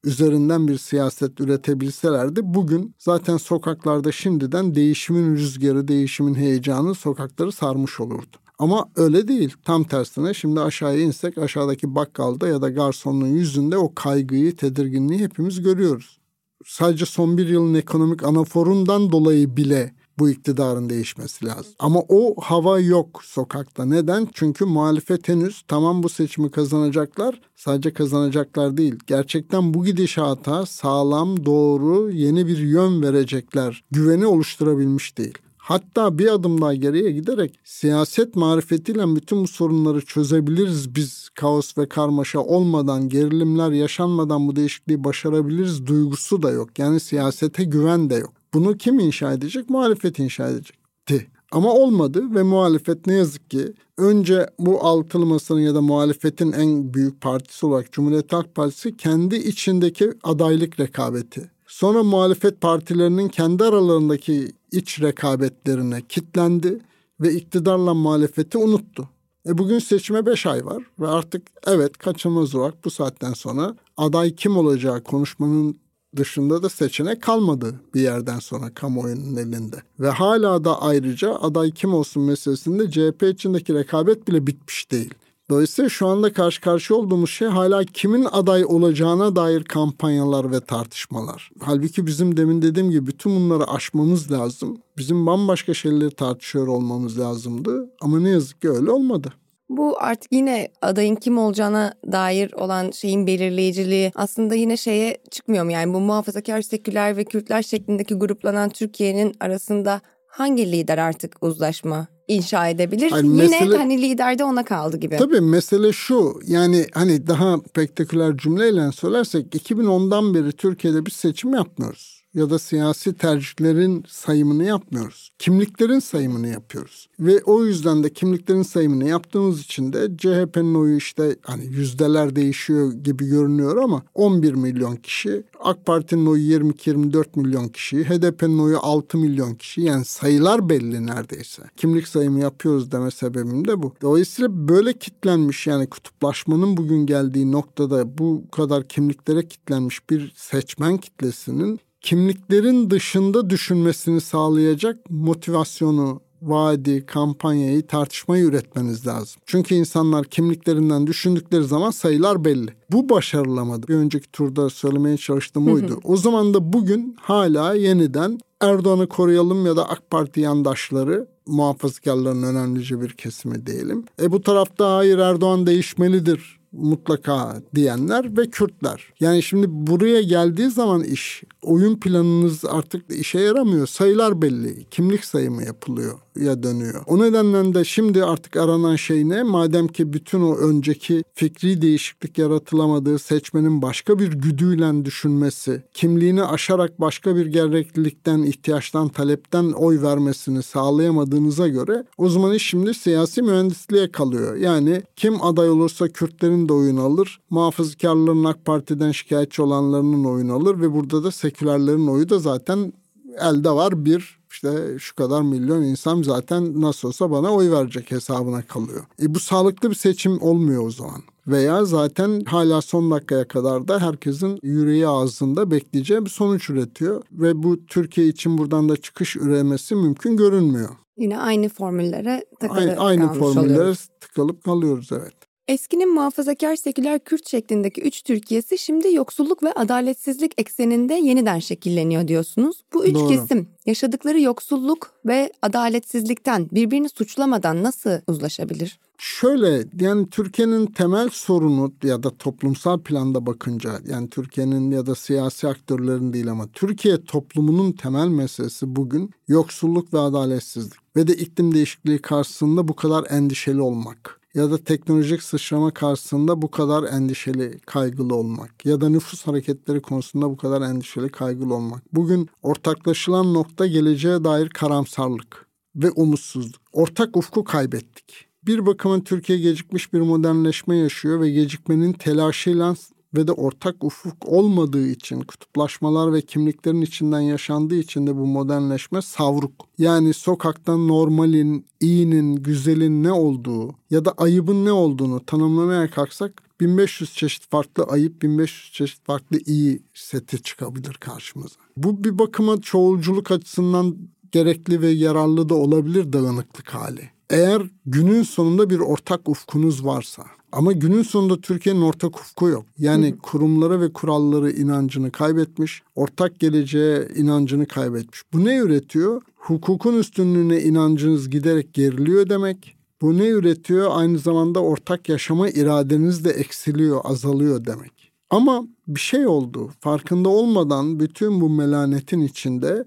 üzerinden 0.05 0.68
bir 0.68 0.78
siyaset 0.78 1.41
üretebilselerdi 1.41 2.41
bugün 2.45 2.95
zaten 2.99 3.37
sokaklarda 3.37 4.12
şimdiden 4.12 4.74
değişimin 4.74 5.37
rüzgarı, 5.37 5.89
değişimin 5.89 6.34
heyecanı 6.34 6.95
sokakları 6.95 7.53
sarmış 7.53 8.01
olurdu. 8.01 8.37
Ama 8.59 8.89
öyle 8.97 9.28
değil. 9.28 9.55
Tam 9.64 9.84
tersine 9.84 10.34
şimdi 10.34 10.61
aşağıya 10.61 11.01
insek 11.01 11.39
aşağıdaki 11.39 11.95
bakkalda 11.95 12.49
ya 12.49 12.62
da 12.62 12.70
garsonun 12.70 13.26
yüzünde 13.26 13.76
o 13.76 13.95
kaygıyı, 13.95 14.57
tedirginliği 14.57 15.20
hepimiz 15.20 15.62
görüyoruz 15.62 16.26
sadece 16.67 17.07
son 17.07 17.39
bir 17.39 17.49
yılın 17.49 17.75
ekonomik 17.75 18.25
anaforundan 18.25 19.12
dolayı 19.12 19.57
bile 19.57 19.95
bu 20.19 20.31
iktidarın 20.31 20.91
değişmesi 20.91 21.47
lazım. 21.47 21.73
Ama 21.79 22.01
o 22.09 22.35
hava 22.41 22.81
yok 22.81 23.21
sokakta. 23.25 23.85
Neden? 23.85 24.29
Çünkü 24.33 24.64
muhalefet 24.64 25.29
henüz 25.29 25.62
tamam 25.69 26.03
bu 26.03 26.09
seçimi 26.09 26.51
kazanacaklar. 26.51 27.41
Sadece 27.57 27.93
kazanacaklar 27.93 28.77
değil. 28.77 28.95
Gerçekten 29.07 29.75
bu 29.75 29.85
gidişata 29.85 30.67
sağlam, 30.67 31.45
doğru, 31.45 32.11
yeni 32.11 32.47
bir 32.47 32.59
yön 32.59 33.03
verecekler. 33.03 33.85
Güveni 33.91 34.27
oluşturabilmiş 34.27 35.19
değil. 35.19 35.39
Hatta 35.67 36.19
bir 36.19 36.27
adım 36.27 36.61
daha 36.61 36.75
geriye 36.75 37.12
giderek 37.12 37.59
siyaset 37.64 38.37
marifetiyle 38.37 39.17
bütün 39.17 39.43
bu 39.43 39.49
sorunları 39.49 40.05
çözebiliriz 40.05 40.95
biz 40.95 41.29
kaos 41.35 41.79
ve 41.79 41.89
karmaşa 41.89 42.41
olmadan, 42.41 43.09
gerilimler 43.09 43.71
yaşanmadan 43.71 44.49
bu 44.49 44.57
değişikliği 44.57 45.05
başarabiliriz 45.05 45.87
duygusu 45.87 46.43
da 46.43 46.51
yok. 46.51 46.79
Yani 46.79 47.01
siyasete 47.01 47.64
güven 47.64 48.11
de 48.11 48.14
yok. 48.14 48.33
Bunu 48.55 48.77
kim 48.77 48.99
inşa 48.99 49.33
edecek? 49.33 49.71
Muhalefet 49.71 50.19
inşa 50.19 50.49
edecekti. 50.49 51.27
Ama 51.53 51.73
olmadı 51.73 52.35
ve 52.35 52.43
muhalefet 52.43 53.07
ne 53.07 53.14
yazık 53.14 53.51
ki 53.51 53.73
önce 53.99 54.47
bu 54.59 54.85
altılı 54.85 55.27
masanın 55.27 55.61
ya 55.61 55.75
da 55.75 55.83
muhalefetin 55.83 56.53
en 56.53 56.95
büyük 56.95 57.21
partisi 57.21 57.67
olarak 57.67 57.93
Cumhuriyet 57.93 58.33
Halk 58.33 58.55
Partisi 58.55 58.97
kendi 58.97 59.37
içindeki 59.37 60.12
adaylık 60.23 60.81
rekabeti. 60.81 61.56
Sonra 61.67 62.03
muhalefet 62.03 62.61
partilerinin 62.61 63.29
kendi 63.29 63.64
aralarındaki 63.64 64.53
iç 64.73 65.03
rekabetlerine 65.03 66.03
kitlendi 66.09 66.79
ve 67.21 67.35
iktidarla 67.35 67.95
muhalefeti 67.95 68.59
unuttu. 68.59 69.09
E 69.49 69.59
bugün 69.59 69.79
seçime 69.79 70.27
5 70.27 70.47
ay 70.47 70.67
var 70.67 70.83
ve 71.01 71.09
artık 71.09 71.43
evet 71.67 71.99
kaçınılmaz 71.99 72.55
olarak 72.55 72.85
bu 72.85 72.91
saatten 72.91 73.33
sonra 73.33 73.77
aday 73.97 74.35
kim 74.35 74.57
olacağı 74.57 75.03
konuşmanın 75.03 75.77
dışında 76.17 76.62
da 76.62 76.69
seçenek 76.69 77.23
kalmadı 77.23 77.81
bir 77.95 78.01
yerden 78.01 78.39
sonra 78.39 78.75
kamuoyunun 78.75 79.37
elinde. 79.37 79.77
Ve 80.01 80.11
hala 80.11 80.64
da 80.64 80.83
ayrıca 80.83 81.35
aday 81.35 81.71
kim 81.71 81.95
olsun 81.95 82.23
meselesinde 82.23 82.91
CHP 82.91 83.23
içindeki 83.23 83.75
rekabet 83.75 84.29
bile 84.29 84.47
bitmiş 84.47 84.91
değil. 84.91 85.14
Dolayısıyla 85.51 85.89
şu 85.89 86.07
anda 86.07 86.33
karşı 86.33 86.61
karşıya 86.61 86.99
olduğumuz 86.99 87.31
şey 87.31 87.49
hala 87.49 87.85
kimin 87.85 88.27
aday 88.33 88.65
olacağına 88.65 89.37
dair 89.37 89.65
kampanyalar 89.65 90.53
ve 90.53 90.61
tartışmalar. 90.61 91.51
Halbuki 91.61 92.07
bizim 92.07 92.37
demin 92.37 92.63
dediğim 92.63 92.91
gibi 92.91 93.07
bütün 93.07 93.37
bunları 93.37 93.65
aşmamız 93.65 94.33
lazım. 94.33 94.79
Bizim 94.99 95.27
bambaşka 95.27 95.75
şeyleri 95.75 96.11
tartışıyor 96.11 96.67
olmamız 96.67 97.19
lazımdı 97.19 97.91
ama 98.01 98.21
ne 98.21 98.29
yazık 98.29 98.63
ki 98.63 98.71
öyle 98.71 98.91
olmadı. 98.91 99.33
Bu 99.69 99.97
artık 100.01 100.33
yine 100.33 100.69
adayın 100.83 101.17
kim 101.17 101.39
olacağına 101.39 101.95
dair 102.13 102.53
olan 102.53 102.91
şeyin 102.91 103.27
belirleyiciliği 103.27 104.13
aslında 104.15 104.55
yine 104.55 104.77
şeye 104.77 105.19
çıkmıyor 105.31 105.65
mu? 105.65 105.73
Yani 105.73 105.95
bu 105.95 106.01
muhafazakar 106.01 106.63
seküler 106.63 107.17
ve 107.17 107.25
Kürtler 107.25 107.63
şeklindeki 107.63 108.15
gruplanan 108.15 108.69
Türkiye'nin 108.69 109.33
arasında 109.41 110.01
hangi 110.29 110.73
lider 110.73 110.99
artık 110.99 111.43
uzlaşma 111.43 112.07
inşa 112.29 112.68
edebilir. 112.68 113.11
Hayır, 113.11 113.24
Yine 113.24 113.43
mesele, 113.43 113.77
hani 113.77 114.03
lider 114.03 114.39
de 114.39 114.45
ona 114.45 114.64
kaldı 114.64 114.97
gibi. 114.97 115.16
Tabii 115.16 115.41
mesele 115.41 115.93
şu 115.93 116.41
yani 116.47 116.87
hani 116.95 117.27
daha 117.27 117.59
spektaküler 117.59 118.37
cümleyle 118.37 118.93
söylersek 118.93 119.47
2010'dan 119.55 120.35
beri 120.35 120.53
Türkiye'de 120.53 121.07
bir 121.07 121.11
seçim 121.11 121.55
yapmıyoruz 121.55 122.16
ya 122.37 122.51
da 122.51 122.59
siyasi 122.59 123.14
tercihlerin 123.14 124.05
sayımını 124.09 124.64
yapmıyoruz. 124.64 125.30
Kimliklerin 125.39 125.99
sayımını 125.99 126.49
yapıyoruz. 126.49 127.09
Ve 127.20 127.43
o 127.43 127.64
yüzden 127.64 128.05
de 128.05 128.12
kimliklerin 128.12 128.62
sayımını 128.62 129.09
yaptığımız 129.09 129.61
için 129.61 129.93
de 129.93 130.16
CHP'nin 130.18 130.74
oyu 130.74 130.97
işte 130.97 131.37
hani 131.43 131.66
yüzdeler 131.66 132.37
değişiyor 132.37 132.93
gibi 132.93 133.26
görünüyor 133.26 133.76
ama 133.76 134.03
11 134.14 134.55
milyon 134.55 134.97
kişi, 134.97 135.43
AK 135.61 135.87
Parti'nin 135.87 136.26
oyu 136.26 136.59
22-24 136.59 137.24
milyon 137.37 137.68
kişi, 137.68 138.05
HDP'nin 138.05 138.59
oyu 138.59 138.78
6 138.82 139.18
milyon 139.18 139.55
kişi. 139.55 139.80
Yani 139.80 140.05
sayılar 140.05 140.68
belli 140.68 141.07
neredeyse. 141.07 141.62
Kimlik 141.76 142.09
sayımı 142.09 142.41
yapıyoruz 142.41 142.93
deme 142.93 143.11
sebebim 143.11 143.68
de 143.68 143.82
bu. 143.82 143.93
Dolayısıyla 144.03 144.68
böyle 144.68 144.93
kitlenmiş 144.93 145.66
yani 145.66 145.87
kutuplaşmanın 145.87 146.76
bugün 146.76 147.07
geldiği 147.07 147.53
noktada 147.53 148.18
bu 148.18 148.43
kadar 148.53 148.89
kimliklere 148.89 149.49
kitlenmiş 149.49 150.11
bir 150.11 150.32
seçmen 150.37 150.97
kitlesinin 150.97 151.80
kimliklerin 152.07 152.91
dışında 152.91 153.51
düşünmesini 153.51 154.21
sağlayacak 154.21 155.11
motivasyonu, 155.11 156.21
vaadi, 156.43 157.07
kampanyayı, 157.07 157.87
tartışmayı 157.87 158.45
üretmeniz 158.45 159.07
lazım. 159.07 159.43
Çünkü 159.47 159.75
insanlar 159.75 160.25
kimliklerinden 160.25 161.07
düşündükleri 161.07 161.65
zaman 161.65 161.91
sayılar 161.91 162.45
belli. 162.45 162.71
Bu 162.91 163.09
başarılamadı. 163.09 163.89
Bir 163.89 163.95
önceki 163.95 164.33
turda 164.33 164.71
söylemeye 164.71 165.17
çalıştığım 165.17 165.69
oydu. 165.69 166.01
o 166.05 166.17
zaman 166.17 166.55
da 166.55 166.73
bugün 166.73 167.17
hala 167.21 167.75
yeniden 167.75 168.39
Erdoğan'ı 168.61 169.09
koruyalım 169.09 169.67
ya 169.67 169.77
da 169.77 169.89
AK 169.89 170.11
Parti 170.11 170.41
yandaşları 170.41 171.27
muhafazakarların 171.47 172.43
önemlice 172.43 173.01
bir 173.01 173.11
kesimi 173.11 173.67
diyelim. 173.67 174.05
E 174.23 174.33
bu 174.33 174.43
tarafta 174.43 174.97
hayır 174.97 175.19
Erdoğan 175.19 175.67
değişmelidir 175.67 176.56
mutlaka 176.77 177.62
diyenler 177.74 178.37
ve 178.37 178.51
Kürtler. 178.51 179.12
Yani 179.20 179.43
şimdi 179.43 179.66
buraya 179.68 180.22
geldiği 180.22 180.70
zaman 180.70 181.05
iş 181.05 181.43
oyun 181.62 182.01
planınız 182.01 182.64
artık 182.64 183.05
işe 183.11 183.39
yaramıyor. 183.41 183.87
Sayılar 183.87 184.43
belli. 184.43 184.85
Kimlik 184.91 185.24
sayımı 185.24 185.64
yapılıyor 185.64 186.18
ya 186.41 186.62
dönüyor. 186.62 187.03
O 187.07 187.18
nedenle 187.18 187.74
de 187.74 187.85
şimdi 187.85 188.24
artık 188.24 188.57
aranan 188.57 188.97
şey 188.97 189.29
ne? 189.29 189.43
Madem 189.43 189.89
ki 189.89 190.12
bütün 190.12 190.41
o 190.41 190.57
önceki 190.57 191.24
fikri 191.35 191.83
değişiklik 191.83 192.39
yaratılamadığı 192.39 193.18
seçmenin 193.18 193.83
başka 193.83 194.18
bir 194.18 194.33
güdüyle 194.33 195.05
düşünmesi, 195.05 195.83
kimliğini 195.95 196.45
aşarak 196.45 197.01
başka 197.01 197.37
bir 197.37 197.47
gereklilikten, 197.47 198.43
ihtiyaçtan, 198.43 199.09
talepten 199.09 199.72
oy 199.72 200.03
vermesini 200.03 200.62
sağlayamadığınıza 200.62 201.68
göre 201.68 202.05
o 202.18 202.29
zaman 202.29 202.55
iş 202.55 202.66
şimdi 202.66 202.95
siyasi 202.95 203.43
mühendisliğe 203.43 204.12
kalıyor. 204.12 204.57
Yani 204.57 205.03
kim 205.16 205.43
aday 205.43 205.70
olursa 205.70 206.09
Kürtlerin 206.09 206.66
de 206.69 206.73
oyunu 206.73 207.03
alır, 207.03 207.41
muhafazkarların 207.51 208.45
AK 208.45 208.64
Parti'den 208.64 209.12
şikayetçi 209.12 209.62
olanlarının 209.62 210.25
oyunu 210.25 210.55
alır 210.55 210.81
ve 210.81 210.95
burada 210.95 211.25
da 211.25 211.31
sekülerlerin 211.31 212.07
oyu 212.07 212.29
da 212.29 212.39
zaten 212.39 212.93
elde 213.41 213.71
var 213.71 214.05
bir 214.05 214.37
işte 214.51 214.99
şu 214.99 215.14
kadar 215.14 215.43
milyon 215.43 215.83
insan 215.83 216.23
zaten 216.23 216.81
nasıl 216.81 217.09
olsa 217.09 217.31
bana 217.31 217.51
oy 217.55 217.71
verecek 217.71 218.11
hesabına 218.11 218.62
kalıyor. 218.62 219.05
E 219.23 219.35
bu 219.35 219.41
sağlıklı 219.41 219.91
bir 219.91 219.95
seçim 219.95 220.43
olmuyor 220.43 220.87
o 220.87 220.91
zaman. 220.91 221.23
Veya 221.47 221.85
zaten 221.85 222.45
hala 222.45 222.83
son 222.83 223.11
dakikaya 223.11 223.49
kadar 223.49 223.89
da 223.89 224.01
herkesin 224.01 224.59
yüreği 224.62 225.09
ağzında 225.09 225.71
bekleyeceği 225.71 226.25
bir 226.25 226.31
sonuç 226.31 226.71
üretiyor. 226.71 227.23
Ve 227.33 227.62
bu 227.62 227.87
Türkiye 227.87 228.27
için 228.27 228.59
buradan 228.59 228.89
da 228.89 228.97
çıkış 228.97 229.37
üremesi 229.37 229.95
mümkün 229.95 230.37
görünmüyor. 230.37 230.91
Yine 231.17 231.39
aynı 231.39 231.69
formüllere 231.69 232.45
takılı 232.61 232.79
aynı, 232.79 232.97
aynı 232.97 233.33
formüllere 233.33 233.73
oluyoruz. 233.73 234.09
tıkalıp 234.21 234.64
kalıyoruz 234.64 235.09
evet. 235.12 235.35
Eskinin 235.69 236.14
muhafazakar 236.14 236.77
seküler 236.77 237.19
Kürt 237.25 237.49
şeklindeki 237.49 238.03
üç 238.03 238.23
Türkiye'si 238.23 238.79
şimdi 238.79 239.14
yoksulluk 239.14 239.62
ve 239.62 239.73
adaletsizlik 239.73 240.53
ekseninde 240.61 241.14
yeniden 241.14 241.59
şekilleniyor 241.59 242.29
diyorsunuz. 242.29 242.85
Bu 242.93 243.07
üç 243.07 243.14
Doğru. 243.14 243.29
kesim 243.29 243.69
yaşadıkları 243.87 244.41
yoksulluk 244.41 245.12
ve 245.27 245.53
adaletsizlikten 245.62 246.69
birbirini 246.73 247.09
suçlamadan 247.09 247.83
nasıl 247.83 248.11
uzlaşabilir? 248.27 248.99
Şöyle 249.19 249.85
yani 250.01 250.31
Türkiye'nin 250.31 250.87
temel 250.87 251.29
sorunu 251.29 251.93
ya 252.03 252.23
da 252.23 252.31
toplumsal 252.31 253.01
planda 253.01 253.47
bakınca 253.47 253.91
yani 254.09 254.31
Türkiye'nin 254.31 254.91
ya 254.91 255.07
da 255.07 255.14
siyasi 255.14 255.69
aktörlerin 255.69 256.33
değil 256.33 256.51
ama 256.51 256.67
Türkiye 256.73 257.25
toplumunun 257.25 257.93
temel 257.93 258.29
meselesi 258.29 258.97
bugün 258.97 259.31
yoksulluk 259.49 260.14
ve 260.14 260.19
adaletsizlik 260.19 261.17
ve 261.17 261.27
de 261.27 261.35
iklim 261.35 261.75
değişikliği 261.75 262.19
karşısında 262.19 262.89
bu 262.89 262.97
kadar 262.97 263.25
endişeli 263.31 263.81
olmak 263.81 264.36
ya 264.57 264.71
da 264.71 264.79
teknolojik 264.79 265.43
sıçrama 265.43 265.91
karşısında 265.91 266.63
bu 266.63 266.71
kadar 266.71 267.03
endişeli, 267.03 267.79
kaygılı 267.87 268.35
olmak 268.35 268.87
ya 268.87 269.01
da 269.01 269.09
nüfus 269.09 269.47
hareketleri 269.47 270.03
konusunda 270.03 270.51
bu 270.51 270.57
kadar 270.57 270.83
endişeli, 270.83 271.29
kaygılı 271.29 271.75
olmak. 271.75 272.15
Bugün 272.15 272.49
ortaklaşılan 272.63 273.55
nokta 273.55 273.87
geleceğe 273.87 274.45
dair 274.45 274.69
karamsarlık 274.69 275.67
ve 275.97 276.11
umutsuzluk. 276.11 276.83
Ortak 276.93 277.37
ufku 277.37 277.65
kaybettik. 277.65 278.47
Bir 278.67 278.87
bakıma 278.87 279.25
Türkiye 279.25 279.59
gecikmiş 279.59 280.13
bir 280.13 280.21
modernleşme 280.21 280.97
yaşıyor 280.97 281.41
ve 281.41 281.51
gecikmenin 281.51 282.13
telaşıyla 282.13 282.95
ve 283.37 283.47
de 283.47 283.53
ortak 283.53 284.05
ufuk 284.05 284.49
olmadığı 284.49 285.09
için 285.09 285.41
kutuplaşmalar 285.41 286.32
ve 286.32 286.43
kimliklerin 286.43 287.01
içinden 287.01 287.41
yaşandığı 287.41 287.97
için 287.97 288.26
de 288.26 288.37
bu 288.37 288.47
modernleşme 288.47 289.22
savruk. 289.22 289.87
Yani 289.99 290.34
sokaktan 290.34 291.09
normalin, 291.09 291.87
iyinin, 292.01 292.57
güzelin 292.57 293.22
ne 293.22 293.32
olduğu 293.32 293.95
ya 294.11 294.24
da 294.24 294.32
ayıbın 294.37 294.84
ne 294.84 294.93
olduğunu 294.93 295.45
tanımlamaya 295.47 296.11
kalksak 296.11 296.62
1500 296.80 297.34
çeşit 297.34 297.70
farklı 297.70 298.05
ayıp, 298.05 298.43
1500 298.43 298.93
çeşit 298.93 299.24
farklı 299.24 299.59
iyi 299.66 300.03
seti 300.14 300.62
çıkabilir 300.62 301.14
karşımıza. 301.14 301.76
Bu 301.97 302.24
bir 302.24 302.39
bakıma 302.39 302.80
çoğulculuk 302.80 303.51
açısından 303.51 304.16
gerekli 304.53 305.01
ve 305.01 305.09
yararlı 305.09 305.68
da 305.68 305.74
olabilir 305.74 306.32
dağınıklık 306.32 306.95
hali. 306.95 307.30
Eğer 307.51 307.82
günün 308.07 308.43
sonunda 308.43 308.91
bir 308.91 308.99
ortak 308.99 309.49
ufkunuz 309.49 310.05
varsa 310.05 310.45
ama 310.77 310.93
günün 310.93 311.22
sonunda 311.22 311.61
Türkiye'nin 311.61 312.03
ortak 312.03 312.41
ufku 312.41 312.68
yok. 312.68 312.87
Yani 312.99 313.33
hı 313.33 313.39
kurumlara 313.39 314.01
ve 314.01 314.12
kuralları 314.12 314.70
inancını 314.70 315.31
kaybetmiş, 315.31 316.03
ortak 316.14 316.61
geleceğe 316.61 317.29
inancını 317.37 317.87
kaybetmiş. 317.87 318.43
Bu 318.53 318.64
ne 318.64 318.77
üretiyor? 318.77 319.43
Hukukun 319.57 320.18
üstünlüğüne 320.18 320.83
inancınız 320.83 321.51
giderek 321.51 321.95
geriliyor 321.95 322.49
demek. 322.49 322.97
Bu 323.22 323.39
ne 323.39 323.49
üretiyor? 323.49 324.11
Aynı 324.12 324.39
zamanda 324.39 324.81
ortak 324.81 325.29
yaşama 325.29 325.68
iradeniz 325.68 326.45
de 326.45 326.51
eksiliyor, 326.51 327.20
azalıyor 327.24 327.85
demek. 327.85 328.33
Ama 328.51 328.87
bir 329.09 329.20
şey 329.20 329.47
oldu. 329.47 329.91
Farkında 330.01 330.49
olmadan 330.49 331.20
bütün 331.20 331.61
bu 331.61 331.68
melanetin 331.68 332.41
içinde 332.41 333.05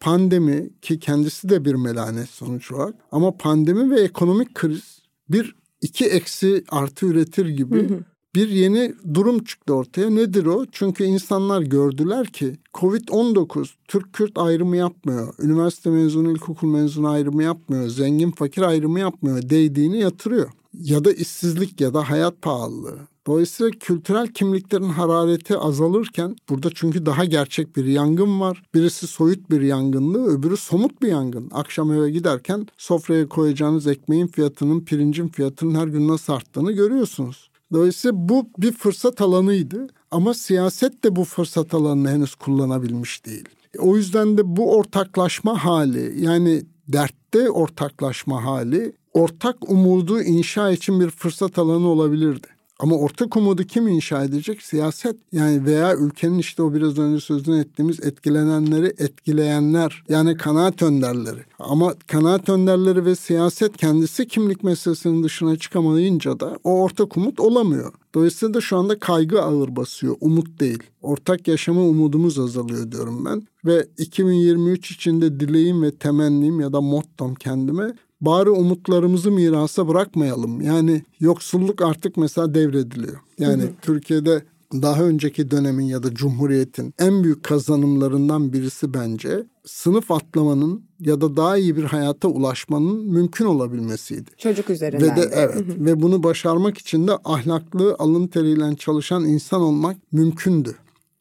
pandemi 0.00 0.70
ki 0.82 0.98
kendisi 0.98 1.48
de 1.48 1.64
bir 1.64 1.74
melanet 1.74 2.28
sonuç 2.28 2.72
olarak 2.72 2.94
ama 3.12 3.36
pandemi 3.36 3.90
ve 3.90 4.00
ekonomik 4.00 4.54
kriz 4.54 5.02
bir 5.28 5.59
iki 5.80 6.06
eksi 6.06 6.64
artı 6.68 7.06
üretir 7.06 7.46
gibi 7.46 7.88
hı 7.88 7.94
hı. 7.94 8.04
bir 8.34 8.48
yeni 8.48 8.94
durum 9.14 9.44
çıktı 9.44 9.74
ortaya. 9.74 10.10
Nedir 10.10 10.46
o? 10.46 10.66
Çünkü 10.72 11.04
insanlar 11.04 11.62
gördüler 11.62 12.26
ki 12.26 12.56
Covid-19 12.74 13.70
Türk-Kürt 13.88 14.38
ayrımı 14.38 14.76
yapmıyor. 14.76 15.34
Üniversite 15.42 15.90
mezunu, 15.90 16.32
ilkokul 16.32 16.68
mezunu 16.68 17.08
ayrımı 17.08 17.42
yapmıyor. 17.42 17.88
Zengin 17.88 18.30
fakir 18.30 18.62
ayrımı 18.62 19.00
yapmıyor. 19.00 19.50
Değdiğini 19.50 19.98
yatırıyor. 19.98 20.50
Ya 20.74 21.04
da 21.04 21.12
işsizlik 21.12 21.80
ya 21.80 21.94
da 21.94 22.10
hayat 22.10 22.42
pahalılığı 22.42 23.09
Dolayısıyla 23.26 23.70
kültürel 23.70 24.26
kimliklerin 24.28 24.88
harareti 24.88 25.56
azalırken 25.56 26.36
burada 26.48 26.70
çünkü 26.74 27.06
daha 27.06 27.24
gerçek 27.24 27.76
bir 27.76 27.84
yangın 27.84 28.40
var. 28.40 28.62
Birisi 28.74 29.06
soyut 29.06 29.50
bir 29.50 29.60
yangınlı, 29.60 30.26
öbürü 30.26 30.56
somut 30.56 31.02
bir 31.02 31.08
yangın. 31.08 31.50
Akşam 31.52 31.92
eve 31.92 32.10
giderken 32.10 32.66
sofraya 32.78 33.28
koyacağınız 33.28 33.86
ekmeğin 33.86 34.26
fiyatının, 34.26 34.80
pirincin 34.80 35.28
fiyatının 35.28 35.74
her 35.74 35.86
gün 35.86 36.08
nasıl 36.08 36.32
arttığını 36.32 36.72
görüyorsunuz. 36.72 37.50
Dolayısıyla 37.72 38.28
bu 38.28 38.48
bir 38.58 38.72
fırsat 38.72 39.20
alanıydı 39.20 39.86
ama 40.10 40.34
siyaset 40.34 41.04
de 41.04 41.16
bu 41.16 41.24
fırsat 41.24 41.74
alanını 41.74 42.10
henüz 42.10 42.34
kullanabilmiş 42.34 43.26
değil. 43.26 43.48
O 43.78 43.96
yüzden 43.96 44.38
de 44.38 44.56
bu 44.56 44.76
ortaklaşma 44.76 45.64
hali 45.64 46.24
yani 46.24 46.62
dertte 46.88 47.50
ortaklaşma 47.50 48.44
hali 48.44 48.92
ortak 49.14 49.70
umudu 49.70 50.22
inşa 50.22 50.70
için 50.70 51.00
bir 51.00 51.10
fırsat 51.10 51.58
alanı 51.58 51.88
olabilirdi. 51.88 52.46
Ama 52.82 52.96
ortak 52.96 53.36
umudu 53.36 53.64
kim 53.64 53.88
inşa 53.88 54.24
edecek? 54.24 54.62
Siyaset. 54.62 55.16
Yani 55.32 55.64
veya 55.64 55.96
ülkenin 55.96 56.38
işte 56.38 56.62
o 56.62 56.74
biraz 56.74 56.98
önce 56.98 57.20
sözünü 57.20 57.60
ettiğimiz 57.60 58.00
etkilenenleri 58.00 58.86
etkileyenler. 58.86 60.04
Yani 60.08 60.36
kanaat 60.36 60.82
önderleri. 60.82 61.40
Ama 61.58 61.94
kanaat 62.06 62.48
önderleri 62.48 63.04
ve 63.04 63.16
siyaset 63.16 63.76
kendisi 63.76 64.28
kimlik 64.28 64.64
meselesinin 64.64 65.22
dışına 65.22 65.56
çıkamayınca 65.56 66.40
da 66.40 66.58
o 66.64 66.82
ortak 66.82 67.16
umut 67.16 67.40
olamıyor. 67.40 67.92
Dolayısıyla 68.14 68.54
da 68.54 68.60
şu 68.60 68.76
anda 68.76 68.98
kaygı 68.98 69.42
ağır 69.42 69.76
basıyor, 69.76 70.16
umut 70.20 70.60
değil. 70.60 70.82
Ortak 71.02 71.48
yaşama 71.48 71.82
umudumuz 71.82 72.38
azalıyor 72.38 72.92
diyorum 72.92 73.24
ben. 73.24 73.42
Ve 73.64 73.86
2023 73.98 74.90
içinde 74.90 75.40
dileğim 75.40 75.82
ve 75.82 75.90
temennim 75.90 76.60
ya 76.60 76.72
da 76.72 76.80
mottom 76.80 77.34
kendime 77.34 77.94
bari 78.20 78.50
umutlarımızı 78.50 79.30
mirasa 79.30 79.88
bırakmayalım. 79.88 80.60
Yani 80.60 81.02
yoksulluk 81.20 81.82
artık 81.82 82.16
mesela 82.16 82.54
devrediliyor. 82.54 83.20
Yani 83.38 83.62
hı 83.62 83.66
hı. 83.66 83.72
Türkiye'de 83.82 84.42
daha 84.72 85.02
önceki 85.02 85.50
dönemin 85.50 85.84
ya 85.84 86.02
da 86.02 86.14
cumhuriyetin 86.14 86.94
en 86.98 87.24
büyük 87.24 87.42
kazanımlarından 87.42 88.52
birisi 88.52 88.94
bence 88.94 89.46
sınıf 89.64 90.10
atlamanın 90.10 90.84
ya 91.00 91.20
da 91.20 91.36
daha 91.36 91.56
iyi 91.56 91.76
bir 91.76 91.84
hayata 91.84 92.28
ulaşmanın 92.28 93.06
mümkün 93.06 93.44
olabilmesiydi. 93.44 94.30
Çocuk 94.38 94.70
üzerinden. 94.70 95.16
Ve 95.16 95.16
de 95.16 95.30
evet 95.32 95.64
ve 95.68 96.02
bunu 96.02 96.22
başarmak 96.22 96.78
için 96.78 97.08
de 97.08 97.12
ahlaklı 97.24 97.96
alın 97.98 98.26
teriyle 98.26 98.76
çalışan 98.76 99.24
insan 99.24 99.60
olmak 99.60 99.96
mümkündü. 100.12 100.74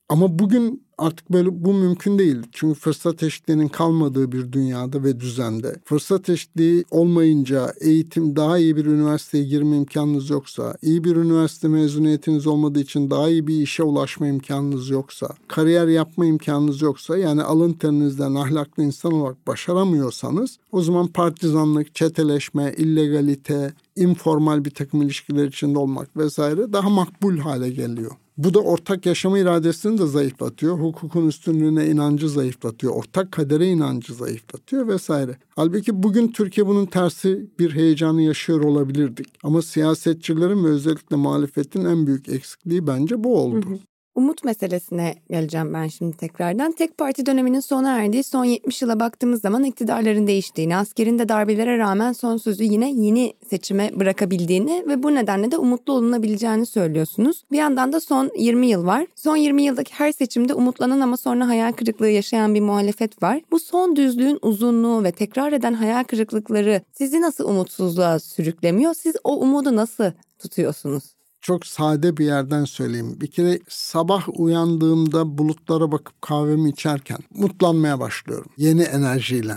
Ama 0.09 0.39
bugün 0.39 0.83
artık 0.99 1.31
böyle 1.31 1.65
bu 1.65 1.73
mümkün 1.73 2.19
değil. 2.19 2.37
Çünkü 2.51 2.79
fırsat 2.79 3.23
eşitliğinin 3.23 3.67
kalmadığı 3.67 4.31
bir 4.31 4.51
dünyada 4.51 5.03
ve 5.03 5.19
düzende 5.19 5.75
fırsat 5.85 6.29
eşitliği 6.29 6.85
olmayınca 6.91 7.73
eğitim 7.81 8.35
daha 8.35 8.57
iyi 8.57 8.75
bir 8.75 8.85
üniversiteye 8.85 9.43
girme 9.43 9.77
imkanınız 9.77 10.29
yoksa, 10.29 10.77
iyi 10.81 11.03
bir 11.03 11.15
üniversite 11.15 11.67
mezuniyetiniz 11.67 12.47
olmadığı 12.47 12.79
için 12.79 13.11
daha 13.11 13.29
iyi 13.29 13.47
bir 13.47 13.61
işe 13.61 13.83
ulaşma 13.83 14.27
imkanınız 14.27 14.89
yoksa, 14.89 15.27
kariyer 15.47 15.87
yapma 15.87 16.25
imkanınız 16.25 16.81
yoksa 16.81 17.17
yani 17.17 17.43
alın 17.43 17.73
terinizden 17.73 18.35
ahlaklı 18.35 18.83
insan 18.83 19.13
olarak 19.13 19.47
başaramıyorsanız 19.47 20.57
o 20.71 20.81
zaman 20.81 21.07
partizanlık, 21.07 21.95
çeteleşme, 21.95 22.73
illegalite, 22.77 23.73
informal 23.95 24.65
bir 24.65 24.71
takım 24.71 25.01
ilişkiler 25.01 25.45
içinde 25.45 25.79
olmak 25.79 26.17
vesaire 26.17 26.73
daha 26.73 26.89
makbul 26.89 27.37
hale 27.37 27.69
geliyor. 27.69 28.11
Bu 28.39 28.53
da 28.53 28.59
ortak 28.59 29.05
yaşama 29.05 29.39
iradesini 29.39 29.97
de 29.97 30.07
zayıflatıyor. 30.07 30.79
Hukukun 30.79 31.27
üstünlüğüne 31.27 31.87
inancı 31.87 32.29
zayıflatıyor. 32.29 32.93
Ortak 32.93 33.31
kadere 33.31 33.67
inancı 33.67 34.13
zayıflatıyor 34.13 34.87
vesaire. 34.87 35.37
Halbuki 35.55 36.03
bugün 36.03 36.27
Türkiye 36.27 36.67
bunun 36.67 36.85
tersi 36.85 37.49
bir 37.59 37.75
heyecanı 37.75 38.21
yaşıyor 38.21 38.63
olabilirdik. 38.63 39.27
Ama 39.43 39.61
siyasetçilerin 39.61 40.63
ve 40.63 40.67
özellikle 40.67 41.15
muhalefetin 41.15 41.85
en 41.85 42.07
büyük 42.07 42.29
eksikliği 42.29 42.87
bence 42.87 43.23
bu 43.23 43.37
oldu. 43.39 43.65
Hı 43.65 43.69
hı. 43.69 43.79
Umut 44.15 44.43
meselesine 44.43 45.15
geleceğim 45.29 45.73
ben 45.73 45.87
şimdi 45.87 46.17
tekrardan. 46.17 46.71
Tek 46.71 46.97
parti 46.97 47.25
döneminin 47.25 47.59
sona 47.59 47.97
erdiği 47.97 48.23
son 48.23 48.45
70 48.45 48.81
yıla 48.81 48.99
baktığımız 48.99 49.41
zaman 49.41 49.63
iktidarların 49.63 50.27
değiştiğini, 50.27 50.77
askerin 50.77 51.19
de 51.19 51.29
darbelere 51.29 51.77
rağmen 51.77 52.13
son 52.13 52.37
sözü 52.37 52.63
yine 52.63 52.91
yeni 52.91 53.33
seçime 53.49 53.91
bırakabildiğini 53.95 54.83
ve 54.87 55.03
bu 55.03 55.15
nedenle 55.15 55.51
de 55.51 55.57
umutlu 55.57 55.93
olunabileceğini 55.93 56.65
söylüyorsunuz. 56.65 57.43
Bir 57.51 57.57
yandan 57.57 57.93
da 57.93 57.99
son 57.99 58.31
20 58.37 58.67
yıl 58.67 58.85
var. 58.85 59.05
Son 59.15 59.35
20 59.35 59.63
yıldaki 59.63 59.93
her 59.93 60.11
seçimde 60.11 60.53
umutlanan 60.53 60.99
ama 60.99 61.17
sonra 61.17 61.47
hayal 61.47 61.71
kırıklığı 61.71 62.09
yaşayan 62.09 62.55
bir 62.55 62.61
muhalefet 62.61 63.23
var. 63.23 63.41
Bu 63.51 63.59
son 63.59 63.95
düzlüğün 63.95 64.39
uzunluğu 64.41 65.03
ve 65.03 65.11
tekrar 65.11 65.51
eden 65.51 65.73
hayal 65.73 66.03
kırıklıkları 66.03 66.81
sizi 66.93 67.21
nasıl 67.21 67.49
umutsuzluğa 67.49 68.19
sürüklemiyor? 68.19 68.93
Siz 68.93 69.15
o 69.23 69.39
umudu 69.39 69.75
nasıl 69.75 70.11
tutuyorsunuz? 70.39 71.18
Çok 71.41 71.65
sade 71.65 72.17
bir 72.17 72.25
yerden 72.25 72.65
söyleyeyim. 72.65 73.21
Bir 73.21 73.27
kere 73.27 73.59
sabah 73.69 74.39
uyandığımda 74.39 75.37
bulutlara 75.37 75.91
bakıp 75.91 76.21
kahvemi 76.21 76.69
içerken 76.69 77.19
mutlanmaya 77.35 77.99
başlıyorum. 77.99 78.51
Yeni 78.57 78.81
enerjiyle 78.81 79.55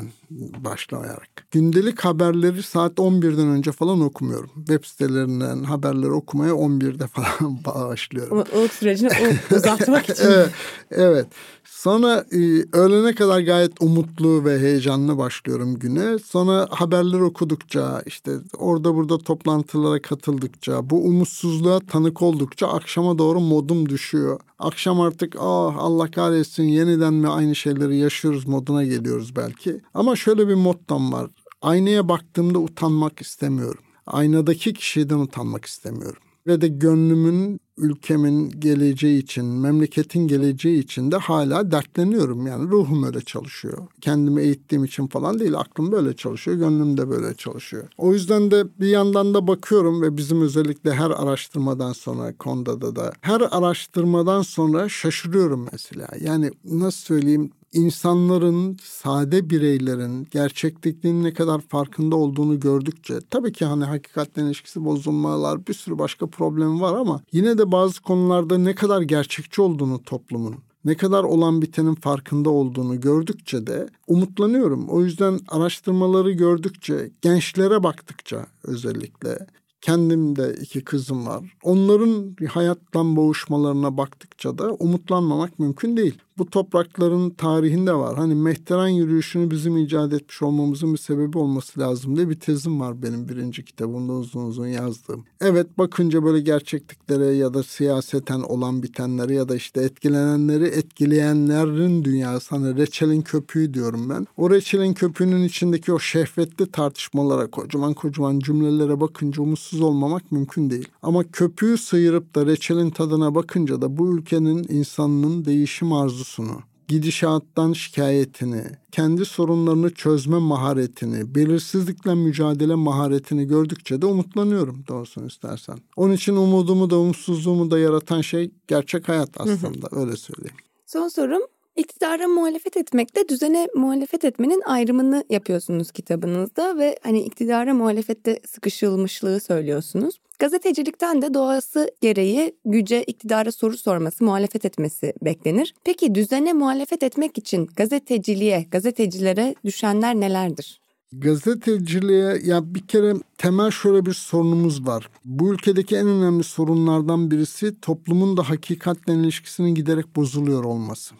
başlayarak. 0.64 1.46
Gündelik 1.50 2.00
haberleri 2.00 2.62
saat 2.62 2.92
11'den 2.92 3.48
önce 3.48 3.72
falan 3.72 4.00
okumuyorum. 4.00 4.50
Web 4.56 4.84
sitelerinden 4.84 5.62
haberleri 5.62 6.10
okumaya 6.10 6.52
11'de 6.52 7.06
falan 7.06 7.64
başlıyorum. 7.64 8.38
O, 8.38 8.58
o 8.58 8.68
sürecini 8.68 9.10
uzatmak 9.56 10.08
için. 10.08 10.24
evet, 10.24 10.50
evet. 10.90 11.26
Sonra 11.64 12.24
e, 12.32 12.38
öğlene 12.72 13.14
kadar 13.14 13.40
gayet 13.40 13.72
umutlu 13.80 14.44
ve 14.44 14.58
heyecanlı 14.58 15.18
başlıyorum 15.18 15.78
güne. 15.78 16.18
Sonra 16.18 16.68
haberleri 16.70 17.22
okudukça 17.22 18.02
işte 18.06 18.32
orada 18.58 18.94
burada 18.94 19.18
toplantılara 19.18 20.02
katıldıkça 20.02 20.90
bu 20.90 21.04
umutsuzluğa 21.04 21.80
tanık 21.80 22.22
oldukça 22.22 22.68
akşama 22.68 23.18
doğru 23.18 23.40
modum 23.40 23.88
düşüyor. 23.88 24.40
Akşam 24.62 25.00
artık 25.00 25.36
ah 25.38 25.76
Allah 25.78 26.10
kahretsin 26.10 26.62
yeniden 26.62 27.14
mi 27.14 27.28
aynı 27.28 27.54
şeyleri 27.56 27.96
yaşıyoruz 27.96 28.46
moduna 28.46 28.84
geliyoruz 28.84 29.36
belki. 29.36 29.80
Ama 29.94 30.16
şöyle 30.16 30.48
bir 30.48 30.54
mottom 30.54 31.12
var. 31.12 31.30
Aynaya 31.62 32.08
baktığımda 32.08 32.58
utanmak 32.58 33.20
istemiyorum. 33.20 33.82
Aynadaki 34.06 34.72
kişiden 34.72 35.18
utanmak 35.18 35.64
istemiyorum 35.64 36.22
ve 36.46 36.60
de 36.60 36.68
gönlümün 36.68 37.60
ülkemin 37.76 38.50
geleceği 38.50 39.22
için, 39.22 39.44
memleketin 39.44 40.28
geleceği 40.28 40.78
için 40.78 41.12
de 41.12 41.16
hala 41.16 41.70
dertleniyorum. 41.70 42.46
Yani 42.46 42.70
ruhum 42.70 43.04
öyle 43.04 43.20
çalışıyor. 43.20 43.78
Kendimi 44.00 44.42
eğittiğim 44.42 44.84
için 44.84 45.06
falan 45.06 45.38
değil, 45.38 45.54
aklım 45.58 45.92
böyle 45.92 46.16
çalışıyor, 46.16 46.56
gönlüm 46.56 46.96
de 46.96 47.08
böyle 47.10 47.34
çalışıyor. 47.34 47.88
O 47.98 48.12
yüzden 48.12 48.50
de 48.50 48.64
bir 48.80 48.86
yandan 48.86 49.34
da 49.34 49.46
bakıyorum 49.46 50.02
ve 50.02 50.16
bizim 50.16 50.42
özellikle 50.42 50.94
her 50.94 51.10
araştırmadan 51.10 51.92
sonra 51.92 52.36
Konda'da 52.36 52.96
da 52.96 53.12
her 53.20 53.40
araştırmadan 53.40 54.42
sonra 54.42 54.88
şaşırıyorum 54.88 55.68
mesela. 55.72 56.08
Yani 56.20 56.50
nasıl 56.64 57.00
söyleyeyim 57.00 57.50
insanların, 57.72 58.76
sade 58.82 59.50
bireylerin 59.50 60.28
gerçeklikliğinin 60.30 61.24
ne 61.24 61.32
kadar 61.32 61.60
farkında 61.60 62.16
olduğunu 62.16 62.60
gördükçe 62.60 63.14
tabii 63.30 63.52
ki 63.52 63.64
hani 63.64 63.84
hakikatle 63.84 64.42
ilişkisi 64.42 64.84
bozulmalar 64.84 65.66
bir 65.66 65.74
sürü 65.74 65.98
başka 65.98 66.26
problemi 66.26 66.80
var 66.80 66.94
ama 66.94 67.20
yine 67.32 67.58
de 67.58 67.72
bazı 67.72 68.02
konularda 68.02 68.58
ne 68.58 68.74
kadar 68.74 69.02
gerçekçi 69.02 69.62
olduğunu 69.62 70.02
toplumun 70.02 70.54
ne 70.84 70.96
kadar 70.96 71.24
olan 71.24 71.62
bitenin 71.62 71.94
farkında 71.94 72.50
olduğunu 72.50 73.00
gördükçe 73.00 73.66
de 73.66 73.88
umutlanıyorum. 74.06 74.88
O 74.88 75.02
yüzden 75.02 75.40
araştırmaları 75.48 76.32
gördükçe, 76.32 77.10
gençlere 77.22 77.82
baktıkça 77.82 78.46
özellikle 78.64 79.38
kendim 79.80 80.36
de 80.36 80.54
iki 80.60 80.84
kızım 80.84 81.26
var. 81.26 81.56
Onların 81.62 82.36
hayattan 82.48 83.16
boğuşmalarına 83.16 83.96
baktıkça 83.96 84.58
da 84.58 84.72
umutlanmamak 84.72 85.58
mümkün 85.58 85.96
değil 85.96 86.18
bu 86.38 86.46
toprakların 86.46 87.30
tarihinde 87.30 87.94
var. 87.94 88.16
Hani 88.16 88.34
mehteran 88.34 88.88
yürüyüşünü 88.88 89.50
bizim 89.50 89.76
icat 89.76 90.12
etmiş 90.12 90.42
olmamızın 90.42 90.92
bir 90.92 90.98
sebebi 90.98 91.38
olması 91.38 91.80
lazım 91.80 92.16
diye 92.16 92.28
bir 92.28 92.40
tezim 92.40 92.80
var 92.80 93.02
benim 93.02 93.28
birinci 93.28 93.64
kitabımda 93.64 94.12
uzun 94.12 94.44
uzun 94.44 94.66
yazdığım. 94.66 95.24
Evet 95.40 95.78
bakınca 95.78 96.24
böyle 96.24 96.40
gerçekliklere 96.40 97.26
ya 97.26 97.54
da 97.54 97.62
siyaseten 97.62 98.40
olan 98.40 98.82
bitenlere 98.82 99.34
ya 99.34 99.48
da 99.48 99.56
işte 99.56 99.82
etkilenenleri 99.82 100.64
etkileyenlerin 100.64 102.04
dünyası 102.04 102.56
hani 102.56 102.76
reçelin 102.76 103.22
köpüğü 103.22 103.74
diyorum 103.74 104.10
ben. 104.10 104.26
O 104.36 104.50
reçelin 104.50 104.94
köpüğünün 104.94 105.42
içindeki 105.42 105.92
o 105.92 105.98
şehvetli 105.98 106.70
tartışmalara 106.70 107.46
kocaman 107.46 107.94
kocaman 107.94 108.38
cümlelere 108.38 109.00
bakınca 109.00 109.42
umutsuz 109.42 109.80
olmamak 109.80 110.32
mümkün 110.32 110.70
değil. 110.70 110.88
Ama 111.02 111.24
köpüğü 111.24 111.78
sıyırıp 111.78 112.34
da 112.34 112.46
reçelin 112.46 112.90
tadına 112.90 113.34
bakınca 113.34 113.82
da 113.82 113.96
bu 113.96 114.16
ülkenin 114.16 114.66
insanının 114.68 115.44
değişim 115.44 115.92
arzusu 115.92 116.21
arzusunu, 116.22 116.60
gidişattan 116.88 117.72
şikayetini, 117.72 118.64
kendi 118.92 119.24
sorunlarını 119.24 119.94
çözme 119.94 120.38
maharetini, 120.38 121.34
belirsizlikle 121.34 122.14
mücadele 122.14 122.74
maharetini 122.74 123.46
gördükçe 123.46 124.02
de 124.02 124.06
umutlanıyorum 124.06 124.84
doğrusunu 124.88 125.26
istersen. 125.26 125.78
Onun 125.96 126.14
için 126.14 126.36
umudumu 126.36 126.90
da 126.90 126.98
umutsuzluğumu 126.98 127.70
da 127.70 127.78
yaratan 127.78 128.20
şey 128.20 128.50
gerçek 128.68 129.08
hayat 129.08 129.30
aslında 129.36 129.88
öyle 129.92 130.16
söyleyeyim. 130.16 130.56
Son 130.86 131.08
sorum 131.08 131.42
İktidara 131.76 132.28
muhalefet 132.28 132.76
etmekte 132.76 133.28
düzene 133.28 133.68
muhalefet 133.74 134.24
etmenin 134.24 134.62
ayrımını 134.64 135.24
yapıyorsunuz 135.30 135.90
kitabınızda 135.90 136.78
ve 136.78 136.98
hani 137.02 137.22
iktidara 137.22 137.74
muhalefette 137.74 138.40
sıkışılmışlığı 138.46 139.40
söylüyorsunuz. 139.40 140.18
Gazetecilikten 140.38 141.22
de 141.22 141.34
doğası 141.34 141.90
gereği 142.00 142.54
güce 142.64 143.02
iktidara 143.02 143.52
soru 143.52 143.76
sorması, 143.76 144.24
muhalefet 144.24 144.64
etmesi 144.64 145.12
beklenir. 145.22 145.74
Peki 145.84 146.14
düzene 146.14 146.52
muhalefet 146.52 147.02
etmek 147.02 147.38
için 147.38 147.66
gazeteciliğe, 147.76 148.66
gazetecilere 148.70 149.54
düşenler 149.64 150.14
nelerdir? 150.14 150.80
Gazeteciliğe 151.12 152.40
ya 152.44 152.74
bir 152.74 152.86
kere 152.86 153.14
temel 153.38 153.70
şöyle 153.70 154.06
bir 154.06 154.12
sorunumuz 154.12 154.86
var. 154.86 155.10
Bu 155.24 155.54
ülkedeki 155.54 155.96
en 155.96 156.06
önemli 156.06 156.44
sorunlardan 156.44 157.30
birisi 157.30 157.80
toplumun 157.80 158.36
da 158.36 158.50
hakikatle 158.50 159.14
ilişkisinin 159.14 159.74
giderek 159.74 160.16
bozuluyor 160.16 160.64
olması. 160.64 161.14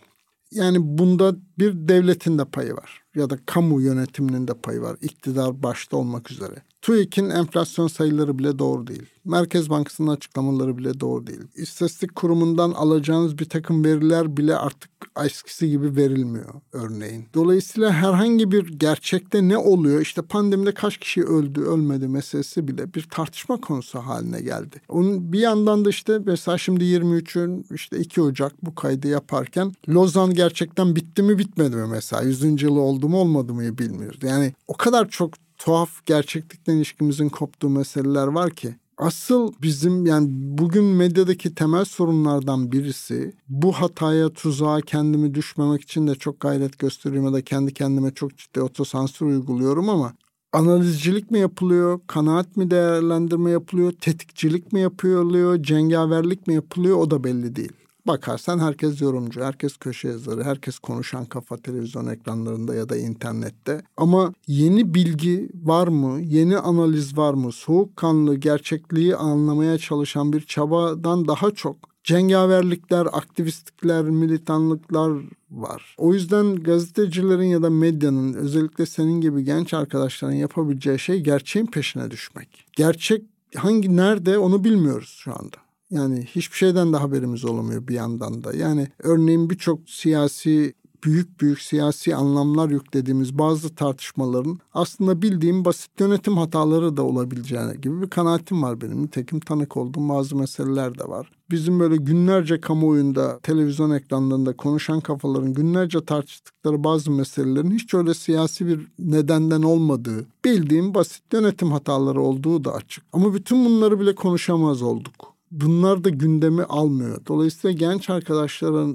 Yani 0.53 0.79
bunda 0.81 1.35
bir 1.59 1.89
devletin 1.89 2.39
de 2.39 2.45
payı 2.45 2.75
var 2.75 3.03
ya 3.15 3.31
da 3.31 3.39
kamu 3.47 3.81
yönetiminin 3.81 4.49
de 4.49 4.55
payı 4.55 4.81
var. 4.81 4.97
İktidar 5.01 5.63
başta 5.63 5.97
olmak 5.97 6.31
üzere. 6.31 6.55
TÜİK'in 6.83 7.31
enflasyon 7.31 7.89
sayıları 7.89 8.39
bile 8.39 8.59
doğru 8.59 8.87
değil. 8.87 9.07
Merkez 9.25 9.71
Bankası'nın 9.71 10.09
açıklamaları 10.09 10.79
bile 10.79 11.01
doğru 11.01 11.27
değil. 11.27 11.41
İstatistik 11.55 12.15
kurumundan 12.15 12.71
alacağınız 12.71 13.39
bir 13.39 13.45
takım 13.45 13.85
veriler 13.85 14.37
bile 14.37 14.57
artık 14.57 14.91
eskisi 15.25 15.71
gibi 15.71 15.97
verilmiyor 15.97 16.55
örneğin. 16.73 17.25
Dolayısıyla 17.35 17.93
herhangi 17.93 18.53
bir 18.53 18.79
gerçekte 18.79 19.49
ne 19.49 19.59
oluyor? 19.59 20.01
İşte 20.01 20.23
pandemide 20.23 20.75
kaç 20.75 20.97
kişi 20.97 21.25
öldü, 21.25 21.61
ölmedi 21.61 22.09
meselesi 22.09 22.69
bile 22.69 22.95
bir 22.95 23.03
tartışma 23.03 23.61
konusu 23.61 23.99
haline 23.99 24.41
geldi. 24.41 24.81
Onun 24.89 25.33
bir 25.33 25.41
yandan 25.41 25.85
da 25.85 25.91
işte 25.91 26.19
mesela 26.27 26.59
şimdi 26.59 26.85
23'ün 26.85 27.67
işte 27.75 27.99
2 27.99 28.23
Ocak 28.23 28.53
bu 28.63 28.75
kaydı 28.75 29.09
yaparken 29.09 29.73
Lozan 29.89 30.35
gerçekten 30.35 30.97
bitti 30.97 31.23
mi 31.23 31.39
bitmedi 31.39 31.77
mi 31.77 31.87
mesela? 31.87 32.23
100. 32.23 32.63
yılı 32.63 32.81
oldu 32.81 33.09
mu 33.09 33.19
olmadı 33.19 33.55
mı 33.55 33.79
bilmiyoruz. 33.79 34.19
Yani 34.23 34.53
o 34.69 34.77
kadar 34.77 35.09
çok 35.09 35.33
tuhaf 35.65 36.07
gerçeklikten 36.07 36.77
ilişkimizin 36.77 37.29
koptuğu 37.29 37.69
meseleler 37.69 38.27
var 38.27 38.51
ki 38.51 38.75
Asıl 38.99 39.53
bizim 39.63 40.07
yani 40.07 40.27
bugün 40.31 40.85
medyadaki 40.85 41.55
temel 41.55 41.85
sorunlardan 41.85 42.73
birisi 42.73 43.33
bu 43.49 43.73
hataya 43.73 44.29
tuzağa 44.29 44.81
kendimi 44.81 45.35
düşmemek 45.35 45.83
için 45.83 46.07
de 46.07 46.15
çok 46.15 46.41
gayret 46.41 46.79
gösteriyorum 46.79 47.29
ya 47.29 47.35
da 47.35 47.43
kendi 47.43 47.75
kendime 47.75 48.11
çok 48.15 48.37
ciddi 48.37 48.61
otosansür 48.61 49.27
uyguluyorum 49.27 49.89
ama 49.89 50.13
analizcilik 50.53 51.31
mi 51.31 51.39
yapılıyor, 51.39 52.01
kanaat 52.07 52.57
mi 52.57 52.71
değerlendirme 52.71 53.51
yapılıyor, 53.51 53.93
tetikçilik 53.93 54.73
mi 54.73 54.81
yapılıyor, 54.81 55.63
cengaverlik 55.63 56.47
mi 56.47 56.55
yapılıyor 56.55 56.97
o 56.97 57.11
da 57.11 57.25
belli 57.25 57.57
değil. 57.57 57.73
Bakarsan 58.07 58.59
herkes 58.59 59.01
yorumcu, 59.01 59.41
herkes 59.41 59.77
köşe 59.77 60.09
yazarı, 60.09 60.45
herkes 60.45 60.79
konuşan 60.79 61.25
kafa 61.25 61.57
televizyon 61.57 62.07
ekranlarında 62.07 62.75
ya 62.75 62.89
da 62.89 62.97
internette. 62.97 63.83
Ama 63.97 64.33
yeni 64.47 64.95
bilgi 64.95 65.49
var 65.55 65.89
mı? 65.89 66.21
Yeni 66.21 66.59
analiz 66.59 67.17
var 67.17 67.35
mı? 67.35 67.53
Soğukkanlı 67.53 68.35
gerçekliği 68.35 69.17
anlamaya 69.17 69.79
çalışan 69.79 70.33
bir 70.33 70.41
çabadan 70.41 71.29
daha 71.29 71.51
çok 71.51 71.77
cengaverlikler, 72.05 73.07
aktivistlikler, 73.13 74.05
militanlıklar 74.05 75.13
var. 75.51 75.95
O 75.99 76.15
yüzden 76.15 76.57
gazetecilerin 76.57 77.47
ya 77.47 77.63
da 77.63 77.71
medyanın 77.71 78.35
özellikle 78.35 78.87
senin 78.87 79.21
gibi 79.21 79.45
genç 79.45 79.75
arkadaşların 79.75 80.35
yapabileceği 80.35 80.99
şey 80.99 81.21
gerçeğin 81.21 81.67
peşine 81.67 82.11
düşmek. 82.11 82.67
Gerçek 82.73 83.23
hangi 83.57 83.97
nerede 83.97 84.39
onu 84.39 84.65
bilmiyoruz 84.65 85.17
şu 85.19 85.33
anda. 85.33 85.57
Yani 85.93 86.23
hiçbir 86.23 86.57
şeyden 86.57 86.93
de 86.93 86.97
haberimiz 86.97 87.45
olamıyor 87.45 87.89
bir 87.89 87.95
yandan 87.95 88.45
da. 88.45 88.53
Yani 88.53 88.89
örneğin 88.99 89.51
birçok 89.51 89.91
siyasi 89.91 90.75
büyük 91.05 91.41
büyük 91.41 91.61
siyasi 91.61 92.17
anlamlar 92.17 92.71
yüklediğimiz 92.71 93.39
bazı 93.39 93.75
tartışmaların 93.75 94.59
aslında 94.75 95.23
bildiğim 95.23 95.65
basit 95.65 96.01
yönetim 96.01 96.37
hataları 96.37 96.97
da 96.97 97.03
olabileceğine 97.03 97.75
gibi 97.75 98.03
bir 98.03 98.11
kanaatim 98.11 98.63
var 98.63 98.81
benim. 98.81 99.03
Nitekim 99.03 99.41
tanık 99.41 99.77
olduğum 99.77 100.09
bazı 100.09 100.37
meseleler 100.37 100.99
de 100.99 101.05
var. 101.09 101.31
Bizim 101.51 101.81
böyle 101.81 101.97
günlerce 101.97 102.61
kamuoyunda, 102.61 103.39
televizyon 103.43 103.91
ekranlarında 103.91 104.57
konuşan 104.57 105.01
kafaların 105.01 105.55
günlerce 105.55 106.05
tartıştıkları 106.05 106.85
bazı 106.85 107.11
meselelerin 107.11 107.71
hiç 107.71 107.95
öyle 107.95 108.15
siyasi 108.15 108.67
bir 108.67 108.89
nedenden 108.99 109.63
olmadığı, 109.63 110.27
bildiğim 110.45 110.95
basit 110.95 111.23
yönetim 111.33 111.73
hataları 111.73 112.21
olduğu 112.21 112.65
da 112.65 112.75
açık. 112.75 113.05
Ama 113.13 113.35
bütün 113.35 113.65
bunları 113.65 114.01
bile 114.01 114.15
konuşamaz 114.15 114.83
olduk 114.83 115.32
bunlar 115.53 116.05
da 116.05 116.09
gündemi 116.09 116.63
almıyor. 116.63 117.27
Dolayısıyla 117.27 117.77
genç 117.77 118.11
arkadaşlara 118.11 118.87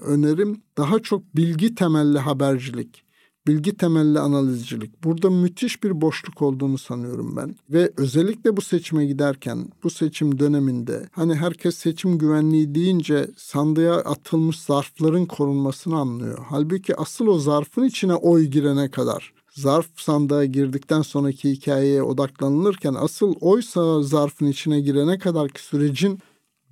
önerim 0.00 0.62
daha 0.78 0.98
çok 0.98 1.36
bilgi 1.36 1.74
temelli 1.74 2.18
habercilik, 2.18 3.02
bilgi 3.46 3.76
temelli 3.76 4.18
analizcilik. 4.18 5.04
Burada 5.04 5.30
müthiş 5.30 5.82
bir 5.82 6.00
boşluk 6.00 6.42
olduğunu 6.42 6.78
sanıyorum 6.78 7.36
ben. 7.36 7.56
Ve 7.70 7.92
özellikle 7.96 8.56
bu 8.56 8.60
seçime 8.60 9.06
giderken, 9.06 9.68
bu 9.84 9.90
seçim 9.90 10.38
döneminde 10.38 11.08
hani 11.12 11.34
herkes 11.34 11.76
seçim 11.76 12.18
güvenliği 12.18 12.74
deyince 12.74 13.30
sandığa 13.36 13.96
atılmış 13.96 14.60
zarfların 14.60 15.26
korunmasını 15.26 15.96
anlıyor. 15.96 16.38
Halbuki 16.48 16.96
asıl 16.96 17.26
o 17.26 17.38
zarfın 17.38 17.84
içine 17.84 18.14
oy 18.14 18.44
girene 18.44 18.90
kadar 18.90 19.32
zarf 19.56 19.86
sandığa 19.96 20.44
girdikten 20.44 21.02
sonraki 21.02 21.50
hikayeye 21.50 22.02
odaklanılırken 22.02 22.94
asıl 22.94 23.34
oysa 23.40 24.02
zarfın 24.02 24.46
içine 24.46 24.80
girene 24.80 25.18
kadarki 25.18 25.62
sürecin 25.62 26.18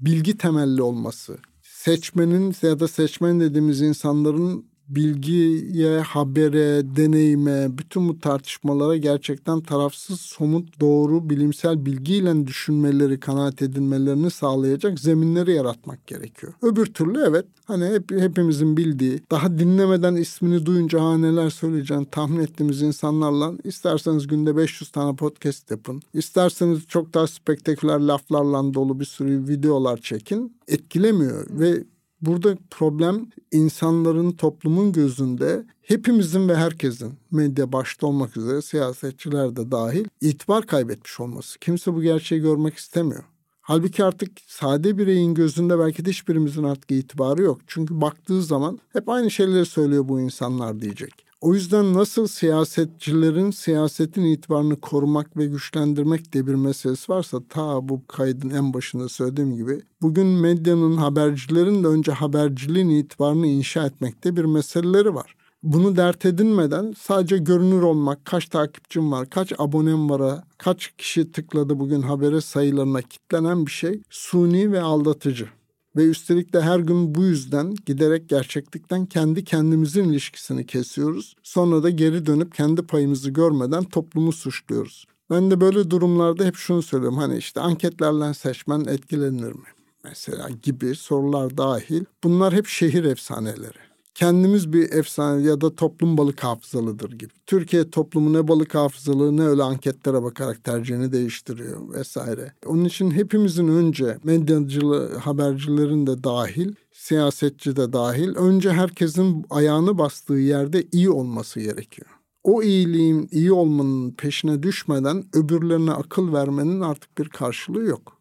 bilgi 0.01 0.37
temelli 0.39 0.82
olması. 0.82 1.39
Seçmenin 1.62 2.55
ya 2.62 2.80
da 2.80 2.89
seçmen 2.89 3.41
dediğimiz 3.41 3.80
insanların 3.80 4.66
bilgiye, 4.89 6.01
habere, 6.01 6.97
deneyime, 6.97 7.78
bütün 7.78 8.09
bu 8.09 8.20
tartışmalara 8.20 8.97
gerçekten 8.97 9.61
tarafsız, 9.61 10.20
somut, 10.20 10.80
doğru, 10.80 11.30
bilimsel 11.30 11.87
bilgiyle 11.87 12.47
düşünmeleri, 12.47 13.20
kanaat 13.20 13.62
edilmelerini 13.62 14.30
sağlayacak 14.30 15.01
zeminleri 15.01 15.53
yaratmak 15.53 16.07
gerekiyor. 16.07 16.53
Öbür 16.62 16.87
türlü 16.87 17.24
evet 17.28 17.47
hani 17.64 17.87
hep, 17.87 18.11
hepimizin 18.11 18.76
bildiği, 18.76 19.20
daha 19.30 19.59
dinlemeden 19.59 20.14
ismini 20.14 20.66
duyunca 20.66 21.01
ha 21.01 21.18
neler 21.18 21.51
söyleyeceğini 21.51 22.07
tahmin 22.07 22.41
ettiğimiz 22.41 22.82
insanlarla 22.82 23.53
isterseniz 23.64 24.26
günde 24.26 24.57
500 24.57 24.91
tane 24.91 25.16
podcast 25.16 25.70
yapın, 25.70 26.03
isterseniz 26.14 26.87
çok 26.89 27.14
daha 27.14 27.26
spektaküler 27.26 28.01
laflarla 28.01 28.74
dolu 28.74 29.01
bir 29.01 29.05
sürü 29.05 29.49
videolar 29.49 29.97
çekin 29.97 30.57
etkilemiyor 30.68 31.47
ve 31.51 31.85
Burada 32.21 32.57
problem 32.71 33.27
insanların 33.53 34.33
toplumun 34.33 34.93
gözünde 34.93 35.67
hepimizin 35.83 36.49
ve 36.49 36.57
herkesin 36.57 37.15
medya 37.31 37.73
başta 37.73 38.07
olmak 38.07 38.37
üzere 38.37 38.62
siyasetçiler 38.62 39.57
de 39.57 39.71
dahil 39.71 40.05
itibar 40.21 40.67
kaybetmiş 40.67 41.21
olması. 41.21 41.59
Kimse 41.59 41.95
bu 41.95 42.03
gerçeği 42.03 42.41
görmek 42.41 42.75
istemiyor. 42.75 43.25
Halbuki 43.61 44.05
artık 44.05 44.31
sade 44.47 44.99
bireyin 44.99 45.35
gözünde 45.35 45.79
belki 45.79 46.05
de 46.05 46.11
hiçbirimizin 46.11 46.62
artık 46.62 46.91
itibarı 46.91 47.43
yok. 47.43 47.61
Çünkü 47.67 48.01
baktığı 48.01 48.43
zaman 48.43 48.79
hep 48.93 49.09
aynı 49.09 49.31
şeyleri 49.31 49.67
söylüyor 49.67 50.09
bu 50.09 50.21
insanlar 50.21 50.81
diyecek. 50.81 51.24
O 51.45 51.55
yüzden 51.55 51.95
nasıl 51.95 52.26
siyasetçilerin 52.26 53.51
siyasetin 53.51 54.24
itibarını 54.24 54.80
korumak 54.80 55.36
ve 55.36 55.47
güçlendirmek 55.47 56.32
diye 56.32 56.47
bir 56.47 56.55
meselesi 56.55 57.12
varsa 57.12 57.40
ta 57.49 57.88
bu 57.88 58.07
kaydın 58.07 58.51
en 58.51 58.74
başında 58.74 59.09
söylediğim 59.09 59.57
gibi 59.57 59.82
bugün 60.03 60.26
medyanın 60.26 60.97
habercilerin 60.97 61.84
de 61.84 61.88
önce 61.88 62.12
haberciliğin 62.12 62.88
itibarını 62.88 63.47
inşa 63.47 63.86
etmekte 63.86 64.36
bir 64.36 64.45
meseleleri 64.45 65.14
var. 65.14 65.36
Bunu 65.62 65.97
dert 65.97 66.24
edinmeden 66.24 66.95
sadece 66.99 67.38
görünür 67.38 67.82
olmak, 67.82 68.24
kaç 68.24 68.49
takipçim 68.49 69.12
var, 69.12 69.30
kaç 69.30 69.53
abonem 69.59 70.11
var, 70.11 70.45
kaç 70.59 70.92
kişi 70.99 71.32
tıkladı 71.32 71.78
bugün 71.78 72.03
habere 72.03 72.40
sayılarına 72.40 73.03
kitlenen 73.03 73.66
bir 73.66 73.70
şey 73.70 74.03
suni 74.11 74.72
ve 74.72 74.80
aldatıcı. 74.80 75.49
Ve 75.97 76.05
üstelik 76.05 76.53
de 76.53 76.61
her 76.61 76.78
gün 76.78 77.14
bu 77.14 77.24
yüzden 77.24 77.74
giderek 77.86 78.28
gerçeklikten 78.28 79.07
kendi 79.07 79.45
kendimizin 79.45 80.05
ilişkisini 80.05 80.66
kesiyoruz. 80.66 81.34
Sonra 81.42 81.82
da 81.82 81.90
geri 81.90 82.26
dönüp 82.26 82.55
kendi 82.55 82.82
payımızı 82.82 83.30
görmeden 83.30 83.84
toplumu 83.84 84.32
suçluyoruz. 84.32 85.07
Ben 85.30 85.51
de 85.51 85.61
böyle 85.61 85.90
durumlarda 85.90 86.45
hep 86.45 86.57
şunu 86.57 86.82
söylüyorum. 86.82 87.18
Hani 87.18 87.38
işte 87.38 87.61
anketlerle 87.61 88.34
seçmen 88.34 88.84
etkilenir 88.84 89.53
mi? 89.53 89.66
Mesela 90.05 90.49
gibi 90.62 90.95
sorular 90.95 91.57
dahil. 91.57 92.05
Bunlar 92.24 92.55
hep 92.55 92.66
şehir 92.66 93.05
efsaneleri 93.05 93.93
kendimiz 94.15 94.73
bir 94.73 94.93
efsane 94.93 95.43
ya 95.43 95.61
da 95.61 95.75
toplum 95.75 96.19
balık 96.19 96.45
hafızalıdır 96.45 97.11
gibi. 97.11 97.33
Türkiye 97.47 97.91
toplumu 97.91 98.33
ne 98.33 98.49
balık 98.49 98.75
hafızalığı 98.75 99.37
ne 99.37 99.43
öyle 99.43 99.62
anketlere 99.62 100.23
bakarak 100.23 100.65
tercihini 100.65 101.12
değiştiriyor 101.12 101.93
vesaire. 101.95 102.53
Onun 102.67 102.85
için 102.85 103.11
hepimizin 103.11 103.69
önce 103.69 104.19
medyacılı 104.25 105.19
habercilerin 105.19 106.07
de 106.07 106.25
dahil 106.25 106.75
siyasetçi 106.93 107.77
de 107.77 107.93
dahil 107.93 108.37
önce 108.37 108.73
herkesin 108.73 109.45
ayağını 109.51 109.99
bastığı 109.99 110.35
yerde 110.35 110.85
iyi 110.93 111.11
olması 111.11 111.61
gerekiyor. 111.61 112.09
O 112.45 112.62
iyiliğin 112.62 113.29
iyi 113.31 113.53
olmanın 113.53 114.11
peşine 114.11 114.62
düşmeden 114.62 115.25
öbürlerine 115.35 115.93
akıl 115.93 116.33
vermenin 116.33 116.81
artık 116.81 117.19
bir 117.19 117.29
karşılığı 117.29 117.85
yok. 117.85 118.14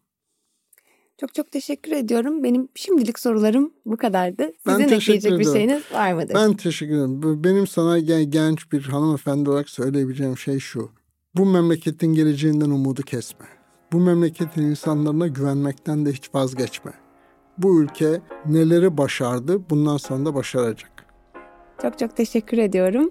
Çok 1.24 1.34
çok 1.34 1.50
teşekkür 1.50 1.92
ediyorum. 1.92 2.42
Benim 2.42 2.68
şimdilik 2.74 3.18
sorularım 3.18 3.72
bu 3.86 3.96
kadardı. 3.96 4.52
Sizin 4.66 4.78
ben 4.78 4.88
ekleyecek 4.88 5.38
bir 5.38 5.44
şeyiniz 5.44 5.82
var 5.92 6.12
mıdır? 6.12 6.34
Ben 6.34 6.54
teşekkür 6.54 6.94
ederim. 6.94 7.44
Benim 7.44 7.66
sana 7.66 7.98
genç 7.98 8.72
bir 8.72 8.82
hanımefendi 8.82 9.50
olarak 9.50 9.68
söyleyebileceğim 9.68 10.38
şey 10.38 10.58
şu. 10.58 10.90
Bu 11.36 11.46
memleketin 11.46 12.14
geleceğinden 12.14 12.70
umudu 12.70 13.02
kesme. 13.02 13.46
Bu 13.92 14.00
memleketin 14.00 14.62
insanlarına 14.62 15.26
güvenmekten 15.26 16.06
de 16.06 16.12
hiç 16.12 16.34
vazgeçme. 16.34 16.92
Bu 17.58 17.82
ülke 17.82 18.20
neleri 18.46 18.98
başardı 18.98 19.70
bundan 19.70 19.96
sonra 19.96 20.24
da 20.24 20.34
başaracak. 20.34 20.90
Çok 21.82 21.98
çok 21.98 22.16
teşekkür 22.16 22.58
ediyorum. 22.58 23.10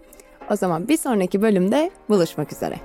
O 0.51 0.55
zaman 0.55 0.87
bir 0.87 0.97
sonraki 0.97 1.41
bölümde 1.41 1.91
buluşmak 2.09 2.53
üzere. 2.53 2.79